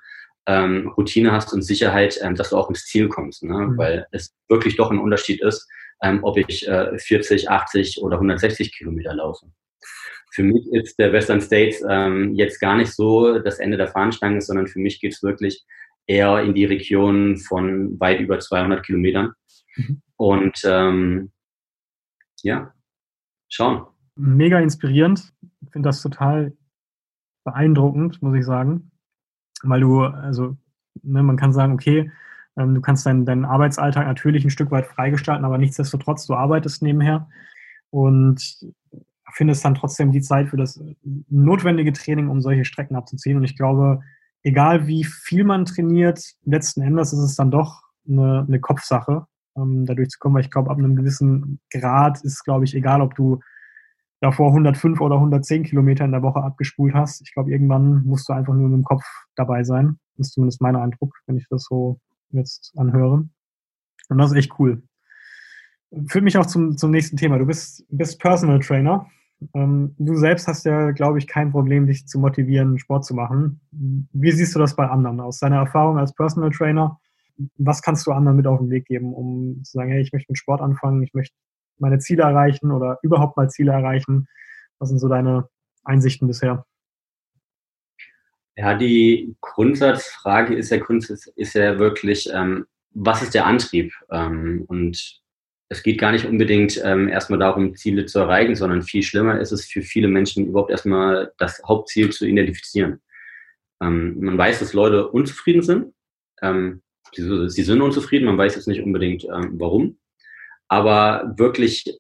ähm, 0.48 0.89
Routine 0.98 1.32
hast 1.32 1.54
und 1.54 1.62
Sicherheit, 1.62 2.19
ähm, 2.22 2.36
dass 2.36 2.50
du 2.50 2.58
auch 2.58 2.69
ins 2.69 2.86
Ziel 2.86 3.08
kommst. 3.08 3.43
Ne? 3.43 3.54
Mhm. 3.54 3.78
Weil 3.78 4.08
es 4.12 4.34
wirklich 4.50 4.76
doch 4.76 4.91
ein 4.91 5.00
Unterschied 5.00 5.41
ist, 5.41 5.67
ähm, 6.02 6.19
ob 6.24 6.38
ich 6.38 6.67
äh, 6.67 6.98
40, 6.98 7.50
80 7.50 8.02
oder 8.02 8.15
160 8.15 8.76
Kilometer 8.76 9.13
laufe. 9.13 9.48
Für 10.32 10.43
mich 10.43 10.65
ist 10.72 10.98
der 10.98 11.13
Western 11.13 11.41
States 11.41 11.84
ähm, 11.88 12.34
jetzt 12.34 12.60
gar 12.60 12.76
nicht 12.76 12.91
so 12.91 13.38
das 13.39 13.60
Ende 13.60 13.78
der 13.78 13.88
Fahnenstange, 13.88 14.41
sondern 14.41 14.67
für 14.67 14.80
mich 14.80 15.00
geht 15.00 15.13
es 15.13 15.22
wirklich 15.22 15.63
eher 16.08 16.42
in 16.44 16.54
die 16.54 16.66
Region 16.66 17.38
von 17.38 18.00
weit 18.00 18.20
über 18.20 18.39
200 18.39 18.86
Kilometern. 18.86 19.34
Mhm. 19.76 20.02
Und 20.18 20.62
ähm, 20.66 21.32
ja, 22.42 22.74
schauen. 23.50 23.86
Mega 24.16 24.60
inspirierend. 24.60 25.34
Ich 25.62 25.72
finde 25.72 25.89
das 25.89 26.02
total 26.02 26.56
beeindruckend, 27.44 28.22
muss 28.22 28.36
ich 28.36 28.46
sagen. 28.46 28.92
Weil 29.63 29.82
du, 29.82 30.02
also, 30.02 30.58
ne, 31.02 31.24
man 31.24 31.38
kann 31.38 31.54
sagen, 31.54 31.74
okay, 31.74 32.12
ähm, 32.58 32.76
du 32.76 32.82
kannst 32.82 33.06
deinen, 33.06 33.26
deinen 33.26 33.46
Arbeitsalltag 33.46 34.06
natürlich 34.06 34.44
ein 34.44 34.50
Stück 34.50 34.72
weit 34.72 34.86
freigestalten, 34.86 35.46
aber 35.46 35.58
nichtsdestotrotz, 35.58 36.28
du 36.28 36.36
arbeitest 36.36 36.84
nebenher. 36.84 37.30
Und 37.89 38.74
findest 39.34 39.66
dann 39.66 39.76
trotzdem 39.76 40.12
die 40.12 40.22
Zeit 40.22 40.50
für 40.50 40.58
das 40.58 40.82
notwendige 41.30 41.94
Training, 41.94 42.30
um 42.30 42.42
solche 42.42 42.66
Strecken 42.66 42.96
abzuziehen. 42.96 43.38
Und 43.38 43.44
ich 43.44 43.58
glaube, 43.58 44.02
egal 44.44 44.88
wie 44.88 45.04
viel 45.04 45.44
man 45.44 45.66
trainiert, 45.66 46.24
letzten 46.44 46.82
Endes 46.82 47.14
ist 47.14 47.20
es 47.20 47.36
dann 47.36 47.52
doch 47.52 47.82
eine, 48.08 48.46
eine 48.48 48.60
Kopfsache, 48.60 49.26
ähm, 49.58 49.86
dadurch 49.86 50.10
zu 50.10 50.20
kommen, 50.20 50.36
weil 50.36 50.44
ich 50.44 50.52
glaube, 50.52 50.70
ab 50.70 50.78
einem 50.78 50.96
gewissen 50.96 51.60
Grad 51.72 52.24
ist, 52.24 52.44
glaube 52.44 52.66
ich, 52.66 52.76
egal, 52.76 53.02
ob 53.02 53.16
du 53.16 53.40
davor 54.20 54.50
105 54.50 55.02
oder 55.02 55.16
110 55.16 55.64
Kilometer 55.64 56.06
in 56.06 56.12
der 56.12 56.24
Woche 56.24 56.42
abgespult 56.42 56.94
hast. 56.94 57.22
Ich 57.22 57.34
glaube, 57.34 57.52
irgendwann 57.52 58.06
musst 58.06 58.30
du 58.30 58.34
einfach 58.34 58.54
nur 58.54 58.70
mit 58.70 58.78
dem 58.78 58.86
Kopf 58.86 59.04
dabei 59.36 59.64
sein. 59.64 60.00
Das 60.16 60.28
ist 60.28 60.34
zumindest 60.34 60.62
mein 60.62 60.76
Eindruck, 60.76 61.14
wenn 61.28 61.38
ich 61.38 61.46
das 61.50 61.66
so 61.66 62.00
jetzt 62.30 62.74
anhöre. 62.78 63.28
Und 64.10 64.18
das 64.18 64.32
ist 64.32 64.38
echt 64.38 64.60
cool. 64.60 64.82
Führt 66.08 66.24
mich 66.24 66.38
auch 66.38 66.46
zum, 66.46 66.78
zum 66.78 66.92
nächsten 66.92 67.18
Thema. 67.18 67.38
Du 67.38 67.46
bist, 67.46 67.86
bist 67.90 68.20
Personal 68.20 68.60
Trainer. 68.60 69.08
Ähm, 69.54 69.96
du 69.98 70.16
selbst 70.16 70.48
hast 70.48 70.66
ja, 70.66 70.92
glaube 70.92 71.20
ich, 71.20 71.28
kein 71.28 71.52
Problem, 71.52 71.88
dich 71.88 72.08
zu 72.08 72.20
motivieren, 72.20 72.80
Sport 72.80 73.06
zu 73.06 73.14
machen. 73.14 73.62
Wie 73.72 74.32
siehst 74.32 74.56
du 74.56 74.60
das 74.60 74.76
bei 74.76 74.88
anderen 74.88 75.20
aus 75.20 75.40
deiner 75.40 75.58
Erfahrung 75.58 75.98
als 75.98 76.14
Personal 76.14 76.52
Trainer? 76.52 77.00
Was 77.58 77.82
kannst 77.82 78.06
du 78.06 78.12
anderen 78.12 78.38
mit 78.38 78.48
auf 78.48 78.60
den 78.60 78.70
Weg 78.70 78.86
geben, 78.86 79.14
um 79.14 79.64
zu 79.64 79.72
sagen, 79.74 79.92
hey, 79.92 80.02
ich 80.02 80.14
möchte 80.14 80.32
mit 80.32 80.38
Sport 80.38 80.62
anfangen, 80.62 81.02
ich 81.02 81.14
möchte 81.14 81.36
meine 81.80 82.00
Ziele 82.00 82.24
erreichen 82.24 82.72
oder 82.72 83.00
überhaupt 83.02 83.38
mal 83.38 83.50
Ziele 83.50 83.72
erreichen? 83.72 84.28
Was 84.80 84.90
sind 84.90 85.00
so 85.00 85.08
deine 85.08 85.48
Einsichten 85.84 86.28
bisher? 86.28 86.66
Ja, 88.56 88.76
die 88.76 89.36
Grundsatzfrage 89.42 90.54
ist 90.54 90.70
ja, 90.70 90.78
Grundsatz 90.78 91.26
ist 91.36 91.56
ja 91.56 91.80
wirklich, 91.80 92.30
ähm, 92.32 92.66
was 92.92 93.24
ist 93.24 93.34
der 93.34 93.48
Antrieb? 93.48 93.92
Ähm, 94.12 94.64
und 94.68 95.23
es 95.74 95.82
geht 95.82 96.00
gar 96.00 96.12
nicht 96.12 96.26
unbedingt 96.26 96.80
ähm, 96.84 97.10
erstmal 97.10 97.40
darum, 97.40 97.76
Ziele 97.76 98.06
zu 98.06 98.20
erreichen, 98.20 98.56
sondern 98.56 98.84
viel 98.84 99.02
schlimmer 99.02 99.40
ist 99.40 99.52
es 99.52 99.66
für 99.66 99.82
viele 99.82 100.08
Menschen 100.08 100.46
überhaupt 100.46 100.70
erstmal 100.70 101.34
das 101.40 101.62
Hauptziel 101.68 102.12
zu 102.12 102.28
identifizieren. 102.28 103.02
Ähm, 103.82 104.18
man 104.20 104.38
weiß, 104.38 104.60
dass 104.60 104.74
Leute 104.74 105.10
unzufrieden 105.10 105.64
sind. 105.64 105.94
Ähm, 106.44 106.84
sie, 107.12 107.50
sie, 107.50 107.64
sind 107.64 107.82
unzufrieden, 107.82 108.26
man 108.26 108.38
weiß 108.38 108.56
jetzt 108.56 108.68
nicht 108.68 108.84
unbedingt 108.84 109.24
ähm, 109.24 109.56
warum. 109.60 109.98
Aber 110.68 111.34
wirklich 111.38 112.00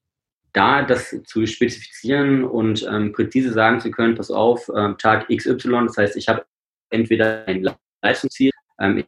da 0.53 0.83
das 0.83 1.15
zu 1.25 1.47
spezifizieren 1.47 2.43
und 2.43 2.87
ähm, 2.87 3.11
präzise 3.11 3.53
sagen 3.53 3.79
zu 3.79 3.89
können, 3.89 4.13
pass 4.13 4.29
auf, 4.29 4.69
ähm, 4.77 4.99
Tag 4.99 5.27
XY, 5.29 5.85
das 5.87 5.97
heißt, 5.97 6.15
ich 6.15 6.27
habe 6.27 6.45
entweder 6.91 7.47
ein 7.47 7.67
Leistungsziel, 8.03 8.51
ein 8.77 9.03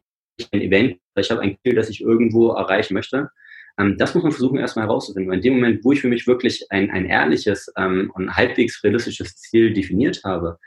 Event, 0.50 0.98
ich 1.16 1.30
habe 1.30 1.40
ein 1.40 1.56
Ziel, 1.62 1.76
das 1.76 1.88
ich 1.88 2.00
irgendwo 2.00 2.50
erreichen 2.50 2.94
möchte 2.94 3.30
Ähm, 3.78 3.96
das 3.98 4.14
muss 4.14 4.22
man 4.22 4.32
versuchen 4.32 4.58
erstmal 4.58 4.86
herauszufinden. 4.86 5.32
in 5.32 5.42
dem 5.42 5.54
Moment, 5.54 5.84
wo 5.84 5.92
ich 5.92 6.00
für 6.00 6.08
mich 6.08 6.26
wirklich 6.26 6.66
ein, 6.70 6.90
ein 6.90 7.06
ehrliches 7.06 7.72
ähm, 7.76 8.10
und 8.14 8.34
halbwegs 8.36 8.82
realistisches 8.82 9.36
Ziel 9.36 9.72
definiert 9.72 10.22
habe, 10.24 10.58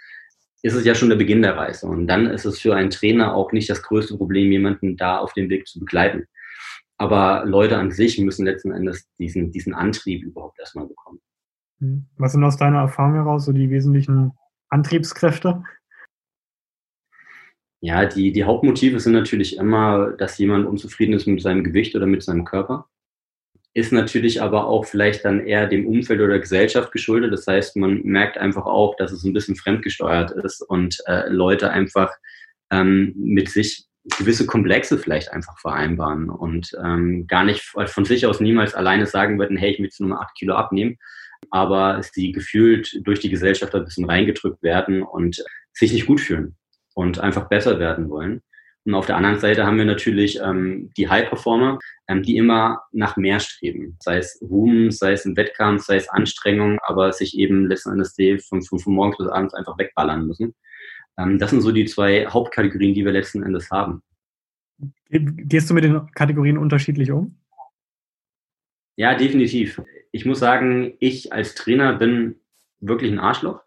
ist 0.62 0.74
es 0.74 0.86
ja 0.86 0.94
schon 0.94 1.10
der 1.10 1.16
Beginn 1.16 1.42
der 1.42 1.58
Reise. 1.58 1.88
Und 1.88 2.08
dann 2.08 2.28
ist 2.28 2.46
es 2.46 2.60
für 2.60 2.76
einen 2.76 2.90
Trainer 2.90 3.34
auch 3.34 3.52
nicht 3.52 3.70
das 3.70 3.82
größte 3.82 4.18
Problem, 4.18 4.52
jemanden 4.52 4.98
da 4.98 5.18
auf 5.18 5.34
dem 5.34 5.50
Weg 5.50 5.68
zu 5.68 5.80
begleiten. 5.80 6.26
Aber 6.98 7.46
Leute 7.46 7.78
an 7.78 7.92
sich 7.92 8.20
müssen 8.20 8.46
letzten 8.46 8.72
Endes 8.72 9.08
diesen, 9.18 9.52
diesen 9.52 9.74
Antrieb 9.74 10.24
überhaupt 10.24 10.60
erstmal 10.60 10.86
bekommen. 10.86 11.20
Hm. 11.80 12.06
Was 12.18 12.34
sind 12.34 12.44
aus 12.44 12.58
deiner 12.58 12.80
Erfahrung 12.80 13.14
heraus 13.14 13.46
so 13.46 13.54
die 13.54 13.70
wesentlichen 13.70 14.34
Antriebskräfte? 14.68 15.64
Ja, 17.82 18.06
die, 18.06 18.34
die 18.34 18.44
Hauptmotive 18.44 19.00
sind 19.00 19.14
natürlich 19.14 19.56
immer, 19.56 20.12
dass 20.12 20.38
jemand 20.38 20.68
unzufrieden 20.68 21.14
ist 21.14 21.26
mit 21.26 21.42
seinem 21.42 21.64
Gewicht 21.64 21.96
oder 21.96 22.06
mit 22.06 22.22
seinem 22.22 22.44
Körper. 22.44 22.90
Ist 23.74 23.92
natürlich 23.92 24.42
aber 24.42 24.66
auch 24.68 24.86
vielleicht 24.86 25.26
dann 25.26 25.46
eher 25.46 25.68
dem 25.68 25.88
Umfeld 25.88 26.20
oder 26.20 26.30
der 26.30 26.40
Gesellschaft 26.40 26.92
geschuldet. 26.92 27.32
Das 27.32 27.46
heißt, 27.46 27.76
man 27.78 28.02
merkt 28.02 28.38
einfach 28.38 28.66
auch, 28.66 28.96
dass 28.96 29.12
es 29.12 29.24
ein 29.24 29.34
bisschen 29.34 29.56
fremdgesteuert 29.56 30.32
ist 30.32 30.62
und 30.62 30.98
äh, 31.06 31.30
Leute 31.30 31.70
einfach 31.70 32.12
ähm, 32.72 33.14
mit 33.16 33.50
sich 33.50 33.86
gewisse 34.18 34.46
Komplexe 34.46 34.98
vielleicht 34.98 35.32
einfach 35.32 35.60
vereinbaren 35.60 36.30
und 36.30 36.72
ähm, 36.84 37.28
gar 37.28 37.44
nicht 37.44 37.62
von 37.62 38.06
sich 38.06 38.26
aus 38.26 38.40
niemals 38.40 38.74
alleine 38.74 39.06
sagen 39.06 39.38
würden, 39.38 39.58
hey, 39.58 39.72
ich 39.72 39.78
will 39.78 39.86
jetzt 39.86 40.00
nur 40.00 40.10
mal 40.10 40.22
acht 40.22 40.36
Kilo 40.36 40.56
abnehmen, 40.56 40.98
aber 41.52 42.02
sie 42.02 42.32
gefühlt 42.32 43.00
durch 43.06 43.20
die 43.20 43.30
Gesellschaft 43.30 43.76
ein 43.76 43.86
bisschen 43.86 44.10
reingedrückt 44.10 44.64
werden 44.64 45.04
und 45.04 45.44
sich 45.74 45.94
nicht 45.94 46.08
gut 46.08 46.22
fühlen 46.22 46.56
und 46.96 47.20
einfach 47.20 47.50
besser 47.50 47.80
werden 47.80 48.10
wollen. 48.10 48.42
Und 48.90 48.96
auf 48.96 49.06
der 49.06 49.18
anderen 49.18 49.38
Seite 49.38 49.68
haben 49.68 49.78
wir 49.78 49.86
natürlich 49.86 50.40
ähm, 50.44 50.90
die 50.98 51.08
High-Performer, 51.08 51.78
ähm, 52.08 52.24
die 52.24 52.38
immer 52.38 52.82
nach 52.92 53.18
mehr 53.18 53.40
streben. 53.40 53.96
Sei 54.00 54.18
es 54.18 54.40
Ruhm, 54.42 54.90
sei 54.90 55.12
es 55.12 55.26
im 55.26 55.38
Wettkampf, 55.38 55.84
sei 55.84 55.98
es 55.98 56.10
Anstrengung, 56.10 56.80
aber 56.82 57.14
sich 57.14 57.38
eben 57.38 57.68
letzten 57.68 57.92
Endes 57.92 58.16
von, 58.48 58.64
von, 58.64 58.80
von 58.80 58.94
morgens 58.96 59.18
bis 59.18 59.28
abends 59.28 59.54
einfach 59.54 59.78
wegballern 59.78 60.26
müssen. 60.26 60.56
Ähm, 61.20 61.38
das 61.38 61.52
sind 61.52 61.62
so 61.62 61.72
die 61.72 61.86
zwei 61.86 62.26
Hauptkategorien, 62.26 62.96
die 62.96 63.06
wir 63.06 63.12
letzten 63.12 63.44
Endes 63.44 63.70
haben. 63.70 64.02
Gehst 65.12 65.70
du 65.70 65.76
mit 65.76 65.84
den 65.84 66.12
Kategorien 66.16 66.58
unterschiedlich 66.58 67.12
um? 67.12 67.38
Ja, 68.96 69.14
definitiv. 69.14 69.84
Ich 70.12 70.26
muss 70.26 70.40
sagen, 70.40 70.96
ich 70.98 71.32
als 71.32 71.54
Trainer 71.54 71.94
bin 71.94 72.38
wirklich 72.80 73.12
ein 73.12 73.20
Arschloch. 73.20 73.62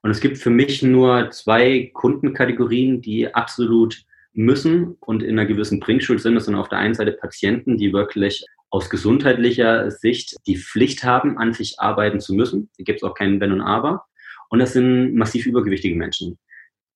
Und 0.00 0.10
es 0.10 0.20
gibt 0.20 0.38
für 0.38 0.48
mich 0.48 0.82
nur 0.82 1.30
zwei 1.32 1.90
Kundenkategorien, 1.92 3.02
die 3.02 3.34
absolut 3.34 4.06
müssen 4.34 4.96
und 5.00 5.22
in 5.22 5.38
einer 5.38 5.46
gewissen 5.46 5.80
Bringschuld 5.80 6.20
sind. 6.20 6.34
Das 6.34 6.44
sind 6.44 6.54
auf 6.54 6.68
der 6.68 6.78
einen 6.78 6.94
Seite 6.94 7.12
Patienten, 7.12 7.78
die 7.78 7.92
wirklich 7.92 8.44
aus 8.70 8.90
gesundheitlicher 8.90 9.90
Sicht 9.90 10.36
die 10.46 10.56
Pflicht 10.56 11.04
haben, 11.04 11.38
an 11.38 11.52
sich 11.52 11.76
arbeiten 11.78 12.20
zu 12.20 12.34
müssen. 12.34 12.70
Da 12.76 12.84
gibt 12.84 12.98
es 12.98 13.02
auch 13.02 13.14
keinen 13.14 13.40
Wenn 13.40 13.52
und 13.52 13.60
Aber. 13.60 14.04
Und 14.50 14.58
das 14.58 14.72
sind 14.72 15.14
massiv 15.14 15.46
übergewichtige 15.46 15.96
Menschen 15.96 16.38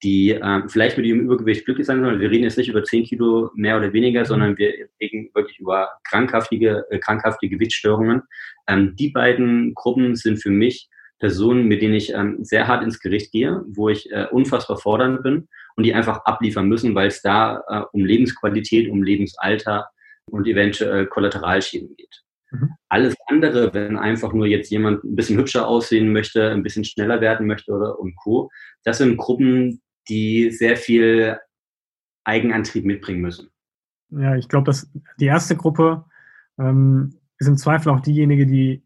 die 0.03 0.31
äh, 0.31 0.63
vielleicht 0.69 0.97
mit 0.97 1.07
ihrem 1.07 1.21
Übergewicht 1.21 1.65
glücklich 1.65 1.87
sein 1.87 2.03
sollen. 2.03 2.21
Wir 2.21 2.31
reden 2.31 2.45
jetzt 2.45 2.59
nicht 2.59 2.69
über 2.69 2.85
10 2.85 3.05
Kilo 3.05 3.51
mehr 3.55 3.77
oder 3.77 3.93
weniger, 3.93 4.25
sondern 4.25 4.57
wir 4.57 4.73
reden 5.01 5.31
wirklich 5.35 5.59
über 5.59 5.91
krankhaftige, 6.09 6.85
äh, 6.91 6.99
krankhafte 6.99 7.49
Gewichtsstörungen. 7.49 8.23
Ähm, 8.69 8.95
die 8.97 9.11
beiden 9.11 9.75
Gruppen 9.75 10.15
sind 10.15 10.41
für 10.41 10.51
mich 10.51 10.89
Personen, 11.19 11.67
mit 11.67 11.83
denen 11.83 11.95
ich 11.95 12.13
ähm, 12.15 12.45
sehr 12.45 12.69
hart 12.69 12.85
ins 12.85 13.01
Gericht 13.01 13.33
gehe, 13.33 13.65
wo 13.67 13.89
ich 13.89 14.11
äh, 14.13 14.27
unfassbar 14.31 14.77
fordernd 14.77 15.23
bin 15.25 15.49
und 15.79 15.85
die 15.85 15.95
einfach 15.95 16.25
abliefern 16.25 16.67
müssen, 16.67 16.97
weil 16.97 17.07
es 17.07 17.23
da 17.23 17.63
äh, 17.69 17.83
um 17.93 18.05
Lebensqualität, 18.05 18.91
um 18.91 19.05
Lebensalter 19.05 19.89
und 20.25 20.49
eventuell 20.49 21.07
Kollateralschäden 21.07 21.95
geht. 21.95 22.25
Mhm. 22.51 22.71
Alles 22.89 23.15
andere, 23.29 23.73
wenn 23.73 23.97
einfach 23.97 24.33
nur 24.33 24.47
jetzt 24.47 24.73
jemand 24.73 25.05
ein 25.05 25.15
bisschen 25.15 25.39
hübscher 25.39 25.69
aussehen 25.69 26.13
möchte, 26.13 26.51
ein 26.51 26.65
bisschen 26.65 26.85
schneller 26.85 27.21
werden 27.21 27.47
möchte 27.47 27.71
oder 27.71 27.97
und 28.01 28.17
Co., 28.17 28.51
das 28.83 28.99
sind 28.99 29.17
Gruppen, 29.19 29.81
die 30.09 30.51
sehr 30.51 30.77
viel 30.77 31.39
Eigenantrieb 32.25 32.85
mitbringen 32.85 33.21
müssen. 33.21 33.49
Ja, 34.11 34.35
ich 34.35 34.49
glaube, 34.49 34.65
dass 34.65 34.91
die 35.21 35.27
erste 35.27 35.55
Gruppe 35.55 36.07
ähm, 36.59 37.21
ist 37.39 37.47
im 37.47 37.57
Zweifel 37.57 37.91
auch 37.91 38.01
diejenige, 38.01 38.49
die 38.49 38.83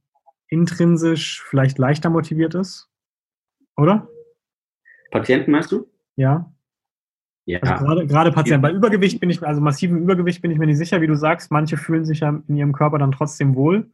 intrinsisch 0.48 1.42
vielleicht 1.42 1.78
leichter 1.78 2.10
motiviert 2.10 2.54
ist, 2.54 2.90
oder? 3.78 4.10
Patienten 5.10 5.52
meinst 5.52 5.72
du? 5.72 5.90
Ja. 6.16 6.52
Ja. 7.44 7.60
Also 7.60 7.84
gerade, 7.84 8.06
gerade 8.06 8.32
Patienten. 8.32 8.62
Bei 8.62 8.72
Übergewicht 8.72 9.18
bin 9.20 9.30
ich, 9.30 9.42
also 9.42 9.60
massivem 9.60 9.98
Übergewicht 9.98 10.42
bin 10.42 10.50
ich 10.50 10.58
mir 10.58 10.66
nicht 10.66 10.78
sicher, 10.78 11.00
wie 11.00 11.06
du 11.06 11.16
sagst. 11.16 11.50
Manche 11.50 11.76
fühlen 11.76 12.04
sich 12.04 12.20
ja 12.20 12.40
in 12.46 12.56
ihrem 12.56 12.72
Körper 12.72 12.98
dann 12.98 13.12
trotzdem 13.12 13.54
wohl. 13.56 13.90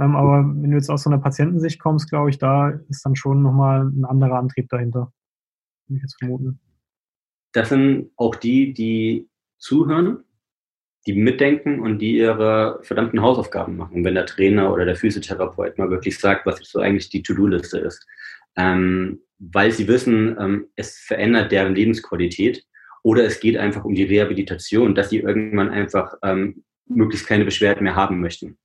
Ähm, 0.00 0.16
aber 0.16 0.44
wenn 0.44 0.70
du 0.70 0.76
jetzt 0.76 0.90
aus 0.90 1.04
so 1.04 1.10
einer 1.10 1.20
Patientensicht 1.20 1.80
kommst, 1.80 2.10
glaube 2.10 2.30
ich, 2.30 2.38
da 2.38 2.70
ist 2.88 3.04
dann 3.04 3.16
schon 3.16 3.42
nochmal 3.42 3.86
ein 3.86 4.04
anderer 4.04 4.38
Antrieb 4.38 4.68
dahinter. 4.68 5.12
Würde 5.86 5.98
ich 5.98 6.02
jetzt 6.02 6.18
vermuten 6.18 6.60
das 7.52 7.70
sind 7.70 8.10
auch 8.16 8.34
die, 8.34 8.72
die 8.72 9.28
zuhören, 9.58 10.24
die 11.06 11.14
mitdenken 11.14 11.80
und 11.80 11.98
die 11.98 12.18
ihre 12.18 12.80
verdammten 12.82 13.22
Hausaufgaben 13.22 13.76
machen, 13.76 14.04
wenn 14.04 14.14
der 14.14 14.26
Trainer 14.26 14.72
oder 14.72 14.84
der 14.84 14.96
Physiotherapeut 14.96 15.78
mal 15.78 15.90
wirklich 15.90 16.18
sagt, 16.18 16.44
was 16.44 16.60
so 16.62 16.80
eigentlich 16.80 17.08
die 17.08 17.22
To-Do-Liste 17.22 17.78
ist. 17.78 18.06
Ähm, 18.56 19.20
weil 19.38 19.70
sie 19.70 19.88
wissen, 19.88 20.36
ähm, 20.38 20.66
es 20.76 20.98
verändert 20.98 21.52
deren 21.52 21.74
Lebensqualität 21.74 22.64
oder 23.02 23.24
es 23.24 23.40
geht 23.40 23.56
einfach 23.56 23.84
um 23.84 23.94
die 23.94 24.04
Rehabilitation, 24.04 24.94
dass 24.94 25.10
sie 25.10 25.18
irgendwann 25.18 25.70
einfach 25.70 26.14
ähm, 26.22 26.64
möglichst 26.86 27.26
keine 27.26 27.44
Beschwerden 27.44 27.84
mehr 27.84 27.96
haben 27.96 28.20
möchten 28.20 28.58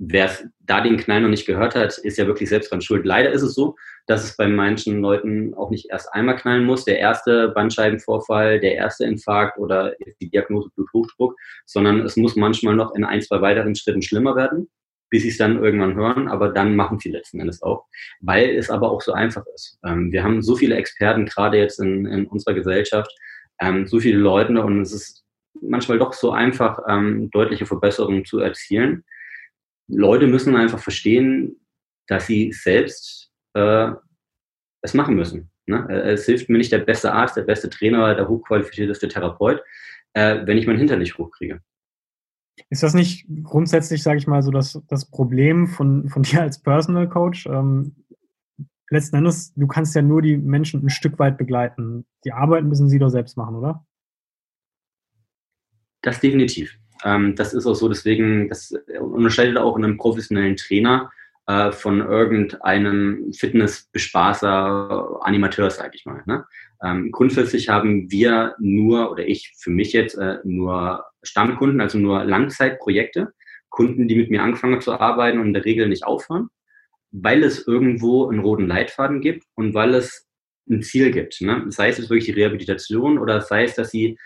wer 0.00 0.30
da 0.60 0.80
den 0.80 0.96
Knall 0.96 1.20
noch 1.20 1.28
nicht 1.28 1.46
gehört 1.46 1.74
hat, 1.74 1.98
ist 1.98 2.16
ja 2.16 2.26
wirklich 2.26 2.48
selbst 2.48 2.72
dran 2.72 2.80
schuld. 2.80 3.04
Leider 3.04 3.30
ist 3.30 3.42
es 3.42 3.54
so, 3.54 3.76
dass 4.06 4.24
es 4.24 4.34
bei 4.34 4.48
manchen 4.48 5.00
Leuten 5.00 5.54
auch 5.54 5.70
nicht 5.70 5.90
erst 5.90 6.12
einmal 6.14 6.36
knallen 6.36 6.64
muss, 6.64 6.86
der 6.86 6.98
erste 6.98 7.50
Bandscheibenvorfall, 7.50 8.60
der 8.60 8.74
erste 8.74 9.04
Infarkt 9.04 9.58
oder 9.58 9.94
die 10.20 10.30
Diagnose 10.30 10.70
Bluthochdruck, 10.74 11.36
sondern 11.66 12.00
es 12.00 12.16
muss 12.16 12.34
manchmal 12.34 12.74
noch 12.74 12.94
in 12.94 13.04
ein, 13.04 13.20
zwei 13.20 13.42
weiteren 13.42 13.74
Schritten 13.74 14.00
schlimmer 14.00 14.34
werden, 14.36 14.70
bis 15.10 15.22
sie 15.22 15.28
es 15.28 15.36
dann 15.36 15.62
irgendwann 15.62 15.94
hören, 15.94 16.28
aber 16.28 16.48
dann 16.48 16.74
machen 16.76 16.98
sie 16.98 17.10
letzten 17.10 17.38
Endes 17.38 17.62
auch, 17.62 17.84
weil 18.20 18.56
es 18.56 18.70
aber 18.70 18.90
auch 18.90 19.02
so 19.02 19.12
einfach 19.12 19.44
ist. 19.54 19.78
Ähm, 19.84 20.10
wir 20.12 20.24
haben 20.24 20.40
so 20.40 20.56
viele 20.56 20.76
Experten, 20.76 21.26
gerade 21.26 21.58
jetzt 21.58 21.78
in, 21.78 22.06
in 22.06 22.26
unserer 22.26 22.54
Gesellschaft, 22.54 23.12
ähm, 23.60 23.86
so 23.86 24.00
viele 24.00 24.18
Leute 24.18 24.60
und 24.62 24.80
es 24.80 24.92
ist 24.92 25.24
manchmal 25.60 25.98
doch 25.98 26.12
so 26.12 26.32
einfach, 26.32 26.80
ähm, 26.88 27.30
deutliche 27.30 27.66
Verbesserungen 27.66 28.24
zu 28.24 28.38
erzielen. 28.38 29.04
Leute 29.88 30.26
müssen 30.26 30.56
einfach 30.56 30.78
verstehen, 30.78 31.60
dass 32.06 32.26
sie 32.26 32.52
selbst 32.52 33.30
äh, 33.54 33.90
es 34.82 34.94
machen 34.94 35.16
müssen. 35.16 35.50
Ne? 35.66 35.86
Äh, 35.88 36.12
es 36.12 36.26
hilft 36.26 36.48
mir 36.48 36.58
nicht 36.58 36.72
der 36.72 36.78
beste 36.78 37.12
Arzt, 37.12 37.36
der 37.36 37.42
beste 37.42 37.68
Trainer, 37.68 38.14
der 38.14 38.28
hochqualifizierteste 38.28 39.08
Therapeut, 39.08 39.62
äh, 40.14 40.40
wenn 40.44 40.58
ich 40.58 40.66
mein 40.66 40.78
Hintern 40.78 40.98
nicht 40.98 41.18
hochkriege. 41.18 41.60
Ist 42.68 42.82
das 42.82 42.94
nicht 42.94 43.26
grundsätzlich, 43.42 44.02
sage 44.02 44.18
ich 44.18 44.26
mal, 44.26 44.42
so 44.42 44.50
das, 44.50 44.80
das 44.88 45.10
Problem 45.10 45.66
von, 45.66 46.08
von 46.08 46.22
dir 46.24 46.42
als 46.42 46.62
Personal 46.62 47.08
Coach? 47.08 47.46
Ähm, 47.46 47.96
letzten 48.90 49.16
Endes, 49.16 49.54
du 49.54 49.66
kannst 49.66 49.94
ja 49.94 50.02
nur 50.02 50.20
die 50.22 50.36
Menschen 50.36 50.84
ein 50.84 50.90
Stück 50.90 51.18
weit 51.18 51.38
begleiten. 51.38 52.06
Die 52.24 52.32
Arbeit 52.32 52.64
müssen 52.64 52.88
sie 52.88 52.98
doch 52.98 53.08
selbst 53.08 53.36
machen, 53.36 53.56
oder? 53.56 53.86
Das 56.02 56.20
definitiv. 56.20 56.76
Ähm, 57.04 57.34
das 57.36 57.54
ist 57.54 57.66
auch 57.66 57.74
so, 57.74 57.88
deswegen, 57.88 58.48
das 58.48 58.74
unterscheidet 59.00 59.56
auch 59.56 59.76
einen 59.76 59.96
professionellen 59.96 60.56
Trainer 60.56 61.10
äh, 61.46 61.72
von 61.72 62.00
irgendeinem 62.00 63.32
Fitnessbespaßer, 63.32 65.20
Animateur, 65.22 65.70
sage 65.70 65.92
ich 65.94 66.04
mal. 66.04 66.22
Ne? 66.26 66.44
Ähm, 66.82 67.10
grundsätzlich 67.10 67.68
haben 67.68 68.10
wir 68.10 68.54
nur, 68.58 69.10
oder 69.10 69.26
ich 69.26 69.52
für 69.58 69.70
mich 69.70 69.92
jetzt, 69.92 70.16
äh, 70.16 70.38
nur 70.44 71.04
Stammkunden, 71.22 71.80
also 71.80 71.98
nur 71.98 72.24
Langzeitprojekte, 72.24 73.32
Kunden, 73.68 74.08
die 74.08 74.16
mit 74.16 74.30
mir 74.30 74.42
anfangen 74.42 74.80
zu 74.80 74.92
arbeiten 74.98 75.38
und 75.38 75.48
in 75.48 75.54
der 75.54 75.64
Regel 75.64 75.88
nicht 75.88 76.04
aufhören, 76.04 76.48
weil 77.12 77.42
es 77.42 77.66
irgendwo 77.66 78.28
einen 78.28 78.40
roten 78.40 78.66
Leitfaden 78.66 79.20
gibt 79.20 79.44
und 79.54 79.74
weil 79.74 79.94
es 79.94 80.28
ein 80.68 80.82
Ziel 80.82 81.10
gibt. 81.10 81.40
Ne? 81.40 81.64
Sei 81.68 81.88
es 81.88 81.98
wirklich 81.98 82.26
die 82.26 82.32
Rehabilitation 82.32 83.18
oder 83.18 83.40
sei 83.40 83.64
es, 83.64 83.74
dass 83.74 83.90
sie 83.90 84.18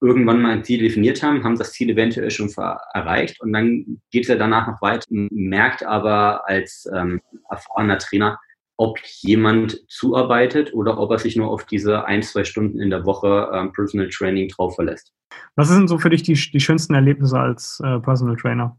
irgendwann 0.00 0.40
mal 0.40 0.52
ein 0.52 0.64
Ziel 0.64 0.80
definiert 0.80 1.22
haben, 1.22 1.44
haben 1.44 1.58
das 1.58 1.72
Ziel 1.72 1.90
eventuell 1.90 2.30
schon 2.30 2.50
erreicht 2.94 3.40
und 3.42 3.52
dann 3.52 4.00
geht 4.10 4.22
es 4.22 4.28
ja 4.28 4.36
danach 4.36 4.66
noch 4.66 4.80
weiter, 4.80 5.04
merkt 5.10 5.84
aber 5.84 6.48
als 6.48 6.88
ähm, 6.94 7.20
erfahrener 7.50 7.98
Trainer, 7.98 8.38
ob 8.78 8.98
jemand 9.20 9.78
zuarbeitet 9.90 10.72
oder 10.72 10.98
ob 10.98 11.10
er 11.10 11.18
sich 11.18 11.36
nur 11.36 11.50
auf 11.50 11.66
diese 11.66 12.06
ein, 12.06 12.22
zwei 12.22 12.44
Stunden 12.44 12.80
in 12.80 12.88
der 12.88 13.04
Woche 13.04 13.50
ähm, 13.52 13.72
Personal 13.72 14.08
Training 14.08 14.48
drauf 14.48 14.74
verlässt. 14.74 15.12
Was 15.54 15.68
sind 15.68 15.88
so 15.88 15.98
für 15.98 16.08
dich 16.08 16.22
die, 16.22 16.32
die 16.32 16.60
schönsten 16.60 16.94
Erlebnisse 16.94 17.38
als 17.38 17.78
äh, 17.84 18.00
Personal 18.00 18.36
Trainer? 18.36 18.78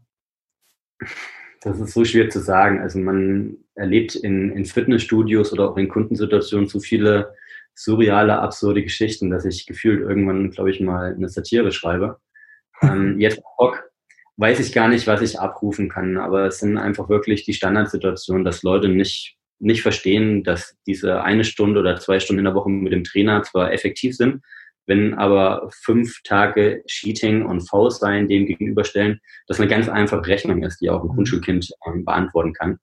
Das 1.62 1.78
ist 1.78 1.94
so 1.94 2.04
schwer 2.04 2.28
zu 2.28 2.40
sagen. 2.40 2.80
Also 2.80 2.98
man 2.98 3.56
erlebt 3.74 4.16
in, 4.16 4.50
in 4.50 4.64
Fitnessstudios 4.64 5.52
oder 5.52 5.70
auch 5.70 5.76
in 5.76 5.88
Kundensituationen 5.88 6.68
so 6.68 6.80
viele 6.80 7.34
surreale, 7.74 8.38
absurde 8.38 8.82
Geschichten, 8.82 9.30
dass 9.30 9.44
ich 9.44 9.66
gefühlt 9.66 10.00
irgendwann, 10.00 10.50
glaube 10.50 10.70
ich, 10.70 10.80
mal 10.80 11.14
eine 11.14 11.28
Satire 11.28 11.70
schreibe. 11.72 12.18
ähm, 12.82 13.20
jetzt 13.20 13.40
Bock. 13.56 13.84
weiß 14.36 14.58
ich 14.58 14.72
gar 14.72 14.88
nicht, 14.88 15.06
was 15.06 15.22
ich 15.22 15.38
abrufen 15.38 15.88
kann. 15.88 16.16
Aber 16.16 16.46
es 16.46 16.58
sind 16.58 16.78
einfach 16.78 17.08
wirklich 17.08 17.44
die 17.44 17.54
Standardsituationen, 17.54 18.44
dass 18.44 18.64
Leute 18.64 18.88
nicht, 18.88 19.36
nicht 19.60 19.82
verstehen, 19.82 20.42
dass 20.42 20.76
diese 20.86 21.22
eine 21.22 21.44
Stunde 21.44 21.78
oder 21.78 21.96
zwei 21.96 22.18
Stunden 22.18 22.40
in 22.40 22.46
der 22.46 22.54
Woche 22.54 22.70
mit 22.70 22.92
dem 22.92 23.04
Trainer 23.04 23.42
zwar 23.42 23.72
effektiv 23.72 24.16
sind, 24.16 24.42
wenn 24.86 25.14
aber 25.14 25.68
fünf 25.72 26.22
Tage 26.24 26.82
Cheating 26.86 27.44
und 27.44 27.68
Faust 27.68 28.00
sein 28.00 28.28
dem 28.28 28.46
gegenüberstellen, 28.46 29.20
das 29.46 29.60
eine 29.60 29.68
ganz 29.68 29.88
einfache 29.88 30.26
Rechnung 30.26 30.62
ist, 30.62 30.80
die 30.80 30.90
auch 30.90 31.02
ein 31.02 31.08
mhm. 31.08 31.14
Grundschulkind 31.14 31.70
ähm, 31.86 32.04
beantworten 32.04 32.52
kann. 32.52 32.78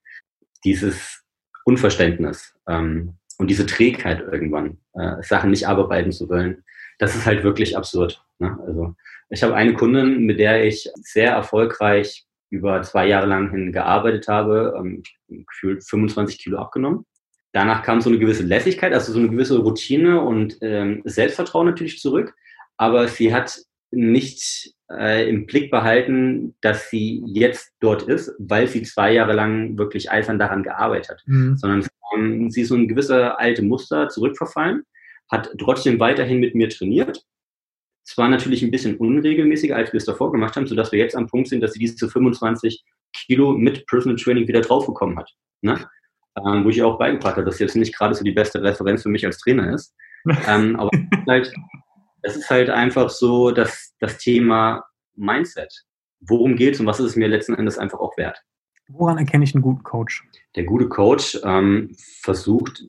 Dieses 0.64 1.24
Unverständnis 1.66 2.54
ähm, 2.68 3.16
und 3.38 3.50
diese 3.50 3.66
Trägheit 3.66 4.22
irgendwann, 4.22 4.78
äh, 4.94 5.22
Sachen 5.22 5.52
nicht 5.52 5.68
abarbeiten 5.68 6.12
zu 6.12 6.30
wollen, 6.30 6.64
das 6.98 7.16
ist 7.16 7.26
halt 7.26 7.44
wirklich 7.44 7.78
absurd. 7.78 8.24
Ne? 8.40 8.58
Also 8.66 8.96
ich 9.30 9.44
habe 9.44 9.56
eine 9.56 9.74
Kundin, 9.74 10.26
mit 10.26 10.40
der 10.40 10.66
ich 10.66 10.90
sehr 11.02 11.32
erfolgreich 11.32 12.26
über 12.50 12.82
zwei 12.82 13.08
Jahre 13.08 13.28
lang 13.28 13.52
hin 13.52 13.72
gearbeitet 13.72 14.28
habe, 14.28 14.74
ähm, 14.78 15.04
gefühlt 15.28 15.84
25 15.84 16.40
Kilo 16.40 16.58
abgenommen. 16.58 17.06
Danach 17.52 17.84
kam 17.84 18.02
so 18.02 18.10
eine 18.10 18.20
gewisse 18.20 18.44
Lässigkeit, 18.44 18.94
also 18.94 19.12
so 19.12 19.20
eine 19.20 19.30
gewisse 19.30 19.58
Routine 19.58 20.22
und 20.22 20.58
ähm, 20.62 21.02
Selbstvertrauen 21.06 21.66
natürlich 21.66 22.00
zurück. 22.00 22.36
Aber 22.78 23.08
sie 23.08 23.34
hat 23.34 23.60
nicht 23.92 24.74
äh, 24.92 25.28
im 25.28 25.46
Blick 25.46 25.72
behalten, 25.72 26.56
dass 26.62 26.90
sie 26.90 27.24
jetzt 27.26 27.74
dort 27.80 28.04
ist, 28.04 28.32
weil 28.38 28.68
sie 28.68 28.84
zwei 28.84 29.14
Jahre 29.14 29.34
lang 29.34 29.78
wirklich 29.78 30.12
eisern 30.12 30.40
daran 30.40 30.64
gearbeitet 30.64 31.10
hat, 31.10 31.24
mhm. 31.26 31.58
sondern 31.58 31.88
ähm, 32.16 32.50
sie 32.52 32.62
ist 32.62 32.70
so 32.70 32.76
ein 32.76 32.88
gewisser 32.88 33.40
alte 33.40 33.64
Muster 33.64 34.10
zurückverfallen, 34.10 34.84
hat 35.30 35.50
trotzdem 35.60 36.00
weiterhin 36.00 36.40
mit 36.40 36.56
mir 36.56 36.70
trainiert. 36.70 37.24
Zwar 38.04 38.30
natürlich 38.30 38.64
ein 38.64 38.72
bisschen 38.72 38.98
unregelmäßiger, 38.98 39.76
als 39.76 39.94
wir 39.94 39.98
es 39.98 40.06
davor 40.06 40.32
gemacht 40.32 40.56
haben, 40.56 40.68
sodass 40.68 40.92
wir 40.92 41.00
jetzt 41.00 41.16
am 41.16 41.28
Punkt 41.28 41.48
sind, 41.48 41.62
dass 41.62 41.74
sie 41.74 41.80
diese 41.80 42.10
25 42.10 42.84
Kilo 43.14 43.54
mit 43.54 43.86
Personal 43.88 44.18
Training 44.18 44.48
wieder 44.48 44.62
draufbekommen 44.62 45.18
hat. 45.18 45.32
Ne? 45.62 45.88
Ähm, 46.46 46.66
wo 46.66 46.70
ich 46.70 46.84
auch 46.84 46.98
beigebracht 46.98 47.36
habe, 47.36 47.46
dass 47.46 47.60
jetzt 47.60 47.76
nicht 47.76 47.96
gerade 47.96 48.16
so 48.16 48.24
die 48.24 48.32
beste 48.32 48.62
Referenz 48.62 49.04
für 49.04 49.10
mich 49.10 49.26
als 49.26 49.38
Trainer 49.40 49.74
ist. 49.74 49.96
ähm, 50.48 50.76
aber 50.76 50.90
halt, 51.28 51.52
es 52.22 52.36
ist 52.36 52.50
halt 52.50 52.70
einfach 52.70 53.10
so, 53.10 53.52
dass 53.52 53.96
das 54.00 54.18
Thema 54.18 54.84
Mindset, 55.16 55.74
worum 56.22 56.56
geht 56.56 56.76
es 56.76 56.80
und 56.80 56.86
was 56.86 57.00
ist 57.00 57.12
es 57.12 57.16
mir 57.16 57.28
letzten 57.28 57.56
Endes 57.56 57.78
einfach 57.78 58.00
auch 58.00 58.18
wert. 58.18 58.42
Woran 58.90 59.18
erkenne 59.18 59.44
ich 59.44 59.54
einen 59.54 59.62
guten 59.62 59.84
Coach? 59.84 60.28
Der 60.56 60.64
gute 60.64 60.90
Coach 60.90 61.40
ähm, 61.44 61.96
versucht, 62.22 62.86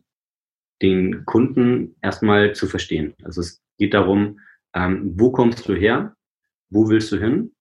den 0.80 1.24
Kunden 1.26 1.96
erstmal 2.00 2.54
zu 2.54 2.66
verstehen. 2.66 3.14
Also 3.22 3.42
es 3.42 3.62
geht 3.78 3.92
darum, 3.92 4.40
ähm, 4.74 5.12
wo 5.16 5.30
kommst 5.30 5.68
du 5.68 5.74
her, 5.74 6.14
wo 6.70 6.88
willst 6.88 7.12
du 7.12 7.18
hin 7.18 7.52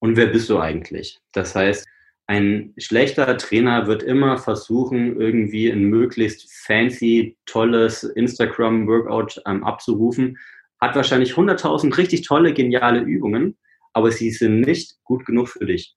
und 0.00 0.16
wer 0.16 0.26
bist 0.26 0.50
du 0.50 0.58
eigentlich? 0.58 1.20
Das 1.32 1.54
heißt, 1.54 1.86
ein 2.26 2.74
schlechter 2.76 3.36
Trainer 3.36 3.86
wird 3.86 4.02
immer 4.02 4.36
versuchen, 4.38 5.20
irgendwie 5.20 5.70
ein 5.70 5.84
möglichst 5.84 6.52
fancy, 6.52 7.36
tolles 7.46 8.02
Instagram-Workout 8.02 9.42
ähm, 9.46 9.62
abzurufen, 9.62 10.36
hat 10.80 10.96
wahrscheinlich 10.96 11.34
100.000 11.34 11.96
richtig 11.96 12.22
tolle, 12.26 12.52
geniale 12.52 13.00
Übungen, 13.00 13.56
aber 13.92 14.10
sie 14.10 14.30
sind 14.30 14.60
nicht 14.60 14.96
gut 15.04 15.24
genug 15.24 15.48
für 15.48 15.66
dich. 15.66 15.94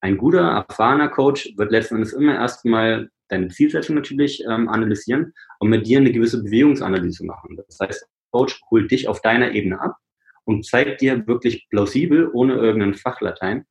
Ein 0.00 0.18
guter, 0.18 0.42
erfahrener 0.42 1.08
Coach 1.08 1.54
wird 1.56 1.70
letzten 1.70 1.96
Endes 1.96 2.12
immer 2.12 2.34
erstmal 2.34 3.08
deine 3.28 3.48
Zielsetzung 3.48 3.96
natürlich 3.96 4.44
ähm, 4.44 4.68
analysieren 4.68 5.32
und 5.60 5.70
mit 5.70 5.86
dir 5.86 5.98
eine 5.98 6.12
gewisse 6.12 6.42
Bewegungsanalyse 6.44 7.24
machen. 7.24 7.56
Das 7.56 7.78
heißt, 7.80 8.06
Coach 8.30 8.60
holt 8.70 8.90
dich 8.90 9.08
auf 9.08 9.22
deiner 9.22 9.52
Ebene 9.52 9.80
ab 9.80 9.96
und 10.44 10.66
zeigt 10.66 11.00
dir 11.00 11.26
wirklich 11.26 11.66
plausibel, 11.70 12.28
ohne 12.34 12.54
irgendeinen 12.54 12.94
Fachlatein, 12.94 13.64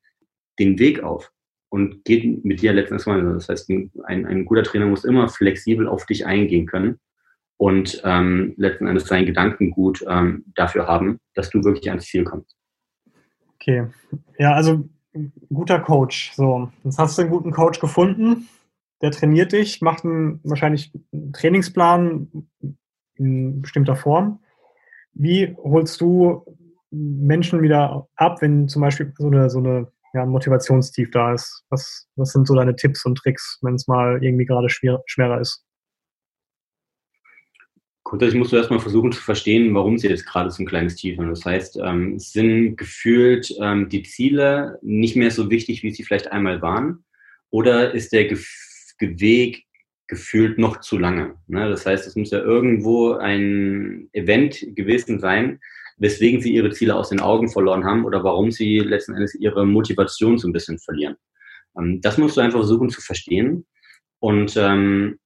den 0.58 0.80
Weg 0.80 1.04
auf 1.04 1.32
und 1.74 2.06
geht 2.06 2.46
mit 2.46 2.62
dir 2.62 2.72
letztens 2.72 3.08
mal. 3.08 3.34
Das 3.34 3.50
heißt, 3.50 3.68
ein, 4.06 4.28
ein 4.28 4.46
guter 4.46 4.62
Trainer 4.62 4.86
muss 4.86 5.04
immer 5.04 5.28
flexibel 5.28 5.88
auf 5.88 6.06
dich 6.06 6.24
eingehen 6.24 6.68
können 6.68 7.00
und 7.58 8.00
ähm, 8.06 8.54
letzten 8.58 8.86
Endes 8.86 9.06
seinen 9.06 9.26
Gedankengut 9.26 10.06
ähm, 10.08 10.46
dafür 10.54 10.86
haben, 10.86 11.20
dass 11.34 11.50
du 11.50 11.64
wirklich 11.64 11.90
ans 11.90 12.06
Ziel 12.06 12.26
kommst. 12.26 12.56
Okay, 13.56 13.88
ja, 14.38 14.54
also 14.54 14.88
guter 15.52 15.80
Coach. 15.80 16.34
So, 16.36 16.70
jetzt 16.84 17.00
hast 17.00 17.18
du 17.18 17.24
einen 17.24 17.32
guten 17.32 17.50
Coach 17.50 17.80
gefunden, 17.80 18.48
der 19.02 19.10
trainiert 19.10 19.52
dich, 19.52 19.82
macht 19.82 20.06
einen, 20.06 20.42
wahrscheinlich 20.44 20.94
einen 21.12 21.34
Trainingsplan 21.34 22.28
in 23.16 23.64
bestimmter 23.64 23.96
Form. 23.96 24.42
Wie 25.14 25.56
holst 25.58 26.00
du 26.02 26.46
Menschen 26.92 27.64
wieder 27.64 28.08
ab, 28.16 28.44
wenn 28.44 28.68
zum 28.68 28.84
Beispiel 28.84 29.12
so 29.18 29.26
eine, 29.26 29.50
so 29.50 29.58
eine 29.58 29.88
ja, 30.14 30.26
Motivationstief 30.26 31.12
da 31.12 31.34
ist. 31.34 31.66
Was, 31.70 32.08
was 32.16 32.32
sind 32.32 32.48
so 32.48 32.56
deine 32.56 32.76
Tipps 32.76 33.06
und 33.06 33.18
Tricks, 33.18 33.60
wenn 33.62 33.76
es 33.76 33.88
mal 33.88 34.24
irgendwie 34.24 34.46
gerade 34.46 34.70
schwer, 34.70 35.02
schwerer 35.06 35.42
ist? 35.42 35.66
Grundsätzlich 38.04 38.38
musst 38.38 38.52
du 38.52 38.58
erstmal 38.58 38.80
versuchen 38.80 39.12
zu 39.12 39.22
verstehen, 39.22 39.74
warum 39.74 39.98
sie 39.98 40.08
jetzt 40.08 40.26
gerade 40.28 40.52
so 40.52 40.62
ein 40.62 40.68
kleines 40.68 40.96
Tief 40.96 41.18
haben. 41.18 41.30
Das 41.30 41.46
heißt, 41.46 41.80
ähm, 41.82 42.20
sind 42.20 42.76
gefühlt 42.76 43.56
ähm, 43.60 43.90
die 43.90 44.04
Ziele 44.04 44.78
nicht 44.82 45.16
mehr 45.16 45.32
so 45.32 45.50
wichtig, 45.50 45.84
wie 45.84 45.92
sie 45.92 46.04
vielleicht 46.04 46.32
einmal 46.32 46.62
waren? 46.62 47.06
Oder 47.50 47.94
ist 47.94 48.14
der 48.14 48.26
Ge 48.26 48.38
Weg 49.00 49.66
gefühlt 50.08 50.58
noch 50.58 50.80
zu 50.80 50.98
lange? 50.98 51.36
Ne? 51.48 51.70
Das 51.70 51.86
heißt, 51.86 52.06
es 52.06 52.16
muss 52.16 52.32
ja 52.32 52.40
irgendwo 52.40 53.14
ein 53.14 54.10
Event 54.14 54.64
gewesen 54.76 55.20
sein, 55.20 55.60
weswegen 55.98 56.42
sie 56.42 56.54
ihre 56.54 56.72
Ziele 56.72 56.96
aus 56.96 57.10
den 57.10 57.20
Augen 57.20 57.50
verloren 57.50 57.86
haben 57.86 58.06
oder 58.06 58.24
warum 58.24 58.52
sie 58.52 58.80
letzten 58.80 59.14
Endes 59.14 59.36
ihre 59.36 59.66
Motivation 59.66 60.38
so 60.38 60.48
ein 60.48 60.54
bisschen 60.54 60.80
verlieren. 60.80 61.16
Ähm, 61.78 62.02
das 62.02 62.18
musst 62.18 62.38
du 62.38 62.42
einfach 62.42 62.60
versuchen 62.60 62.90
zu 62.90 63.02
verstehen. 63.02 63.66
Und 64.20 64.56
ähm, 64.58 65.20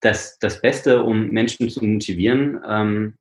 das, 0.00 0.38
das 0.38 0.60
Beste, 0.60 1.02
um 1.02 1.28
Menschen 1.28 1.68
zu 1.68 1.84
motivieren, 1.84 2.60
ähm, 2.66 3.14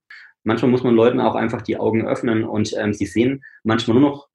manchmal 0.44 0.72
muss 0.72 0.84
man 0.84 0.96
Leuten 0.96 1.20
auch 1.20 1.36
einfach 1.36 1.62
die 1.62 1.78
Augen 1.78 2.08
öffnen 2.08 2.44
und 2.44 2.74
ähm, 2.78 2.94
sie 2.94 3.06
sehen 3.06 3.44
manchmal 3.64 4.00
nur 4.00 4.10
noch 4.10 4.30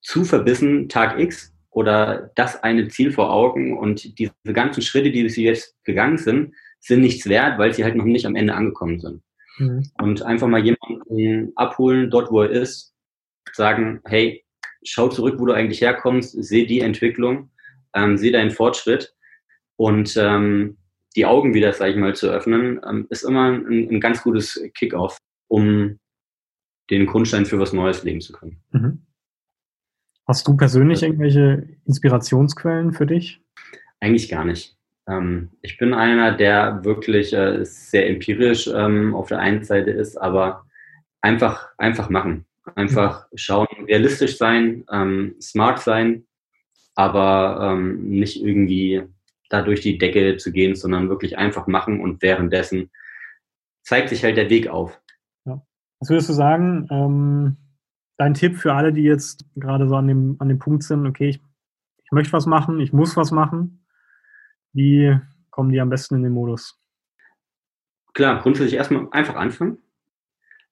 zu 0.00 0.24
verbissen 0.24 0.88
Tag 0.88 1.18
X 1.18 1.52
oder 1.70 2.32
das 2.34 2.62
eine 2.62 2.88
Ziel 2.88 3.12
vor 3.12 3.32
Augen 3.32 3.78
und 3.78 4.18
diese 4.18 4.32
ganzen 4.52 4.82
Schritte, 4.82 5.12
die 5.12 5.28
sie 5.28 5.44
jetzt 5.44 5.76
gegangen 5.84 6.18
sind, 6.18 6.54
sind 6.80 7.00
nichts 7.00 7.28
wert, 7.28 7.58
weil 7.58 7.72
sie 7.72 7.84
halt 7.84 7.94
noch 7.96 8.04
nicht 8.04 8.26
am 8.26 8.36
Ende 8.36 8.54
angekommen 8.54 9.00
sind. 9.00 9.22
Mhm. 9.58 9.90
Und 10.00 10.22
einfach 10.22 10.48
mal 10.48 10.64
jemanden 10.64 11.52
abholen, 11.56 12.10
dort 12.10 12.30
wo 12.30 12.42
er 12.42 12.50
ist, 12.50 12.94
sagen, 13.52 14.00
hey, 14.04 14.44
schau 14.82 15.08
zurück, 15.08 15.38
wo 15.38 15.46
du 15.46 15.52
eigentlich 15.52 15.80
herkommst, 15.80 16.36
seh 16.42 16.66
die 16.66 16.80
Entwicklung, 16.80 17.50
ähm, 17.94 18.16
seh 18.16 18.30
deinen 18.30 18.50
Fortschritt 18.50 19.14
und 19.76 20.16
ähm, 20.16 20.78
die 21.16 21.26
Augen 21.26 21.54
wieder, 21.54 21.72
sag 21.72 21.90
ich 21.90 21.96
mal, 21.96 22.14
zu 22.14 22.28
öffnen, 22.28 22.80
ähm, 22.88 23.06
ist 23.10 23.24
immer 23.24 23.50
ein, 23.50 23.88
ein 23.90 24.00
ganz 24.00 24.22
gutes 24.22 24.62
Kick-off, 24.74 25.18
um 25.48 25.98
den 26.90 27.06
Grundstein 27.06 27.46
für 27.46 27.58
was 27.58 27.72
Neues 27.72 28.04
legen 28.04 28.20
zu 28.20 28.32
können. 28.32 28.62
Mhm. 28.70 29.02
Hast 30.26 30.46
du 30.46 30.56
persönlich 30.56 31.02
irgendwelche 31.02 31.66
Inspirationsquellen 31.86 32.92
für 32.92 33.06
dich? 33.06 33.42
Eigentlich 34.00 34.28
gar 34.28 34.44
nicht. 34.44 34.77
Ähm, 35.08 35.50
ich 35.62 35.78
bin 35.78 35.94
einer, 35.94 36.32
der 36.32 36.84
wirklich 36.84 37.32
äh, 37.32 37.64
sehr 37.64 38.08
empirisch 38.08 38.68
ähm, 38.68 39.14
auf 39.14 39.28
der 39.28 39.38
einen 39.38 39.64
Seite 39.64 39.90
ist, 39.90 40.16
aber 40.16 40.66
einfach, 41.20 41.70
einfach 41.78 42.10
machen. 42.10 42.44
Einfach 42.74 43.26
schauen, 43.34 43.66
realistisch 43.86 44.36
sein, 44.36 44.84
ähm, 44.92 45.36
smart 45.40 45.80
sein, 45.80 46.26
aber 46.94 47.72
ähm, 47.72 48.08
nicht 48.10 48.42
irgendwie 48.42 49.02
da 49.48 49.62
durch 49.62 49.80
die 49.80 49.96
Decke 49.96 50.36
zu 50.36 50.52
gehen, 50.52 50.74
sondern 50.74 51.08
wirklich 51.08 51.38
einfach 51.38 51.66
machen 51.66 52.00
und 52.00 52.20
währenddessen 52.20 52.90
zeigt 53.82 54.10
sich 54.10 54.22
halt 54.22 54.36
der 54.36 54.50
Weg 54.50 54.68
auf. 54.68 55.00
Ja. 55.46 55.62
Was 56.00 56.10
würdest 56.10 56.28
du 56.28 56.34
sagen, 56.34 56.86
ähm, 56.90 57.56
dein 58.18 58.34
Tipp 58.34 58.56
für 58.56 58.74
alle, 58.74 58.92
die 58.92 59.02
jetzt 59.02 59.46
gerade 59.56 59.88
so 59.88 59.96
an 59.96 60.08
dem, 60.08 60.36
an 60.38 60.48
dem 60.48 60.58
Punkt 60.58 60.82
sind, 60.82 61.06
okay, 61.06 61.30
ich, 61.30 61.40
ich 62.04 62.12
möchte 62.12 62.34
was 62.34 62.44
machen, 62.44 62.80
ich 62.80 62.92
muss 62.92 63.16
was 63.16 63.30
machen, 63.30 63.86
wie 64.72 65.18
kommen 65.50 65.70
die 65.70 65.80
am 65.80 65.90
besten 65.90 66.16
in 66.16 66.22
den 66.22 66.32
Modus? 66.32 66.78
Klar, 68.14 68.40
grundsätzlich 68.42 68.74
erstmal 68.74 69.08
einfach 69.10 69.36
anfangen. 69.36 69.78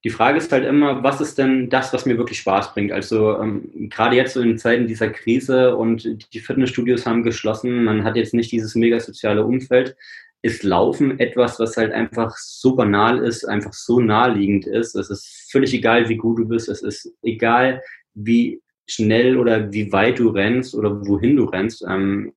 Die 0.03 0.09
Frage 0.09 0.37
ist 0.37 0.51
halt 0.51 0.65
immer, 0.65 1.03
was 1.03 1.21
ist 1.21 1.37
denn 1.37 1.69
das, 1.69 1.91
was 1.91 2.05
mir 2.05 2.17
wirklich 2.17 2.39
Spaß 2.39 2.73
bringt? 2.73 2.91
Also 2.91 3.41
ähm, 3.41 3.89
gerade 3.89 4.15
jetzt 4.15 4.33
so 4.33 4.41
in 4.41 4.57
Zeiten 4.57 4.87
dieser 4.87 5.09
Krise 5.09 5.75
und 5.75 6.33
die 6.33 6.39
Fitnessstudios 6.39 7.05
haben 7.05 7.23
geschlossen, 7.23 7.83
man 7.83 8.03
hat 8.03 8.15
jetzt 8.15 8.33
nicht 8.33 8.51
dieses 8.51 8.75
mega 8.75 8.99
soziale 8.99 9.43
Umfeld, 9.43 9.95
ist 10.43 10.63
Laufen 10.63 11.19
etwas, 11.19 11.59
was 11.59 11.77
halt 11.77 11.91
einfach 11.91 12.37
so 12.37 12.75
banal 12.75 13.19
ist, 13.19 13.43
einfach 13.43 13.73
so 13.73 13.99
naheliegend 13.99 14.67
ist. 14.67 14.95
Es 14.95 15.09
ist 15.09 15.49
völlig 15.51 15.73
egal, 15.73 16.07
wie 16.09 16.15
gut 16.17 16.39
du 16.39 16.47
bist. 16.47 16.69
Es 16.69 16.83
ist 16.83 17.11
egal, 17.23 17.81
wie 18.13 18.61
schnell 18.87 19.37
oder 19.37 19.71
wie 19.73 19.91
weit 19.91 20.19
du 20.19 20.29
rennst 20.29 20.75
oder 20.75 21.05
wohin 21.07 21.35
du 21.35 21.45
rennst. 21.45 21.83
Ähm, 21.87 22.33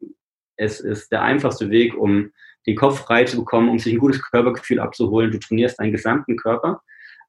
es 0.60 0.80
ist 0.80 1.10
der 1.10 1.22
einfachste 1.22 1.70
Weg, 1.70 1.96
um 1.96 2.30
den 2.66 2.76
Kopf 2.76 3.00
frei 3.00 3.24
zu 3.24 3.38
bekommen, 3.38 3.70
um 3.70 3.78
sich 3.78 3.94
ein 3.94 3.98
gutes 3.98 4.22
Körpergefühl 4.22 4.78
abzuholen. 4.78 5.30
Du 5.30 5.38
trainierst 5.38 5.80
deinen 5.80 5.92
gesamten 5.92 6.36
Körper 6.36 6.82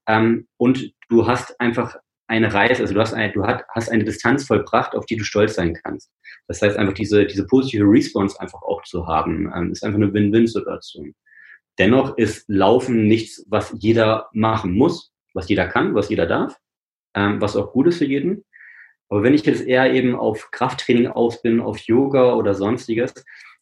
ähm, 0.05 0.47
und 0.57 0.93
du 1.09 1.25
hast 1.25 1.59
einfach 1.59 1.95
eine 2.27 2.53
Reise, 2.53 2.81
also 2.81 2.93
du 2.93 2.99
hast 2.99 3.13
eine, 3.13 3.31
du 3.31 3.43
hast 3.45 3.89
eine 3.89 4.03
Distanz 4.03 4.45
vollbracht, 4.45 4.95
auf 4.95 5.05
die 5.05 5.15
du 5.15 5.23
stolz 5.23 5.55
sein 5.55 5.73
kannst. 5.73 6.11
Das 6.47 6.61
heißt 6.61 6.77
einfach 6.77 6.93
diese, 6.93 7.25
diese 7.25 7.45
positive 7.45 7.85
Response 7.85 8.39
einfach 8.39 8.61
auch 8.61 8.83
zu 8.83 9.07
haben, 9.07 9.51
ähm, 9.55 9.71
ist 9.71 9.83
einfach 9.83 9.99
eine 9.99 10.13
Win-Win-Situation. 10.13 11.13
Dennoch 11.79 12.17
ist 12.17 12.47
Laufen 12.49 13.07
nichts, 13.07 13.45
was 13.47 13.73
jeder 13.79 14.29
machen 14.33 14.73
muss, 14.73 15.13
was 15.33 15.47
jeder 15.47 15.67
kann, 15.67 15.95
was 15.95 16.09
jeder 16.09 16.25
darf, 16.25 16.57
ähm, 17.15 17.39
was 17.39 17.55
auch 17.55 17.71
gut 17.71 17.87
ist 17.87 17.99
für 17.99 18.05
jeden. 18.05 18.43
Aber 19.11 19.23
wenn 19.23 19.33
ich 19.33 19.45
jetzt 19.45 19.67
eher 19.67 19.93
eben 19.93 20.15
auf 20.15 20.51
Krafttraining 20.51 21.07
aus 21.07 21.41
bin, 21.41 21.59
auf 21.59 21.77
Yoga 21.79 22.33
oder 22.35 22.55
sonstiges, 22.55 23.13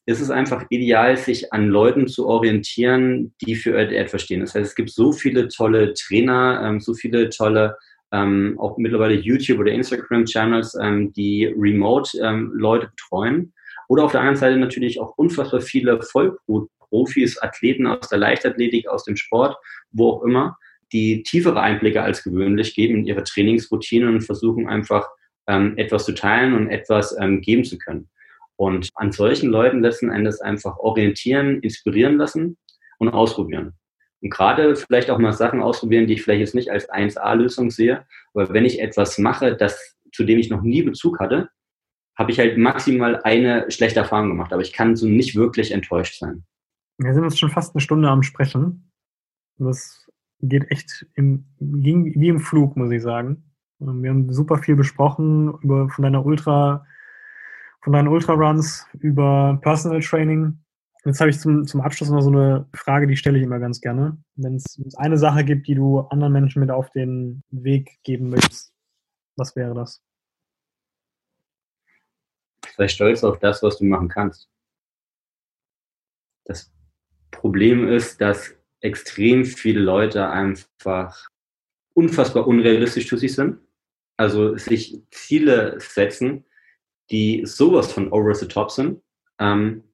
ist 0.06 0.22
es 0.22 0.30
einfach 0.30 0.66
ideal, 0.70 1.18
sich 1.18 1.52
an 1.52 1.70
Leuten 1.70 2.08
zu 2.08 2.28
orientieren, 2.28 3.34
die 3.42 3.56
für 3.56 3.76
etwas 3.76 4.22
stehen. 4.22 4.42
Das 4.42 4.54
heißt, 4.54 4.70
es 4.70 4.76
gibt 4.76 4.92
so 4.92 5.12
viele 5.12 5.48
tolle 5.48 5.96
Trainer, 5.96 6.62
ähm, 6.64 6.80
so 6.80 6.94
viele 6.94 7.32
tolle 7.32 7.76
ähm, 8.12 8.58
auch 8.60 8.78
mittlerweile 8.78 9.16
YouTube 9.16 9.58
oder 9.58 9.72
Instagram-Channels, 9.72 10.78
ähm, 10.80 11.14
die 11.14 11.46
remote 11.58 12.16
ähm, 12.22 12.52
Leute 12.54 12.92
betreuen. 12.96 13.52
Oder 13.88 14.04
auf 14.04 14.12
der 14.12 14.22
anderen 14.22 14.38
Seite 14.38 14.58
natürlich 14.58 15.02
auch 15.02 15.18
unfassbar 15.18 15.62
viele 15.62 16.00
Vollprofis, 16.04 17.40
Athleten 17.40 17.88
aus 17.88 18.08
der 18.08 18.20
Leichtathletik, 18.20 18.88
aus 18.88 19.04
dem 19.04 19.16
Sport, 19.16 19.58
wo 19.92 20.12
auch 20.12 20.24
immer, 20.24 20.60
die 20.94 21.24
tiefere 21.24 21.60
Einblicke 21.60 22.04
als 22.04 22.24
gewöhnlich 22.24 22.76
geben 22.76 23.00
in 23.00 23.06
ihre 23.06 23.24
Trainingsroutinen 23.24 24.10
und 24.10 24.22
versuchen 24.22 24.70
einfach 24.70 25.10
ähm, 25.50 25.74
etwas 25.78 26.06
zu 26.06 26.14
teilen 26.14 26.54
und 26.54 26.70
etwas 26.70 27.18
ähm, 27.20 27.42
geben 27.42 27.66
zu 27.66 27.78
können. 27.78 28.08
Und 28.56 28.90
an 28.96 29.12
solchen 29.12 29.50
Leuten 29.50 29.82
letzten 29.82 30.12
Endes 30.12 30.42
einfach 30.42 30.78
orientieren, 30.78 31.60
inspirieren 31.62 32.18
lassen 32.18 32.58
und 33.00 33.10
ausprobieren. 33.10 33.74
Und 34.22 34.30
gerade 34.30 34.76
vielleicht 34.76 35.10
auch 35.10 35.18
mal 35.18 35.34
Sachen 35.34 35.62
ausprobieren, 35.62 36.08
die 36.08 36.14
ich 36.14 36.24
vielleicht 36.24 36.42
jetzt 36.42 36.56
nicht 36.56 36.70
als 36.70 36.90
1A-Lösung 36.90 37.72
sehe. 37.72 38.06
Aber 38.34 38.54
wenn 38.54 38.66
ich 38.66 38.80
etwas 38.82 39.18
mache, 39.18 39.56
das, 39.56 39.98
zu 40.14 40.24
dem 40.24 40.40
ich 40.40 40.50
noch 40.50 40.62
nie 40.62 40.84
Bezug 40.84 41.20
hatte, 41.20 41.50
habe 42.18 42.32
ich 42.32 42.40
halt 42.40 42.58
maximal 42.58 43.22
eine 43.24 43.72
schlechte 43.72 44.02
Erfahrung 44.02 44.30
gemacht. 44.30 44.52
Aber 44.52 44.62
ich 44.62 44.74
kann 44.74 44.96
so 44.96 45.08
nicht 45.08 45.36
wirklich 45.36 45.72
enttäuscht 45.72 46.20
sein. 46.20 46.44
Wir 46.98 47.14
sind 47.14 47.24
jetzt 47.24 47.40
schon 47.40 47.50
fast 47.50 47.74
eine 47.74 47.82
Stunde 47.82 48.10
am 48.10 48.24
Sprechen. 48.24 48.92
Das 49.58 50.06
geht 50.42 50.70
echt 50.70 51.08
im, 51.16 51.46
ging 51.60 52.14
wie 52.20 52.28
im 52.28 52.40
Flug, 52.40 52.76
muss 52.76 52.92
ich 52.92 53.02
sagen. 53.02 53.49
Wir 53.80 54.10
haben 54.10 54.32
super 54.34 54.58
viel 54.58 54.76
besprochen 54.76 55.54
über 55.62 55.90
von 55.90 56.04
deiner 56.04 56.26
Ultra, 56.26 56.86
von 57.82 57.94
deinen 57.94 58.10
Ultra-Runs, 58.10 58.86
über 59.00 59.58
Personal 59.62 60.02
Training, 60.02 60.60
Jetzt 61.06 61.22
habe 61.22 61.30
ich 61.30 61.40
zum, 61.40 61.66
zum 61.66 61.80
Abschluss 61.82 62.10
noch 62.10 62.22
so 62.22 62.30
eine 62.30 62.68
Frage, 62.74 63.08
die 63.08 63.16
stelle 63.16 63.38
ich 63.38 63.44
immer 63.44 63.60
ganz 63.60 63.80
gerne. 63.80 64.18
Wenn 64.36 64.56
es 64.56 64.78
eine 64.98 65.18
Sache 65.18 65.46
gibt, 65.46 65.68
die 65.68 65.76
du 65.76 66.00
anderen 66.02 66.34
Menschen 66.34 66.60
mit 66.60 66.72
auf 66.72 66.90
den 66.92 67.42
Weg 67.52 68.00
geben 68.04 68.30
möchtest, 68.30 68.74
was 69.38 69.56
wäre 69.56 69.74
das? 69.74 70.02
Sei 72.76 72.88
stolz 72.90 73.24
auf 73.24 73.40
das, 73.40 73.64
was 73.64 73.78
du 73.78 73.86
machen 73.86 74.10
kannst. 74.10 74.50
Das 76.44 76.72
Problem 77.32 77.88
ist, 77.88 78.20
dass 78.20 78.56
extrem 78.82 79.46
viele 79.46 79.80
Leute 79.80 80.30
einfach 80.30 81.30
unfassbar 81.94 82.46
unrealistisch 82.46 83.08
zu 83.08 83.16
sich 83.16 83.36
sind. 83.36 83.60
Also 84.20 84.58
sich 84.58 85.02
Ziele 85.12 85.78
setzen, 85.80 86.44
die 87.10 87.44
sowas 87.46 87.90
von 87.90 88.12
over 88.12 88.36
the 88.36 88.50
top 88.50 88.70
sind. 88.70 89.02
Ähm, 89.40 89.86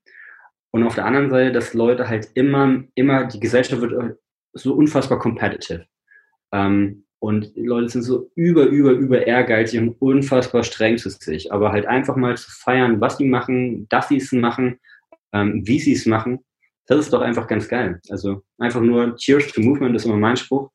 und 0.72 0.84
auf 0.84 0.96
der 0.96 1.06
anderen 1.06 1.30
Seite, 1.30 1.52
dass 1.52 1.76
Leute 1.76 2.10
halt 2.10 2.30
immer, 2.34 2.84
immer, 2.96 3.26
die 3.26 3.40
Gesellschaft 3.40 3.84
wird 3.84 4.18
so 4.54 4.74
unfassbar 4.74 5.20
competitive. 5.20 5.86
Ähm, 6.52 7.06
und 7.20 7.56
die 7.56 7.68
Leute 7.68 7.90
sind 7.90 8.02
so 8.02 8.32
über, 8.34 8.64
über, 8.64 8.94
über 8.94 9.28
ehrgeizig 9.28 9.80
und 9.80 10.02
unfassbar 10.02 10.64
streng 10.64 10.98
zu 10.98 11.12
sich. 11.12 11.54
Aber 11.54 11.72
halt 11.72 11.86
einfach 11.86 12.16
mal 12.16 12.36
zu 12.36 12.50
feiern, 12.50 13.00
was 13.00 13.18
sie 13.18 13.28
machen, 13.28 13.88
dass 13.90 14.08
sie 14.08 14.18
es 14.18 14.32
machen, 14.32 14.80
ähm, 15.34 15.62
wie 15.68 15.80
sie 15.80 15.94
es 15.94 16.08
machen, 16.08 16.44
das 16.88 16.98
ist 16.98 17.14
doch 17.14 17.22
einfach 17.22 17.46
ganz 17.46 17.68
geil. 17.68 18.02
Also 18.10 18.42
einfach 18.58 18.82
nur 18.82 19.16
Cheers 19.18 19.52
to 19.52 19.62
Movement 19.62 19.96
ist 19.96 20.06
immer 20.06 20.18
mein 20.18 20.36
Spruch. 20.36 20.72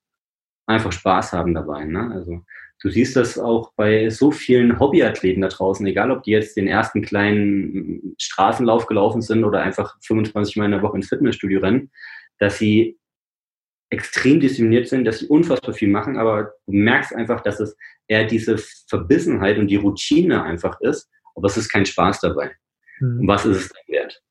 Einfach 0.67 0.93
Spaß 0.93 1.33
haben 1.33 1.53
dabei. 1.53 1.85
Ne? 1.85 2.13
Also 2.13 2.45
du 2.81 2.91
siehst 2.91 3.15
das 3.17 3.39
auch 3.39 3.73
bei 3.75 4.09
so 4.11 4.31
vielen 4.31 4.79
Hobbyathleten 4.79 5.43
da 5.43 5.49
draußen, 5.49 5.87
egal 5.87 6.11
ob 6.11 6.23
die 6.23 6.33
jetzt 6.33 6.57
den 6.57 6.67
ersten 6.67 7.03
kleinen 7.03 8.15
Straßenlauf 8.19 8.87
gelaufen 8.87 9.23
sind 9.23 9.45
oder 9.45 9.63
einfach 9.63 9.97
25 10.03 10.57
Mal 10.57 10.67
in 10.67 10.71
der 10.73 10.83
Woche 10.83 10.97
ins 10.97 11.09
Fitnessstudio 11.09 11.61
rennen, 11.61 11.91
dass 12.39 12.59
sie 12.59 12.99
extrem 13.91 14.41
diszipliniert 14.41 14.89
sind, 14.89 15.05
dass 15.05 15.19
sie 15.19 15.27
unfassbar 15.27 15.75
viel 15.75 15.89
machen, 15.89 16.17
aber 16.17 16.55
du 16.67 16.73
merkst 16.73 17.15
einfach, 17.15 17.41
dass 17.43 17.61
es 17.61 17.77
eher 18.07 18.25
diese 18.25 18.57
Verbissenheit 18.89 19.59
und 19.59 19.67
die 19.67 19.77
Routine 19.77 20.43
einfach 20.43 20.81
ist, 20.81 21.11
aber 21.35 21.47
es 21.47 21.57
ist 21.57 21.69
kein 21.69 21.87
Spaß 21.87 22.21
dabei. 22.21 22.53
Hm. 22.99 23.21
Und 23.21 23.29
was 23.29 23.45
ist 23.45 23.57
es 23.57 23.69
denn 23.69 23.95
wert? 23.95 24.23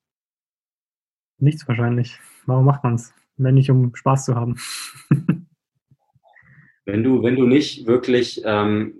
Nichts 1.38 1.66
wahrscheinlich. 1.68 2.18
Warum 2.46 2.64
macht 2.64 2.84
man 2.84 2.94
es? 2.94 3.12
Wenn 3.36 3.54
nicht, 3.54 3.70
um 3.70 3.94
Spaß 3.94 4.26
zu 4.26 4.34
haben. 4.34 4.56
Wenn 6.92 7.04
du, 7.04 7.22
wenn 7.22 7.36
du 7.36 7.46
nicht 7.46 7.86
wirklich 7.86 8.42
ähm, 8.44 8.94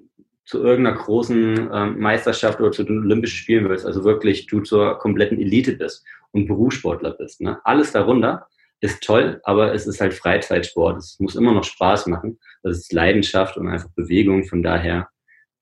zu 0.45 0.63
irgendeiner 0.63 0.97
großen 0.97 1.71
ähm, 1.73 1.99
Meisterschaft 2.01 2.61
oder 2.61 2.73
zu 2.73 2.83
den 2.83 2.99
Olympischen 2.99 3.37
Spielen 3.37 3.69
willst, 3.69 3.87
also 3.87 4.05
wirklich 4.05 4.47
du 4.47 4.61
zur 4.61 4.99
kompletten 4.99 5.41
Elite 5.41 5.73
bist 5.73 6.05
und 6.33 6.47
Berufssportler 6.47 7.13
bist, 7.13 7.41
ne? 7.41 7.61
alles 7.65 7.93
darunter 7.93 8.47
ist 8.81 9.03
toll, 9.03 9.41
aber 9.45 9.75
es 9.75 9.87
ist 9.87 10.01
halt 10.01 10.15
Freizeitsport. 10.15 10.99
Es 10.99 11.21
muss 11.21 11.37
immer 11.37 11.53
noch 11.53 11.65
Spaß 11.65 12.07
machen. 12.07 12.39
Das 12.63 12.79
ist 12.79 12.93
Leidenschaft 12.93 13.57
und 13.57 13.69
einfach 13.69 13.91
Bewegung. 13.91 14.45
Von 14.45 14.63
daher 14.63 15.09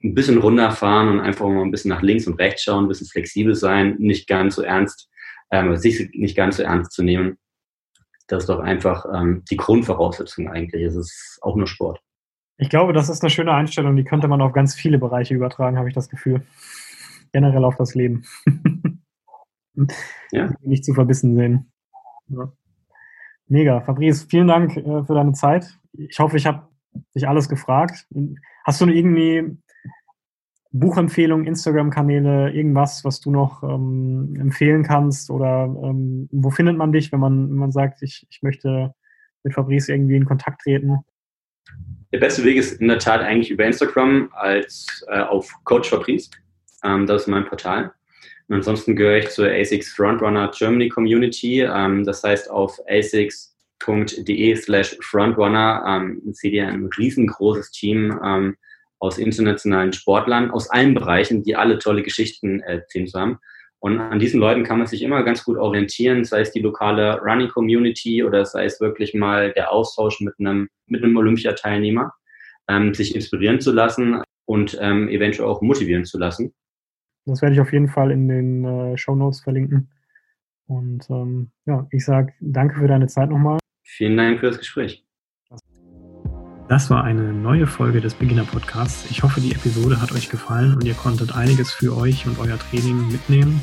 ein 0.03 0.15
bisschen 0.15 0.39
runterfahren 0.39 1.09
und 1.09 1.21
einfach 1.21 1.49
mal 1.49 1.63
ein 1.63 1.71
bisschen 1.71 1.89
nach 1.89 2.03
links 2.03 2.27
und 2.27 2.39
rechts 2.39 2.63
schauen, 2.63 2.85
ein 2.85 2.89
bisschen 2.89 3.09
flexibel 3.09 3.55
sein, 3.55 3.97
nicht 3.99 4.29
ganz 4.29 4.55
so 4.55 4.63
ernst, 4.63 5.09
ähm, 5.51 5.77
sich 5.77 6.11
nicht 6.13 6.37
ganz 6.37 6.59
so 6.59 6.63
ernst 6.63 6.93
zu 6.93 7.03
nehmen. 7.03 7.39
Das 8.29 8.45
ist 8.45 8.49
doch 8.49 8.61
einfach 8.61 9.05
ähm, 9.13 9.43
die 9.51 9.57
Grundvoraussetzung 9.57 10.49
eigentlich. 10.49 10.85
Es 10.85 10.95
ist 10.95 11.39
auch 11.43 11.57
nur 11.57 11.67
Sport. 11.67 12.01
Ich 12.61 12.69
glaube, 12.69 12.93
das 12.93 13.09
ist 13.09 13.23
eine 13.23 13.31
schöne 13.31 13.55
Einstellung, 13.55 13.95
die 13.95 14.05
könnte 14.05 14.27
man 14.27 14.43
auf 14.43 14.53
ganz 14.53 14.75
viele 14.75 14.99
Bereiche 14.99 15.35
übertragen, 15.35 15.79
habe 15.79 15.89
ich 15.89 15.95
das 15.95 16.09
Gefühl. 16.09 16.43
Generell 17.33 17.65
auf 17.65 17.77
das 17.77 17.95
Leben. 17.95 18.25
ja. 20.33 20.51
Nicht 20.63 20.85
zu 20.85 20.93
verbissen 20.93 21.37
sehen. 21.37 21.71
Ja. 22.27 22.53
Mega. 23.47 23.81
Fabrice, 23.81 24.27
vielen 24.29 24.49
Dank 24.49 24.77
äh, 24.77 25.05
für 25.05 25.15
deine 25.15 25.33
Zeit. 25.33 25.79
Ich 25.93 26.19
hoffe, 26.19 26.37
ich 26.37 26.47
habe 26.47 26.69
dich 27.15 27.29
alles 27.29 27.49
gefragt. 27.49 28.07
Hast 28.65 28.81
du 28.81 28.87
irgendwie 28.87 29.57
Buchempfehlungen, 30.73 31.47
Instagram-Kanäle, 31.47 32.51
irgendwas, 32.51 33.05
was 33.05 33.21
du 33.21 33.31
noch 33.31 33.63
ähm, 33.63 34.37
empfehlen 34.39 34.83
kannst? 34.83 35.31
Oder 35.31 35.65
ähm, 35.65 36.29
wo 36.33 36.51
findet 36.51 36.77
man 36.77 36.93
dich, 36.93 37.13
wenn 37.13 37.21
man, 37.21 37.49
wenn 37.51 37.57
man 37.57 37.73
sagt, 37.73 38.03
ich, 38.03 38.27
ich 38.31 38.43
möchte 38.43 38.95
mit 39.45 39.55
Fabrice 39.55 39.91
irgendwie 39.91 40.17
in 40.17 40.25
Kontakt 40.25 40.63
treten? 40.63 41.05
Der 42.11 42.19
beste 42.19 42.43
Weg 42.45 42.57
ist 42.57 42.81
in 42.81 42.89
der 42.89 42.99
Tat 42.99 43.21
eigentlich 43.21 43.51
über 43.51 43.65
Instagram 43.65 44.31
als 44.33 45.05
äh, 45.09 45.21
auf 45.21 45.53
Coach 45.65 45.91
Fabrice. 45.91 46.31
Ähm, 46.83 47.07
das 47.07 47.23
ist 47.23 47.29
mein 47.29 47.45
Portal. 47.45 47.93
Und 48.49 48.57
ansonsten 48.57 48.97
gehöre 48.97 49.19
ich 49.19 49.29
zur 49.29 49.51
ASICS 49.51 49.93
Frontrunner 49.93 50.51
Germany 50.57 50.89
Community. 50.89 51.61
Ähm, 51.61 52.05
das 52.05 52.23
heißt, 52.25 52.51
auf 52.51 52.79
asics.de 52.89 54.57
slash 54.57 54.97
frontrunner 55.03 55.85
ähm, 55.87 56.23
seht 56.33 56.55
ihr 56.55 56.67
ein 56.67 56.89
riesengroßes 56.97 57.73
Team 57.73 58.19
ähm, 58.25 58.57
aus 59.01 59.19
internationalen 59.19 59.93
Sportlern, 59.93 60.51
aus 60.51 60.71
allen 60.71 60.95
Bereichen, 60.95 61.43
die 61.43 61.57
alle 61.57 61.79
tolle 61.79 62.03
Geschichten 62.03 62.61
erzählen 62.61 63.07
zu 63.07 63.21
haben. 63.21 63.39
Und 63.81 64.01
an 64.01 64.19
diesen 64.19 64.41
Leuten 64.41 64.65
kann 64.65 64.79
man 64.79 64.89
sich 64.89 65.03
immer 65.03 65.23
ganz 65.23 65.45
gut 65.45 65.57
orientieren, 65.57 66.25
sei 66.25 66.41
es 66.41 66.51
die 66.51 66.61
lokale 66.61 67.21
Running 67.21 67.49
Community 67.49 68.25
oder 68.25 68.45
sei 68.45 68.65
es 68.65 68.81
wirklich 68.81 69.15
mal 69.15 69.53
der 69.53 69.73
Austausch 69.73 70.21
mit 70.21 70.35
einem, 70.39 70.69
mit 70.87 71.05
einem 71.05 71.17
Olympiateilnehmer, 71.17 72.13
ähm, 72.69 72.93
sich 72.93 73.15
inspirieren 73.15 73.61
zu 73.61 73.73
lassen 73.73 74.23
und 74.47 74.77
ähm, 74.81 75.09
eventuell 75.09 75.49
auch 75.49 75.63
motivieren 75.63 76.05
zu 76.05 76.19
lassen. 76.19 76.53
Das 77.27 77.43
werde 77.43 77.55
ich 77.55 77.61
auf 77.61 77.73
jeden 77.73 77.89
Fall 77.89 78.11
in 78.11 78.29
den 78.29 78.65
äh, 78.65 78.97
Show 78.97 79.15
Notes 79.15 79.41
verlinken. 79.41 79.91
Und 80.67 81.09
ähm, 81.11 81.51
ja, 81.67 81.87
ich 81.91 82.05
sage 82.05 82.33
danke 82.41 82.79
für 82.79 82.89
deine 82.89 83.07
Zeit 83.07 83.31
nochmal. 83.31 83.59
Vielen 83.85 84.17
Dank 84.17 84.41
für 84.41 84.47
das 84.47 84.59
Gespräch. 84.59 85.08
Das 86.69 86.91
war 86.91 87.03
eine 87.03 87.33
neue 87.33 87.67
Folge 87.67 88.03
des 88.03 88.13
Beginner 88.13 88.45
Podcasts. 88.45 89.11
Ich 89.11 89.23
hoffe, 89.23 89.41
die 89.41 89.53
Episode 89.53 90.03
hat 90.03 90.13
euch 90.13 90.29
gefallen 90.29 90.75
und 90.75 90.85
ihr 90.85 90.93
konntet 90.93 91.35
einiges 91.35 91.73
für 91.73 91.97
euch 91.97 92.27
und 92.27 92.39
euer 92.39 92.59
Training 92.59 93.11
mitnehmen. 93.11 93.59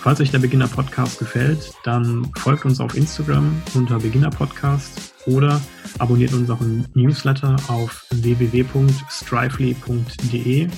Falls 0.00 0.20
euch 0.20 0.32
der 0.32 0.40
Beginner 0.40 0.68
Podcast 0.68 1.18
gefällt, 1.18 1.72
dann 1.82 2.30
folgt 2.36 2.66
uns 2.66 2.78
auf 2.78 2.94
Instagram 2.94 3.62
unter 3.74 3.98
Beginner 3.98 4.28
Podcast 4.28 5.14
oder 5.26 5.62
abonniert 5.98 6.34
unseren 6.34 6.86
Newsletter 6.92 7.56
auf 7.68 8.04
www.strively.de. 8.10 10.68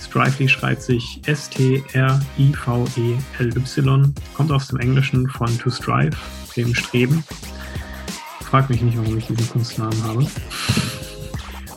Strively 0.00 0.48
schreibt 0.48 0.80
sich 0.82 1.20
S-T-R-I-V-E-L-Y, 1.26 1.84
kommt 4.34 4.50
aus 4.50 4.68
dem 4.68 4.80
Englischen 4.80 5.28
von 5.28 5.58
to 5.58 5.68
strive, 5.68 6.16
dem 6.56 6.74
Streben. 6.74 7.22
Frag 8.40 8.70
mich 8.70 8.80
nicht, 8.80 8.96
warum 8.96 9.18
ich 9.18 9.26
diesen 9.26 9.46
Kunstnamen 9.50 10.02
habe. 10.04 10.26